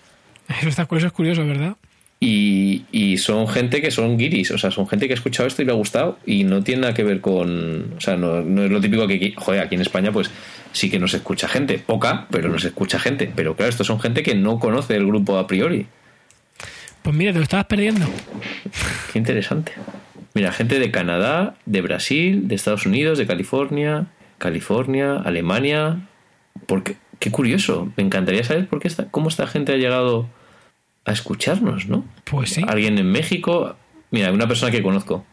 eso, 0.47 0.69
está, 0.69 0.88
eso 0.91 1.07
es 1.07 1.13
curioso, 1.13 1.45
¿verdad? 1.45 1.75
Y, 2.21 2.84
y 2.91 3.17
son 3.17 3.47
gente 3.47 3.82
que 3.82 3.91
son 3.91 4.17
guiris, 4.17 4.51
o 4.51 4.57
sea, 4.57 4.71
son 4.71 4.88
gente 4.89 5.07
que 5.07 5.13
ha 5.13 5.15
escuchado 5.15 5.47
esto 5.47 5.61
y 5.61 5.65
le 5.65 5.71
ha 5.71 5.75
gustado 5.75 6.19
y 6.25 6.43
no 6.43 6.61
tiene 6.63 6.82
nada 6.82 6.93
que 6.93 7.03
ver 7.03 7.21
con. 7.21 7.93
O 7.97 8.01
sea, 8.01 8.17
no, 8.17 8.41
no 8.41 8.65
es 8.65 8.71
lo 8.71 8.82
típico 8.82 9.07
que, 9.07 9.34
joder, 9.38 9.61
aquí 9.61 9.75
en 9.75 9.82
España, 9.82 10.11
pues 10.11 10.30
sí 10.73 10.89
que 10.89 10.99
nos 10.99 11.13
escucha 11.13 11.47
gente, 11.47 11.80
poca, 11.80 12.27
pero 12.30 12.49
nos 12.49 12.65
escucha 12.65 12.99
gente. 12.99 13.32
Pero 13.34 13.55
claro, 13.55 13.69
estos 13.69 13.88
son 13.88 14.01
gente 14.01 14.21
que 14.21 14.36
no 14.36 14.59
conoce 14.59 14.95
el 14.95 15.05
grupo 15.05 15.38
a 15.38 15.47
priori. 15.47 15.88
Pues 17.01 17.15
mira, 17.15 17.32
te 17.32 17.38
lo 17.38 17.43
estabas 17.43 17.67
perdiendo. 17.67 18.05
Qué 19.13 19.19
interesante. 19.19 19.71
Mira, 20.34 20.51
gente 20.51 20.77
de 20.77 20.91
Canadá, 20.91 21.55
de 21.65 21.82
Brasil, 21.82 22.47
de 22.49 22.55
Estados 22.55 22.86
Unidos, 22.86 23.17
de 23.17 23.25
California, 23.27 24.07
California, 24.39 25.17
Alemania. 25.17 26.07
Porque, 26.65 26.97
qué 27.19 27.29
curioso. 27.31 27.91
Me 27.95 28.03
encantaría 28.03 28.43
saber 28.43 28.67
por 28.67 28.79
qué 28.79 28.87
esta, 28.87 29.05
cómo 29.11 29.29
esta 29.29 29.45
gente 29.47 29.73
ha 29.73 29.77
llegado 29.77 30.27
a 31.05 31.11
escucharnos, 31.11 31.87
¿no? 31.87 32.03
Pues 32.25 32.49
sí. 32.51 32.63
Alguien 32.67 32.97
en 32.97 33.11
México. 33.11 33.75
Mira, 34.11 34.31
una 34.31 34.47
persona 34.47 34.71
que 34.71 34.81
conozco. 34.81 35.25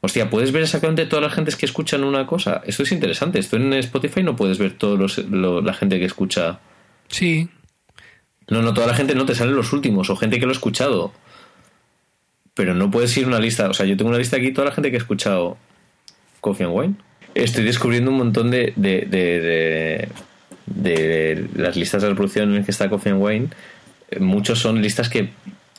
Hostia, 0.00 0.30
¿puedes 0.30 0.50
ver 0.52 0.62
exactamente 0.62 1.06
todas 1.06 1.22
las 1.24 1.34
gentes 1.34 1.54
que 1.56 1.66
escuchan 1.66 2.02
una 2.02 2.26
cosa? 2.26 2.60
Esto 2.66 2.82
es 2.82 2.90
interesante. 2.92 3.38
Esto 3.38 3.56
en 3.56 3.72
Spotify 3.74 4.22
no 4.22 4.34
puedes 4.36 4.58
ver 4.58 4.72
todos 4.72 4.98
los, 4.98 5.18
lo- 5.28 5.60
la 5.60 5.74
gente 5.74 5.98
que 6.00 6.04
escucha. 6.06 6.58
Sí. 7.08 7.48
No, 8.48 8.62
no, 8.62 8.74
toda 8.74 8.88
la 8.88 8.94
gente 8.94 9.14
no 9.14 9.24
te 9.26 9.34
salen 9.36 9.54
los 9.54 9.72
últimos 9.72 10.10
o 10.10 10.16
gente 10.16 10.40
que 10.40 10.46
lo 10.46 10.50
ha 10.50 10.54
escuchado. 10.54 11.12
Pero 12.54 12.74
no 12.74 12.90
puedes 12.90 13.16
ir 13.16 13.26
una 13.26 13.38
lista. 13.38 13.68
O 13.70 13.74
sea, 13.74 13.86
yo 13.86 13.96
tengo 13.96 14.08
una 14.10 14.18
lista 14.18 14.36
aquí, 14.36 14.52
toda 14.52 14.68
la 14.68 14.74
gente 14.74 14.90
que 14.90 14.96
ha 14.96 15.00
escuchado 15.00 15.56
Coffee 16.40 16.66
and 16.66 16.74
Wine. 16.76 16.94
Estoy 17.34 17.64
descubriendo 17.64 18.10
un 18.10 18.18
montón 18.18 18.50
de, 18.50 18.72
de, 18.76 19.00
de, 19.08 20.08
de- 20.66 21.48
las 21.56 21.76
listas 21.76 22.02
de 22.02 22.08
reproducción 22.08 22.54
en 22.54 22.64
que 22.64 22.70
está 22.70 22.88
Coffee 22.88 23.12
and 23.12 23.22
Wine. 23.22 23.48
Muchos 24.20 24.58
son 24.58 24.82
listas 24.82 25.08
que 25.08 25.30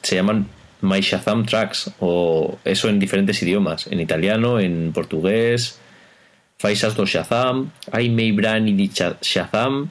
se 0.01 0.15
llaman 0.15 0.47
My 0.81 0.99
Shazam 1.01 1.45
Tracks 1.45 1.91
o 1.99 2.57
eso 2.65 2.89
en 2.89 2.99
diferentes 2.99 3.41
idiomas. 3.43 3.87
En 3.87 3.99
italiano, 3.99 4.59
en 4.59 4.91
portugués. 4.93 5.79
Faisas 6.57 6.95
do 6.95 7.05
Shazam, 7.05 7.71
Ai 7.91 8.07
mei 8.09 8.31
brani 8.31 8.71
di 8.73 8.87
Shazam, 8.89 9.89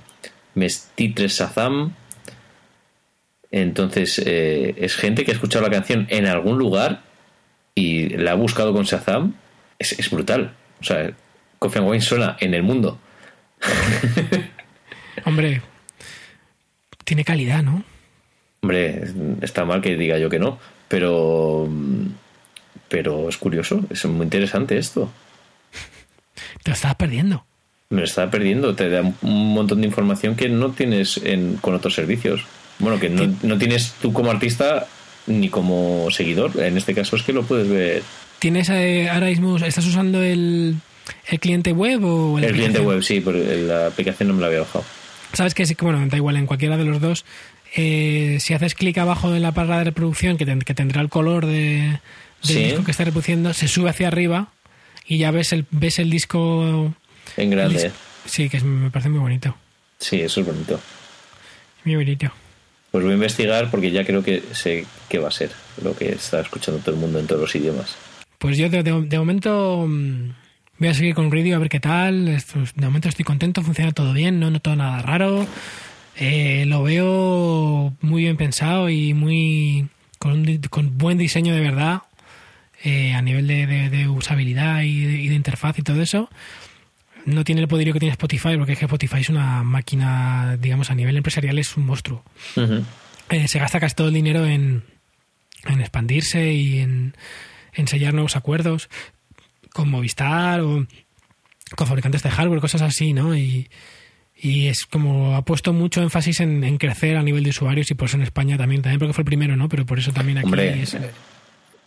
Mestitres 0.55 1.37
Shazam. 1.39 1.93
Entonces, 3.51 4.19
eh, 4.25 4.75
es 4.79 4.97
gente 4.97 5.25
que 5.25 5.33
ha 5.33 5.35
escuchado 5.35 5.65
la 5.65 5.71
canción 5.71 6.07
en 6.09 6.27
algún 6.27 6.59
lugar 6.59 7.03
y 7.75 8.09
la 8.17 8.33
ha 8.33 8.35
buscado 8.35 8.73
con 8.73 8.85
Shazam. 8.85 9.35
Es, 9.79 9.93
es 9.99 10.11
brutal. 10.11 10.55
O 10.81 10.85
sea, 10.85 11.13
Coffee 11.63 11.79
and 11.79 11.89
Wine 11.89 12.03
suena 12.03 12.37
en 12.41 12.55
el 12.55 12.65
mundo. 12.65 12.99
Hombre, 15.25 15.63
tiene 17.05 17.25
calidad, 17.25 17.63
¿no? 17.63 17.85
Hombre, 18.63 19.05
está 19.43 19.65
mal 19.65 19.81
que 19.81 19.97
diga 19.97 20.19
yo 20.19 20.29
que 20.29 20.41
no, 20.41 20.59
pero. 20.89 21.69
Pero 22.89 23.29
es 23.29 23.37
curioso, 23.37 23.81
es 23.91 24.05
muy 24.07 24.25
interesante 24.25 24.77
esto. 24.77 25.11
Te 26.63 26.71
lo 26.71 26.75
estabas 26.75 26.97
perdiendo. 26.97 27.45
Me 27.91 27.99
lo 27.99 28.05
estaba 28.05 28.31
perdiendo, 28.31 28.75
te 28.75 28.91
da 28.91 29.01
un 29.01 29.55
montón 29.55 29.81
de 29.81 29.87
información 29.87 30.35
que 30.35 30.49
no 30.49 30.73
tienes 30.73 31.19
en, 31.19 31.57
con 31.59 31.75
otros 31.75 31.95
servicios. 31.95 32.45
Bueno, 32.81 32.99
que 32.99 33.09
no, 33.09 33.35
no 33.43 33.57
tienes 33.57 33.95
tú 34.01 34.13
como 34.13 34.31
artista 34.31 34.89
ni 35.27 35.49
como 35.49 36.11
seguidor. 36.11 36.61
En 36.61 36.77
este 36.77 36.93
caso 36.93 37.17
es 37.17 37.23
que 37.23 37.33
lo 37.33 37.45
puedes 37.45 37.69
ver. 37.69 38.03
¿Tienes 38.41 38.69
eh, 38.71 39.09
ahora 39.09 39.29
mismo, 39.29 39.57
estás 39.57 39.87
usando 39.87 40.23
el, 40.23 40.77
el 41.29 41.41
cliente 41.41 41.73
web 41.73 42.05
o 42.05 42.39
El 42.39 42.45
cliente 42.53 42.79
aplicación? 42.79 42.87
web, 42.87 43.03
sí, 43.03 43.21
pero 43.21 43.39
la 43.39 43.87
aplicación 43.89 44.29
no 44.29 44.35
me 44.35 44.41
la 44.41 44.47
había 44.49 44.61
bajado. 44.61 44.85
Sabes 45.33 45.55
que 45.55 45.65
sí, 45.67 45.75
que 45.75 45.85
bueno, 45.85 46.07
da 46.09 46.17
igual, 46.17 46.37
en 46.37 46.47
cualquiera 46.47 46.77
de 46.77 46.85
los 46.85 47.01
dos. 47.01 47.25
eh, 47.75 48.37
si 48.41 48.53
haces 48.53 48.75
clic 48.75 48.99
abajo 48.99 49.35
en 49.35 49.41
la 49.41 49.51
barra 49.51 49.79
de 49.79 49.85
reproducción, 49.85 50.37
que, 50.37 50.45
ten- 50.45 50.61
que 50.61 50.75
tendrá 50.75 51.01
el 51.01 51.09
color 51.09 51.47
de, 51.47 51.53
del 51.83 52.01
Sí. 52.43 52.63
disco 52.65 52.85
que 52.85 52.91
está 52.91 53.05
reproduciendo, 53.05 53.55
se 53.55 53.67
sube 53.67 53.89
hacia 53.89 54.09
arriba 54.09 54.49
y 55.07 55.17
ya 55.17 55.31
ves 55.31 55.55
el, 55.55 55.65
ves 55.71 55.99
el 55.99 56.11
disco. 56.11 56.95
En 57.39 57.49
grande. 57.51 57.91
Sí, 58.27 58.51
que 58.51 58.59
es- 58.59 58.63
me 58.65 58.91
parece 58.91 59.09
muy 59.09 59.21
bonito. 59.21 59.57
Sí, 59.99 60.21
eso 60.21 60.41
es 60.43 60.47
bonito. 60.47 60.79
Muy 61.85 61.97
bonito. 61.97 62.31
Pues 62.91 63.03
voy 63.05 63.13
a 63.13 63.15
investigar 63.15 63.71
porque 63.71 63.91
ya 63.91 64.05
creo 64.05 64.23
que 64.23 64.43
sé 64.53 64.85
qué 65.09 65.19
va 65.19 65.29
a 65.29 65.33
ser 65.33 65.51
lo 65.83 65.97
que 65.97 66.11
está 66.13 66.41
escuchando 66.43 66.79
todo 66.81 66.95
el 66.95 67.01
mundo 67.01 67.19
en 67.21 67.27
todos 67.27 67.41
los 67.41 67.55
idiomas. 67.55 67.97
Pues 68.39 68.59
yo 68.59 68.69
de, 68.69 68.83
de- 68.83 69.01
de 69.07 69.19
momento 69.19 69.87
mm, 69.89 70.29
voy 70.83 70.89
a 70.91 70.95
seguir 70.95 71.15
con 71.15 71.31
Radio 71.31 71.57
a 71.57 71.59
ver 71.59 71.69
qué 71.69 71.81
tal. 71.81 72.27
De 72.27 72.85
momento 72.87 73.09
estoy 73.09 73.25
contento, 73.25 73.63
funciona 73.63 73.93
todo 73.93 74.13
bien, 74.13 74.41
no 74.41 74.51
noto 74.51 74.75
nada 74.77 75.01
raro. 75.03 75.47
Eh, 76.17 76.65
lo 76.67 76.83
veo 76.83 77.95
muy 78.01 78.23
bien 78.23 78.37
pensado 78.37 78.91
y 78.91 79.15
muy 79.15 79.89
con, 80.19 80.33
un 80.33 80.43
di- 80.45 80.59
con 80.59 80.99
buen 80.99 81.19
diseño 81.19 81.55
de 81.55 81.61
verdad. 81.61 82.03
eh, 82.85 83.15
a 83.15 83.23
nivel 83.23 83.47
de, 83.47 83.67
de- 83.67 83.91
de 83.91 84.09
usabilidad 84.09 84.83
y 84.83 85.05
de, 85.05 85.13
y 85.23 85.29
de 85.29 85.35
interfaz 85.37 85.79
y 85.79 85.83
todo 85.83 86.03
eso, 86.03 86.29
no 87.27 87.45
tiene 87.45 87.61
el 87.61 87.69
poderío 87.69 87.93
que 87.93 88.01
tiene 88.01 88.11
Spotify, 88.13 88.57
porque 88.57 88.73
es 88.73 88.79
que 88.81 88.87
Spotify 88.87 89.21
es 89.21 89.29
una 89.29 89.63
máquina, 89.63 90.57
digamos, 90.61 90.91
a 90.91 90.97
nivel 90.97 91.17
empresarial 91.17 91.59
es 91.61 91.77
un 91.77 91.87
monstruo. 91.87 92.25
Eh, 93.31 93.47
se 93.47 93.59
gasta 93.61 93.79
casi 93.79 93.95
todo 93.95 94.09
el 94.09 94.15
dinero 94.15 94.45
en, 94.47 94.83
en 95.67 95.81
expandirse 95.81 96.53
y 96.53 96.81
en, 96.81 97.15
en 97.73 97.87
sellar 97.87 98.15
nuevos 98.15 98.35
acuerdos 98.35 98.91
con 99.73 99.89
Movistar 99.91 100.61
o 100.61 100.87
con 101.77 101.87
fabricantes 101.87 102.23
de 102.23 102.31
hardware, 102.31 102.61
cosas 102.61 102.83
así, 102.83 103.13
¿no? 103.13 103.37
Y, 103.37 103.69
y 104.37 104.67
es 104.67 104.85
como 104.87 105.37
ha 105.37 105.43
puesto 105.45 105.73
mucho 105.73 106.03
énfasis 106.03 106.41
en, 106.41 106.65
en 106.65 106.77
crecer 106.79 107.17
a 107.17 107.23
nivel 107.23 107.45
de 107.45 107.51
usuarios 107.51 107.91
y 107.91 107.95
por 107.95 108.09
eso 108.09 108.17
en 108.17 108.23
España 108.25 108.59
también, 108.59 108.83
también 108.83 108.99
porque 108.99 109.13
fue 109.15 109.23
el 109.23 109.27
primero, 109.27 109.57
¿no? 109.57 109.69
Pero 109.69 109.87
por 109.87 109.99
eso 109.99 110.13
también 110.13 110.39
aquí 110.39 110.47
Hombre, 110.47 110.83
es- 110.83 110.97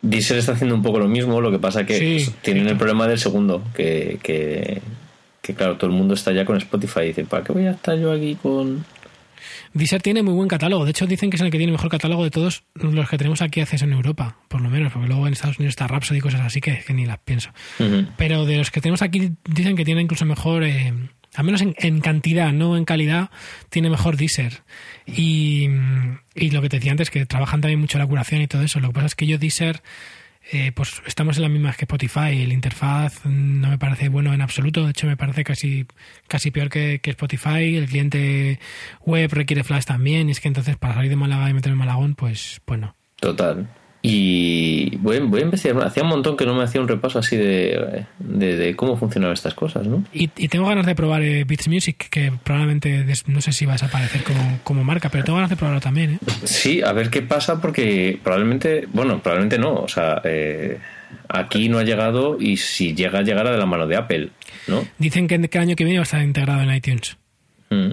Deezer 0.01 0.37
está 0.37 0.51
haciendo 0.53 0.75
un 0.75 0.83
poco 0.83 0.99
lo 0.99 1.07
mismo, 1.07 1.41
lo 1.41 1.51
que 1.51 1.57
pasa 1.59 1.85
que 1.85 1.97
Sí, 1.97 2.31
tienen 2.41 2.67
el 2.67 2.77
problema 2.77 3.07
del 3.07 3.17
segundo, 3.17 3.63
que, 3.75 4.19
que, 4.21 4.81
que 5.41 5.53
claro, 5.55 5.77
todo 5.77 5.89
el 5.89 5.95
mundo 5.95 6.13
está 6.13 6.31
ya 6.31 6.45
con 6.45 6.57
Spotify 6.57 7.01
y 7.01 7.07
dice, 7.07 7.25
¿para 7.25 7.43
qué 7.43 7.53
voy 7.53 7.65
a 7.65 7.71
estar 7.71 7.97
yo 7.97 8.11
aquí 8.11 8.35
con...? 8.41 8.85
Deezer 9.75 10.01
tiene 10.01 10.23
muy 10.23 10.33
buen 10.33 10.47
catálogo. 10.47 10.85
De 10.85 10.91
hecho, 10.91 11.05
dicen 11.05 11.29
que 11.29 11.35
es 11.35 11.41
el 11.41 11.51
que 11.51 11.57
tiene 11.57 11.73
mejor 11.73 11.89
catálogo 11.91 12.23
de 12.23 12.31
todos 12.31 12.63
los 12.75 13.09
que 13.09 13.17
tenemos 13.17 13.41
aquí 13.41 13.59
acceso 13.59 13.83
en 13.83 13.91
Europa, 13.91 14.37
por 14.47 14.61
lo 14.61 14.69
menos, 14.69 14.93
porque 14.93 15.09
luego 15.09 15.27
en 15.27 15.33
Estados 15.33 15.59
Unidos 15.59 15.73
está 15.73 15.85
Rhapsody 15.85 16.19
y 16.19 16.21
cosas 16.21 16.39
así 16.39 16.61
que, 16.61 16.79
que 16.79 16.93
ni 16.93 17.05
las 17.05 17.19
pienso. 17.19 17.49
Pero 18.15 18.45
de 18.45 18.57
los 18.57 18.71
que 18.71 18.79
tenemos 18.79 19.01
aquí 19.01 19.33
dicen 19.43 19.75
que 19.75 19.83
tiene 19.83 20.01
incluso 20.01 20.23
mejor, 20.25 20.63
eh, 20.63 20.93
al 21.33 21.43
menos 21.43 21.61
en, 21.61 21.75
en 21.77 21.99
cantidad, 21.99 22.53
no 22.53 22.77
en 22.77 22.85
calidad, 22.85 23.31
tiene 23.69 23.89
mejor 23.89 24.15
Deezer. 24.15 24.63
Y, 25.05 25.67
y 26.33 26.51
lo 26.51 26.61
que 26.61 26.69
te 26.69 26.77
decía 26.77 26.91
antes, 26.91 27.09
que 27.09 27.25
trabajan 27.25 27.59
también 27.59 27.81
mucho 27.81 27.97
la 27.99 28.07
curación 28.07 28.41
y 28.41 28.47
todo 28.47 28.61
eso. 28.61 28.79
Lo 28.79 28.87
que 28.87 28.93
pasa 28.93 29.07
es 29.07 29.15
que 29.15 29.27
yo 29.27 29.37
Deezer, 29.37 29.81
eh, 30.51 30.71
pues 30.73 31.01
estamos 31.05 31.37
en 31.37 31.43
la 31.43 31.49
misma 31.49 31.73
que 31.73 31.85
Spotify. 31.85 32.41
El 32.41 32.53
interfaz 32.53 33.25
no 33.25 33.69
me 33.69 33.77
parece 33.77 34.09
bueno 34.09 34.33
en 34.33 34.41
absoluto. 34.41 34.83
De 34.83 34.91
hecho, 34.91 35.07
me 35.07 35.17
parece 35.17 35.43
casi, 35.43 35.85
casi 36.27 36.51
peor 36.51 36.69
que, 36.69 36.99
que 37.01 37.11
Spotify. 37.11 37.75
El 37.75 37.87
cliente 37.87 38.59
web 39.01 39.31
requiere 39.33 39.63
Flash 39.63 39.85
también. 39.85 40.29
Y 40.29 40.33
es 40.33 40.39
que 40.39 40.47
entonces 40.47 40.77
para 40.77 40.93
salir 40.93 41.09
de 41.09 41.15
Málaga 41.15 41.49
y 41.49 41.53
meterme 41.53 41.73
en 41.73 41.79
Malagón, 41.79 42.15
pues, 42.15 42.61
pues 42.65 42.79
no. 42.79 42.95
Total. 43.19 43.69
Y 44.07 44.95
voy, 44.97 45.17
a- 45.17 45.21
voy 45.23 45.41
a 45.41 45.43
investigar. 45.43 45.83
Hacía 45.83 46.03
un 46.03 46.09
montón 46.09 46.37
que 46.37 46.45
no 46.45 46.53
me 46.53 46.63
hacía 46.63 46.79
un 46.81 46.87
repaso 46.87 47.19
así 47.19 47.35
de, 47.35 48.05
de, 48.19 48.55
de 48.55 48.75
cómo 48.75 48.97
funcionaban 48.97 49.33
estas 49.33 49.53
cosas, 49.53 49.87
¿no? 49.87 50.03
Y, 50.13 50.29
y 50.37 50.47
tengo 50.47 50.67
ganas 50.67 50.85
de 50.85 50.93
probar 50.95 51.23
eh, 51.23 51.43
Beats 51.43 51.67
Music, 51.67 52.07
que 52.09 52.31
probablemente 52.43 53.03
des- 53.03 53.27
no 53.27 53.41
sé 53.41 53.51
si 53.51 53.65
va 53.65 53.73
a 53.73 53.75
desaparecer 53.75 54.23
como, 54.23 54.59
como 54.63 54.83
marca, 54.83 55.09
pero 55.09 55.23
tengo 55.23 55.37
ganas 55.37 55.49
de 55.49 55.55
probarlo 55.55 55.81
también. 55.81 56.13
¿eh? 56.13 56.19
Sí, 56.43 56.81
a 56.81 56.91
ver 56.93 57.09
qué 57.09 57.21
pasa 57.21 57.59
porque 57.61 58.19
probablemente, 58.23 58.87
bueno, 58.93 59.21
probablemente 59.21 59.57
no, 59.57 59.73
o 59.73 59.87
sea, 59.87 60.21
eh, 60.23 60.77
aquí 61.29 61.69
no 61.69 61.79
ha 61.79 61.83
llegado 61.83 62.37
y 62.39 62.57
si 62.57 62.93
llega, 62.93 63.21
llegará 63.23 63.51
de 63.51 63.57
la 63.57 63.65
mano 63.65 63.87
de 63.87 63.95
Apple, 63.95 64.29
¿no? 64.67 64.85
Dicen 64.99 65.27
que, 65.27 65.39
que 65.49 65.57
el 65.57 65.61
año 65.63 65.75
que 65.75 65.83
viene 65.83 65.99
va 65.99 66.03
a 66.03 66.09
estar 66.09 66.21
integrado 66.21 66.61
en 66.61 66.75
iTunes. 66.75 67.17
Mm. 67.69 67.91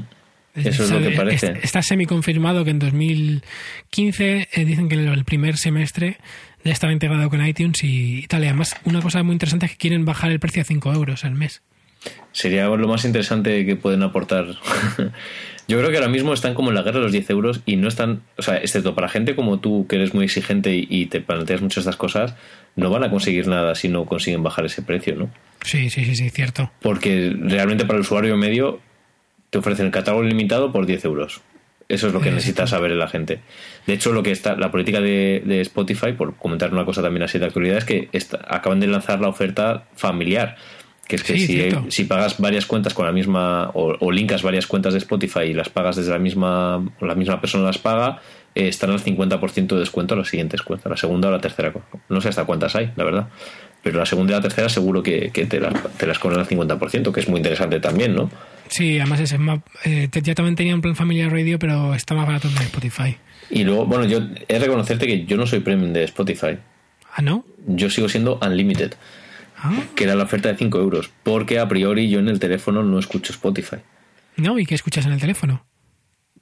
Eso 0.55 0.84
es 0.84 0.90
lo 0.90 1.00
que 1.00 1.16
parece. 1.16 1.46
Está, 1.46 1.59
está 1.59 1.82
semi 1.82 2.07
confirmado 2.07 2.64
que 2.64 2.70
en 2.70 2.78
2015 2.78 4.48
eh, 4.53 4.64
dicen 4.64 4.88
que 4.88 4.96
el 4.96 5.24
primer 5.24 5.57
semestre 5.57 6.18
ya 6.64 6.72
estará 6.72 6.92
integrado 6.92 7.28
con 7.30 7.44
iTunes 7.44 7.82
y, 7.82 8.26
tal. 8.28 8.42
Y 8.42 8.46
además, 8.46 8.76
una 8.84 9.00
cosa 9.00 9.22
muy 9.22 9.32
interesante 9.32 9.66
es 9.66 9.72
que 9.72 9.78
quieren 9.78 10.05
bajar 10.05 10.30
el 10.30 10.40
precio 10.40 10.62
a 10.62 10.64
5 10.64 10.92
euros 10.92 11.24
al 11.24 11.34
mes. 11.34 11.62
Sería 12.32 12.66
lo 12.66 12.88
más 12.88 13.05
interesante 13.05 13.64
que 13.64 13.76
pueden 13.76 14.03
aportar. 14.03 14.46
Yo 15.68 15.78
creo 15.78 15.90
que 15.90 15.96
ahora 15.96 16.09
mismo 16.09 16.34
están 16.34 16.55
como 16.55 16.70
en 16.70 16.74
la 16.74 16.82
guerra 16.82 16.98
de 16.98 17.05
los 17.05 17.12
10 17.12 17.30
euros 17.30 17.61
y 17.64 17.76
no 17.76 17.88
están, 17.88 18.22
o 18.36 18.42
sea, 18.42 18.57
excepto 18.57 18.94
para 18.94 19.09
gente 19.09 19.36
como 19.36 19.61
tú 19.61 19.86
que 19.88 19.96
eres 19.96 20.12
muy 20.12 20.24
exigente 20.24 20.74
y, 20.74 21.07
te 21.07 21.20
planteas 21.20 21.62
mucho 21.62 21.80
estas 21.80 21.96
cosas, 21.96 22.34
no 22.74 22.90
van 22.90 23.05
a 23.05 23.11
conseguir 23.11 23.46
nada 23.46 23.74
si 23.74 23.88
no 23.88 24.05
consiguen 24.05 24.42
bajar 24.42 24.64
ese 24.66 24.82
precio, 24.82 25.14
¿no? 25.14 25.30
Sí, 25.64 25.88
sí, 25.88 26.05
sí, 26.05 26.16
sí, 26.16 26.30
cierto. 26.30 26.72
Porque 26.80 27.32
realmente 27.38 27.84
para 27.84 27.98
el 27.98 28.00
usuario 28.00 28.36
medio 28.36 28.80
te 29.53 29.59
ofrecen 29.59 29.84
el 29.86 29.92
catálogo 29.92 30.22
limitado 30.24 30.72
por 30.72 30.86
10 30.86 31.05
euros. 31.05 31.42
Eso 31.88 32.07
es 32.07 32.14
lo 32.14 32.22
que 32.22 32.30
Eh, 32.30 32.32
necesita 32.32 32.66
saber 32.66 32.90
la 32.92 33.07
gente. 33.07 33.40
De 33.86 33.92
hecho, 33.92 34.12
lo 34.12 34.22
que 34.22 34.30
está, 34.30 34.57
la 34.57 34.70
política 34.70 35.00
de, 35.03 35.42
de 35.44 35.61
Spotify, 35.61 36.12
por 36.14 36.34
comentar 36.36 36.72
una 36.72 36.86
cosa 36.86 37.03
también 37.03 37.22
así 37.22 37.38
de 37.38 37.44
actualidad, 37.44 37.76
es 37.76 37.84
que 37.84 38.09
está- 38.12 38.40
acaban 38.48 38.80
de 38.80 38.86
lanzar 38.86 39.20
la 39.20 39.28
oferta 39.28 39.84
familiar. 39.94 40.57
Que 41.07 41.16
es 41.16 41.22
que 41.24 41.36
Sí, 41.36 41.70
si, 41.90 42.05
pagas 42.05 42.38
varias 42.38 42.64
cuentas 42.64 42.94
con 42.94 43.05
la 43.05 43.12
misma, 43.12 43.70
o, 43.74 43.94
o 44.00 44.11
linkas 44.11 44.42
varias 44.42 44.66
cuentas 44.66 44.94
de 44.94 45.00
Spotify 45.00 45.40
y 45.40 45.53
las 45.53 45.68
pagas 45.68 45.96
desde 45.96 46.12
la 46.12 46.18
misma, 46.18 46.76
o 46.78 47.05
la 47.05 47.14
misma 47.14 47.40
persona 47.42 47.64
las 47.64 47.76
paga, 47.78 48.20
eh, 48.55 48.68
estarán 48.68 48.94
al 48.96 49.03
50% 49.03 49.74
de 49.74 49.80
descuento 49.80 50.14
a 50.14 50.16
las 50.16 50.28
siguientes 50.28 50.62
cuentas, 50.62 50.88
la 50.88 50.96
segunda 50.96 51.28
o 51.28 51.30
la 51.32 51.40
tercera. 51.40 51.74
No 52.09 52.20
sé 52.22 52.28
hasta 52.30 52.44
cuántas 52.46 52.74
hay, 52.76 52.90
la 52.96 53.05
verdad. 53.05 53.28
Pero 53.83 53.99
la 53.99 54.07
segunda 54.07 54.33
y 54.33 54.37
la 54.37 54.43
tercera 54.43 54.68
seguro 54.68 55.03
que, 55.03 55.30
que 55.30 55.47
te, 55.47 55.61
las, 55.61 55.74
te 55.97 56.07
las 56.07 56.18
cobran 56.18 56.41
al 56.41 56.49
50%, 56.49 57.12
que 57.12 57.20
es 57.20 57.28
muy 57.28 57.39
interesante 57.39 57.80
también, 57.80 58.14
¿no? 58.14 58.30
Sí, 58.68 58.99
además 58.99 59.20
ese 59.20 59.39
más, 59.39 59.61
eh, 59.85 60.09
ya 60.22 60.35
también 60.35 60.57
tenía 60.57 60.74
un 60.74 60.80
plan 60.80 60.97
familiar 60.97 61.30
radio, 61.30 61.59
pero 61.59 61.95
está 61.95 62.14
más 62.14 62.26
barato 62.26 62.49
en 62.49 62.57
Spotify. 62.59 63.16
Y 63.51 63.64
luego, 63.64 63.85
bueno, 63.87 64.05
yo 64.05 64.20
he 64.49 64.59
reconocerte 64.59 65.07
que 65.07 65.24
yo 65.24 65.37
no 65.37 65.47
soy 65.47 65.61
premium 65.61 65.93
de 65.93 66.05
Spotify. 66.05 66.59
Ah, 67.14 67.22
¿no? 67.22 67.45
Yo 67.66 67.91
sigo 67.91 68.09
siendo 68.09 68.39
Unlimited, 68.41 68.95
Ah, 69.64 69.72
que 69.95 70.05
era 70.05 70.16
la 70.16 70.24
oferta 70.24 70.49
de 70.49 70.57
5 70.57 70.78
euros, 70.80 71.11
porque 71.22 71.61
a 71.61 71.68
priori 71.68 72.09
yo 72.09 72.18
en 72.18 72.28
el 72.28 72.41
teléfono 72.41 72.83
no 72.83 72.99
escucho 72.99 73.33
Spotify. 73.33 73.76
¿no? 74.37 74.59
¿Y 74.59 74.66
qué 74.66 74.74
escuchas 74.74 75.07
en 75.07 75.12
el 75.12 75.20
teléfono? 75.20 75.64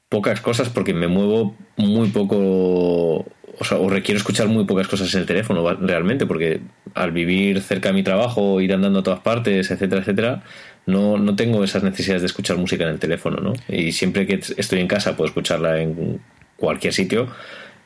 Pocas 0.09 0.41
cosas 0.41 0.71
porque 0.71 0.95
me 0.95 1.07
muevo 1.07 1.55
muy 1.77 2.09
poco, 2.09 3.27
o 3.61 3.65
sea, 3.65 3.77
o 3.77 3.91
requiero 3.91 4.17
escuchar 4.17 4.49
muy 4.49 4.65
pocas 4.65 4.89
cosas 4.89 5.13
en 5.15 5.21
el 5.21 5.27
teléfono 5.27 5.63
realmente, 5.75 6.25
porque 6.25 6.63
al 6.95 7.13
vivir 7.13 7.61
cerca 7.61 7.91
de 7.91 7.95
mi 7.95 8.03
trabajo, 8.03 8.59
ir 8.63 8.73
andando 8.73 9.01
a 9.01 9.03
todas 9.03 9.21
partes, 9.21 9.71
etcétera, 9.71 10.01
etcétera, 10.01 10.43
no, 10.87 11.19
no 11.19 11.37
tengo 11.37 11.63
esas 11.63 11.83
necesidades 11.83 12.23
de 12.23 12.27
escuchar 12.27 12.57
música 12.57 12.85
en 12.85 12.91
el 12.91 12.99
teléfono, 12.99 13.37
¿no? 13.37 13.53
Y 13.69 13.93
siempre 13.93 14.27
que 14.27 14.41
estoy 14.57 14.81
en 14.81 14.89
casa 14.89 15.15
puedo 15.15 15.29
escucharla 15.29 15.79
en 15.79 16.21
cualquier 16.57 16.95
sitio. 16.95 17.29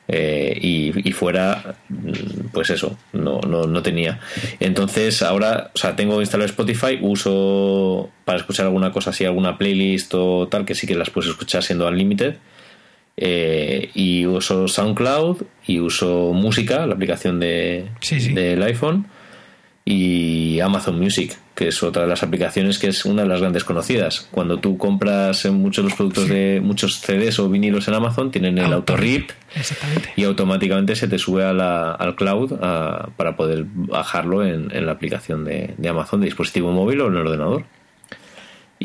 eh, 0.06 0.58
y, 0.60 1.12
fuera, 1.12 1.76
mm, 1.88 2.48
pues 2.52 2.68
eso, 2.70 2.98
no, 3.14 3.40
no, 3.40 3.66
no 3.66 3.82
tenía. 3.82 4.20
Entonces 4.60 5.22
ahora, 5.22 5.70
o 5.74 5.78
sea, 5.78 5.96
tengo 5.96 6.20
instalado 6.20 6.46
Spotify, 6.46 6.98
uso 7.00 8.10
para 8.26 8.38
escuchar 8.38 8.66
alguna 8.66 8.92
cosa 8.92 9.10
así, 9.10 9.24
alguna 9.24 9.56
playlist 9.56 10.12
o 10.14 10.46
tal, 10.48 10.64
que 10.66 10.74
sí 10.74 10.86
que 10.86 10.94
las 10.94 11.10
puedes 11.10 11.30
escuchar 11.30 11.62
siendo 11.62 11.88
unlimited. 11.88 12.36
Eh, 13.16 13.90
y 13.94 14.26
uso 14.26 14.66
SoundCloud 14.66 15.42
y 15.66 15.78
uso 15.80 16.32
música, 16.32 16.84
la 16.86 16.94
aplicación 16.94 17.38
de, 17.38 17.86
Sí, 18.00 18.20
sí. 18.20 18.32
del 18.32 18.62
iPhone 18.64 19.06
y 19.84 20.60
Amazon 20.60 20.98
Music, 20.98 21.36
que 21.54 21.68
es 21.68 21.82
otra 21.82 22.02
de 22.02 22.08
las 22.08 22.22
aplicaciones 22.22 22.78
que 22.78 22.88
es 22.88 23.04
una 23.04 23.22
de 23.22 23.28
las 23.28 23.40
grandes 23.40 23.64
conocidas. 23.64 24.26
Cuando 24.30 24.58
tú 24.58 24.78
compras 24.78 25.44
muchos 25.46 25.84
de 25.84 25.90
los 25.90 25.96
productos 25.96 26.28
de 26.28 26.60
muchos 26.62 27.00
CDs 27.00 27.38
o 27.38 27.48
vinilos 27.50 27.86
en 27.88 27.94
Amazon, 27.94 28.30
tienen 28.30 28.56
el 28.58 28.72
autorip 28.72 29.30
y 30.16 30.24
automáticamente 30.24 30.96
se 30.96 31.06
te 31.06 31.18
sube 31.18 31.44
a 31.44 31.52
la- 31.52 31.92
al 31.92 32.16
cloud 32.16 32.54
a- 32.62 33.10
para 33.16 33.36
poder 33.36 33.64
bajarlo 33.74 34.44
en, 34.44 34.74
en 34.74 34.86
la 34.86 34.92
aplicación 34.92 35.44
de, 35.44 35.74
de 35.76 35.88
Amazon 35.88 36.20
de 36.20 36.26
dispositivo 36.26 36.72
móvil 36.72 37.02
o 37.02 37.06
en 37.08 37.12
el 37.14 37.18
ordenador. 37.20 37.64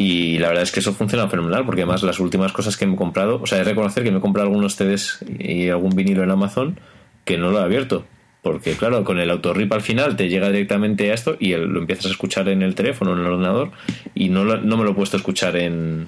Y 0.01 0.37
la 0.37 0.47
verdad 0.47 0.63
es 0.63 0.71
que 0.71 0.79
eso 0.79 0.93
funciona 0.93 1.27
fenomenal 1.27 1.65
porque 1.65 1.81
además 1.81 2.03
las 2.03 2.19
últimas 2.21 2.53
cosas 2.53 2.77
que 2.77 2.87
me 2.87 2.93
he 2.93 2.95
comprado, 2.95 3.41
o 3.41 3.45
sea, 3.45 3.57
de 3.57 3.65
reconocer 3.65 4.03
que 4.03 4.11
me 4.11 4.19
he 4.19 4.21
comprado 4.21 4.47
algunos 4.47 4.75
CDs 4.77 5.19
y 5.39 5.67
algún 5.67 5.89
vinilo 5.93 6.23
en 6.23 6.31
Amazon 6.31 6.79
que 7.25 7.37
no 7.37 7.51
lo 7.51 7.59
he 7.59 7.63
abierto. 7.63 8.05
Porque 8.41 8.73
claro, 8.75 9.03
con 9.03 9.19
el 9.19 9.29
autorip 9.29 9.73
al 9.73 9.81
final 9.81 10.15
te 10.15 10.29
llega 10.29 10.49
directamente 10.49 11.11
a 11.11 11.13
esto 11.13 11.35
y 11.37 11.49
lo 11.53 11.79
empiezas 11.79 12.05
a 12.05 12.09
escuchar 12.11 12.47
en 12.47 12.61
el 12.61 12.75
teléfono, 12.75 13.11
en 13.11 13.19
el 13.19 13.25
ordenador 13.25 13.71
y 14.15 14.29
no, 14.29 14.45
lo- 14.45 14.61
no 14.61 14.77
me 14.77 14.85
lo 14.85 14.91
he 14.91 14.93
puesto 14.93 15.17
a 15.17 15.19
escuchar 15.19 15.57
en, 15.57 16.07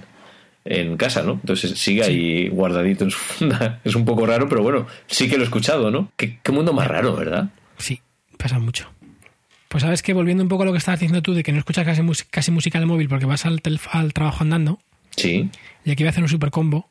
en 0.63 0.95
casa, 0.95 1.23
¿no? 1.23 1.33
Entonces 1.33 1.71
sigue 1.77 2.03
ahí 2.03 2.47
guardadito 2.47 3.03
en 3.03 3.11
su 3.11 3.17
funda. 3.19 3.81
Es 3.83 3.95
un 3.95 4.05
poco 4.05 4.25
raro, 4.25 4.47
pero 4.47 4.63
bueno, 4.63 4.87
sí 5.07 5.27
que 5.29 5.35
lo 5.35 5.41
he 5.43 5.45
escuchado, 5.45 5.91
¿no? 5.91 6.09
Qué, 6.15 6.39
qué 6.41 6.51
mundo 6.53 6.71
más 6.71 6.87
raro, 6.87 7.13
¿verdad? 7.13 7.49
Sí, 7.77 7.99
pasa 8.37 8.57
mucho. 8.57 8.87
Pues 9.71 9.83
sabes 9.83 10.03
que 10.03 10.11
volviendo 10.13 10.43
un 10.43 10.49
poco 10.49 10.63
a 10.63 10.65
lo 10.65 10.73
que 10.73 10.79
estabas 10.79 10.99
diciendo 10.99 11.21
tú 11.21 11.33
de 11.33 11.43
que 11.43 11.53
no 11.53 11.59
escuchas 11.59 11.85
casi, 11.85 12.51
música 12.51 12.77
en 12.77 12.81
el 12.81 12.87
móvil 12.87 13.07
porque 13.07 13.25
vas 13.25 13.45
al, 13.45 13.61
trabajo 13.61 14.43
andando, 14.43 14.79
Sí. 15.15 15.49
y 15.85 15.91
aquí 15.91 16.03
voy 16.03 16.07
a 16.07 16.09
hacer 16.09 16.23
un 16.23 16.27
super 16.29 16.51
combo. 16.51 16.89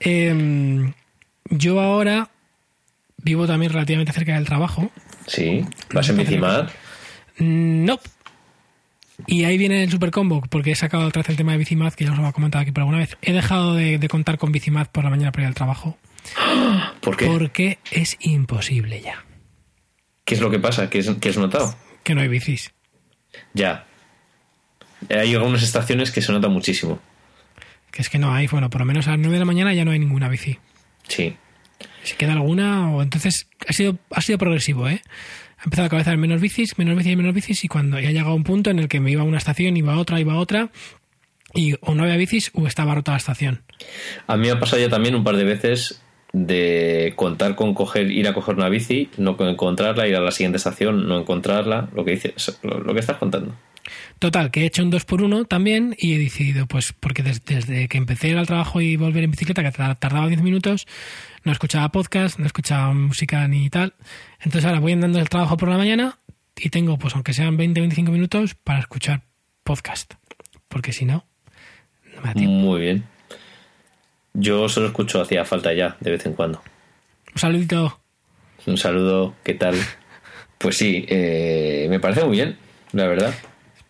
Em, 0.00 0.92
yo 1.50 1.80
ahora 1.80 2.30
vivo 3.18 3.46
también 3.46 3.72
relativamente 3.72 4.12
cerca 4.14 4.34
del 4.36 4.46
trabajo. 4.46 4.90
Sí. 5.26 5.66
Vas 5.92 6.08
en 6.08 6.16
Bicimad. 6.16 6.70
Mm, 7.38 7.84
No. 7.84 8.00
Y 9.26 9.44
ahí 9.44 9.58
viene 9.58 9.82
el 9.82 9.90
super 9.90 10.10
combo, 10.10 10.40
porque 10.48 10.70
he 10.70 10.74
sacado 10.76 11.06
otra 11.06 11.20
vez 11.20 11.28
el 11.28 11.36
tema 11.36 11.52
de 11.52 11.58
Bicimad, 11.58 11.92
que 11.92 12.06
ya 12.06 12.12
os 12.12 12.18
lo 12.18 12.26
he 12.26 12.32
comentado 12.32 12.62
aquí 12.62 12.70
por 12.72 12.82
alguna 12.82 12.98
vez. 12.98 13.18
He 13.20 13.34
dejado 13.34 13.74
de, 13.74 13.98
de 13.98 14.08
contar 14.08 14.38
con 14.38 14.50
Bicimad 14.50 14.86
por 14.86 15.04
la 15.04 15.10
mañana 15.10 15.30
para 15.30 15.42
ir 15.42 15.48
al 15.48 15.54
trabajo, 15.54 15.98
¿Por 17.02 17.18
qué? 17.18 17.26
porque 17.26 17.78
es 17.90 18.16
imposible 18.20 19.02
ya. 19.02 19.24
¿Qué 20.28 20.34
es 20.34 20.42
lo 20.42 20.50
que 20.50 20.58
pasa? 20.58 20.90
¿Qué, 20.90 20.98
es, 20.98 21.10
qué 21.22 21.30
has 21.30 21.38
notado? 21.38 21.74
Que 22.04 22.14
no 22.14 22.20
hay 22.20 22.28
bicis. 22.28 22.70
Ya. 23.54 23.86
Hay 25.08 25.34
algunas 25.34 25.62
estaciones 25.62 26.10
que 26.10 26.20
se 26.20 26.30
nota 26.32 26.48
muchísimo. 26.48 27.00
Que 27.90 28.02
es 28.02 28.10
que 28.10 28.18
no 28.18 28.34
hay, 28.34 28.46
bueno, 28.46 28.68
por 28.68 28.82
lo 28.82 28.84
menos 28.84 29.06
a 29.08 29.12
las 29.12 29.20
9 29.20 29.32
de 29.32 29.38
la 29.38 29.46
mañana 29.46 29.72
ya 29.72 29.86
no 29.86 29.90
hay 29.92 29.98
ninguna 29.98 30.28
bici. 30.28 30.58
Sí. 31.08 31.34
Si 32.02 32.14
queda 32.16 32.34
alguna, 32.34 32.90
o 32.90 33.00
entonces 33.00 33.48
ha 33.66 33.72
sido, 33.72 33.96
ha 34.10 34.20
sido 34.20 34.36
progresivo, 34.36 34.86
¿eh? 34.86 35.00
Ha 35.60 35.64
empezado 35.64 35.86
a 35.86 35.88
cabezar 35.88 36.18
menos 36.18 36.42
bicis, 36.42 36.76
menos 36.76 36.94
bicis 36.94 37.12
y 37.14 37.16
menos 37.16 37.32
bicis, 37.32 37.64
y 37.64 37.68
cuando 37.68 37.98
ya 37.98 38.10
ha 38.10 38.12
llegado 38.12 38.34
un 38.34 38.44
punto 38.44 38.68
en 38.68 38.80
el 38.80 38.88
que 38.88 39.00
me 39.00 39.10
iba 39.10 39.22
a 39.22 39.24
una 39.24 39.38
estación, 39.38 39.78
iba 39.78 39.94
a 39.94 39.98
otra, 39.98 40.20
iba 40.20 40.34
a 40.34 40.36
otra, 40.36 40.70
y 41.54 41.72
o 41.80 41.94
no 41.94 42.02
había 42.02 42.18
bicis 42.18 42.50
o 42.52 42.66
estaba 42.66 42.94
rota 42.94 43.12
la 43.12 43.16
estación. 43.16 43.62
A 44.26 44.36
mí 44.36 44.48
me 44.48 44.50
ha 44.50 44.60
pasado 44.60 44.82
ya 44.82 44.90
también 44.90 45.14
un 45.14 45.24
par 45.24 45.38
de 45.38 45.44
veces 45.44 46.02
de 46.32 47.12
contar 47.16 47.54
con 47.54 47.74
coger, 47.74 48.10
ir 48.10 48.28
a 48.28 48.34
coger 48.34 48.56
una 48.56 48.68
bici, 48.68 49.08
no 49.16 49.36
encontrarla, 49.40 50.06
ir 50.06 50.16
a 50.16 50.20
la 50.20 50.30
siguiente 50.30 50.58
estación, 50.58 51.08
no 51.08 51.18
encontrarla, 51.18 51.88
lo 51.94 52.04
que 52.04 52.12
dices, 52.12 52.58
lo, 52.62 52.80
lo 52.80 52.94
que 52.94 53.00
estás 53.00 53.16
contando. 53.16 53.54
Total, 54.18 54.50
que 54.50 54.62
he 54.62 54.66
hecho 54.66 54.82
un 54.82 54.90
2x1 54.90 55.46
también 55.48 55.94
y 55.98 56.14
he 56.14 56.18
decidido, 56.18 56.66
pues, 56.66 56.92
porque 56.92 57.22
desde, 57.22 57.88
que 57.88 57.98
empecé 57.98 58.36
al 58.36 58.46
trabajo 58.46 58.80
y 58.80 58.96
volver 58.96 59.24
en 59.24 59.30
bicicleta, 59.30 59.62
que 59.62 59.70
tardaba 59.70 60.28
10 60.28 60.42
minutos, 60.42 60.86
no 61.44 61.52
escuchaba 61.52 61.90
podcast, 61.90 62.38
no 62.38 62.46
escuchaba 62.46 62.92
música 62.92 63.46
ni 63.48 63.70
tal. 63.70 63.94
Entonces 64.40 64.64
ahora 64.64 64.80
voy 64.80 64.92
andando 64.92 65.18
el 65.18 65.28
trabajo 65.28 65.56
por 65.56 65.68
la 65.68 65.76
mañana 65.76 66.18
y 66.56 66.70
tengo, 66.70 66.98
pues, 66.98 67.14
aunque 67.14 67.32
sean 67.32 67.56
20-25 67.56 68.10
minutos 68.10 68.54
para 68.54 68.80
escuchar 68.80 69.22
podcast. 69.62 70.14
Porque 70.68 70.92
si 70.92 71.04
no, 71.04 71.24
no 72.14 72.20
me 72.22 72.28
da 72.28 72.34
tiempo. 72.34 72.54
Muy 72.54 72.80
bien. 72.80 73.04
Yo 74.40 74.68
solo 74.68 74.86
escucho 74.86 75.20
hacía 75.20 75.44
falta 75.44 75.72
ya, 75.72 75.96
de 75.98 76.12
vez 76.12 76.24
en 76.24 76.32
cuando. 76.32 76.62
Un 77.34 77.40
saludito. 77.40 77.98
Un 78.66 78.76
saludo, 78.76 79.34
¿qué 79.42 79.54
tal? 79.54 79.74
Pues 80.58 80.76
sí, 80.76 81.04
eh, 81.08 81.88
me 81.90 81.98
parece 81.98 82.24
muy 82.24 82.36
bien, 82.36 82.56
la 82.92 83.08
verdad. 83.08 83.34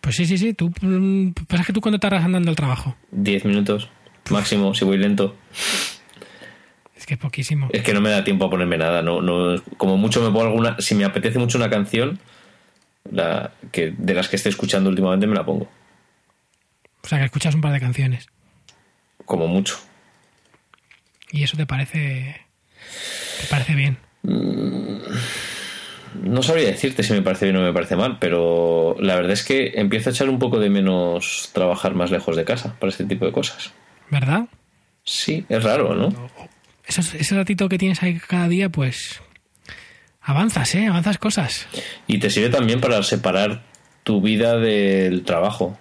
Pues 0.01 0.15
sí, 0.15 0.25
sí, 0.25 0.39
sí. 0.39 0.55
Tú, 0.55 0.71
mm, 0.81 1.33
pasa 1.47 1.63
que 1.63 1.71
tú 1.71 1.81
cuando 1.81 1.99
tardas 1.99 2.23
andando 2.23 2.49
al 2.49 2.55
trabajo. 2.55 2.95
Diez 3.11 3.45
minutos, 3.45 3.91
máximo, 4.31 4.73
si 4.73 4.85
voy 4.85 4.97
lento. 4.97 5.35
Es 6.95 7.05
que 7.05 7.13
es 7.13 7.19
poquísimo. 7.19 7.69
Es 7.71 7.83
que 7.83 7.93
no 7.93 8.01
me 8.01 8.09
da 8.09 8.23
tiempo 8.23 8.45
a 8.45 8.49
ponerme 8.49 8.79
nada. 8.79 9.03
No, 9.03 9.21
no, 9.21 9.61
como 9.77 9.97
mucho 9.97 10.19
me 10.19 10.29
pongo 10.29 10.45
alguna. 10.47 10.77
Si 10.79 10.95
me 10.95 11.05
apetece 11.05 11.37
mucho 11.37 11.59
una 11.59 11.69
canción, 11.69 12.17
la 13.11 13.51
que 13.71 13.93
de 13.95 14.13
las 14.15 14.29
que 14.29 14.35
esté 14.35 14.49
escuchando 14.49 14.89
últimamente 14.89 15.27
me 15.27 15.35
la 15.35 15.45
pongo. 15.45 15.69
O 17.03 17.07
sea, 17.07 17.19
que 17.19 17.25
escuchas 17.25 17.53
un 17.53 17.61
par 17.61 17.71
de 17.71 17.79
canciones. 17.79 18.27
Como 19.25 19.47
mucho. 19.47 19.77
¿Y 21.31 21.43
eso 21.43 21.57
te 21.57 21.65
parece. 21.65 22.41
te 23.41 23.47
parece 23.49 23.75
bien? 23.75 23.97
No 26.23 26.41
sabría 26.43 26.67
decirte 26.67 27.03
si 27.03 27.13
me 27.13 27.21
parece 27.21 27.45
bien 27.45 27.57
o 27.57 27.61
me 27.61 27.71
parece 27.73 27.95
mal, 27.95 28.17
pero 28.19 28.95
la 28.99 29.15
verdad 29.15 29.31
es 29.31 29.43
que 29.43 29.73
empiezo 29.75 30.09
a 30.09 30.13
echar 30.13 30.27
un 30.29 30.39
poco 30.39 30.59
de 30.59 30.69
menos 30.69 31.51
trabajar 31.53 31.93
más 31.93 32.09
lejos 32.11 32.35
de 32.35 32.45
casa 32.45 32.75
para 32.79 32.89
este 32.89 33.05
tipo 33.05 33.25
de 33.25 33.31
cosas. 33.31 33.71
¿Verdad? 34.09 34.45
Sí, 35.03 35.45
es 35.49 35.63
raro, 35.63 35.93
¿no? 35.95 36.09
Esos- 36.85 37.13
ese 37.13 37.35
ratito 37.35 37.69
que 37.69 37.77
tienes 37.77 38.01
ahí 38.01 38.17
cada 38.19 38.47
día, 38.47 38.69
pues. 38.69 39.21
Avanzas, 40.21 40.73
¿eh? 40.75 40.87
Avanzas 40.87 41.17
cosas. 41.19 41.67
Y 42.07 42.17
te 42.17 42.29
sirve 42.31 42.49
también 42.49 42.81
para 42.81 43.01
separar 43.03 43.61
tu 44.03 44.19
vida 44.21 44.57
del 44.57 45.23
trabajo. 45.23 45.77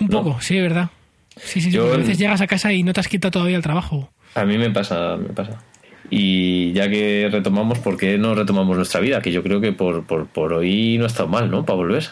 Un 0.00 0.08
No. 0.08 0.22
poco, 0.22 0.40
sí, 0.40 0.58
¿verdad? 0.60 0.88
Sí, 1.36 1.60
sí. 1.60 1.70
Yo 1.70 1.92
a 1.92 1.96
veces 1.96 2.18
llegas 2.18 2.40
a 2.40 2.46
casa 2.46 2.72
y 2.72 2.82
no 2.82 2.92
te 2.92 3.00
has 3.00 3.08
quitado 3.08 3.32
todavía 3.32 3.56
el 3.56 3.62
trabajo. 3.62 4.10
A 4.34 4.44
mí 4.44 4.58
me 4.58 4.70
pasa, 4.70 5.16
me 5.16 5.30
pasa. 5.30 5.62
Y 6.10 6.72
ya 6.72 6.88
que 6.88 7.28
retomamos, 7.30 7.78
¿por 7.78 7.96
qué 7.96 8.18
no 8.18 8.34
retomamos 8.34 8.76
nuestra 8.76 9.00
vida? 9.00 9.20
Que 9.20 9.32
yo 9.32 9.42
creo 9.42 9.60
que 9.60 9.72
por, 9.72 10.04
por, 10.04 10.26
por 10.26 10.52
hoy 10.52 10.98
no 10.98 11.04
ha 11.04 11.06
estado 11.06 11.28
mal, 11.28 11.50
¿no? 11.50 11.64
Para 11.64 11.76
volver. 11.76 12.04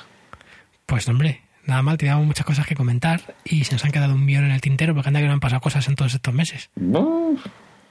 Pues 0.86 1.08
hombre, 1.08 1.42
nada 1.66 1.82
mal, 1.82 1.98
teníamos 1.98 2.26
muchas 2.26 2.46
cosas 2.46 2.66
que 2.66 2.74
comentar 2.74 3.34
y 3.44 3.64
se 3.64 3.72
nos 3.72 3.84
han 3.84 3.92
quedado 3.92 4.14
un 4.14 4.24
millón 4.24 4.44
en 4.44 4.52
el 4.52 4.60
tintero 4.60 4.94
porque 4.94 5.08
anda 5.08 5.20
que 5.20 5.26
no 5.26 5.32
han 5.32 5.40
pasado 5.40 5.60
cosas 5.60 5.86
en 5.88 5.94
todos 5.94 6.14
estos 6.14 6.32
meses. 6.34 6.70
Bueno, 6.74 7.36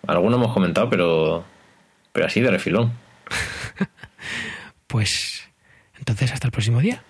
algunos 0.08 0.38
hemos 0.40 0.54
comentado, 0.54 0.90
pero, 0.90 1.44
pero 2.12 2.26
así 2.26 2.42
de 2.42 2.52
refilón. 2.52 2.94
Pues 4.92 5.50
entonces 5.98 6.34
hasta 6.34 6.48
el 6.48 6.52
próximo 6.52 6.82
día. 6.82 7.02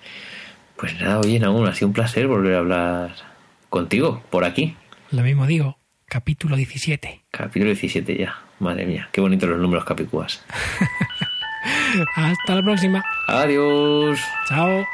Pues 0.77 1.01
nada, 1.01 1.19
oye, 1.19 1.43
aún 1.43 1.67
ha 1.67 1.73
sido 1.73 1.87
un 1.87 1.93
placer 1.93 2.27
volver 2.27 2.53
a 2.53 2.59
hablar 2.59 3.15
contigo 3.71 4.21
por 4.29 4.43
aquí. 4.45 4.75
Lo 5.09 5.23
mismo 5.23 5.47
digo, 5.47 5.79
capítulo 6.05 6.55
17. 6.55 7.23
Capítulo 7.31 7.71
17 7.71 8.15
ya. 8.15 8.35
Madre 8.59 8.85
mía, 8.85 9.09
qué 9.11 9.21
bonitos 9.21 9.49
los 9.49 9.59
números 9.59 9.85
capicúas. 9.85 10.45
Hasta 12.15 12.55
la 12.55 12.61
próxima. 12.61 13.03
Adiós. 13.27 14.19
Chao. 14.47 14.85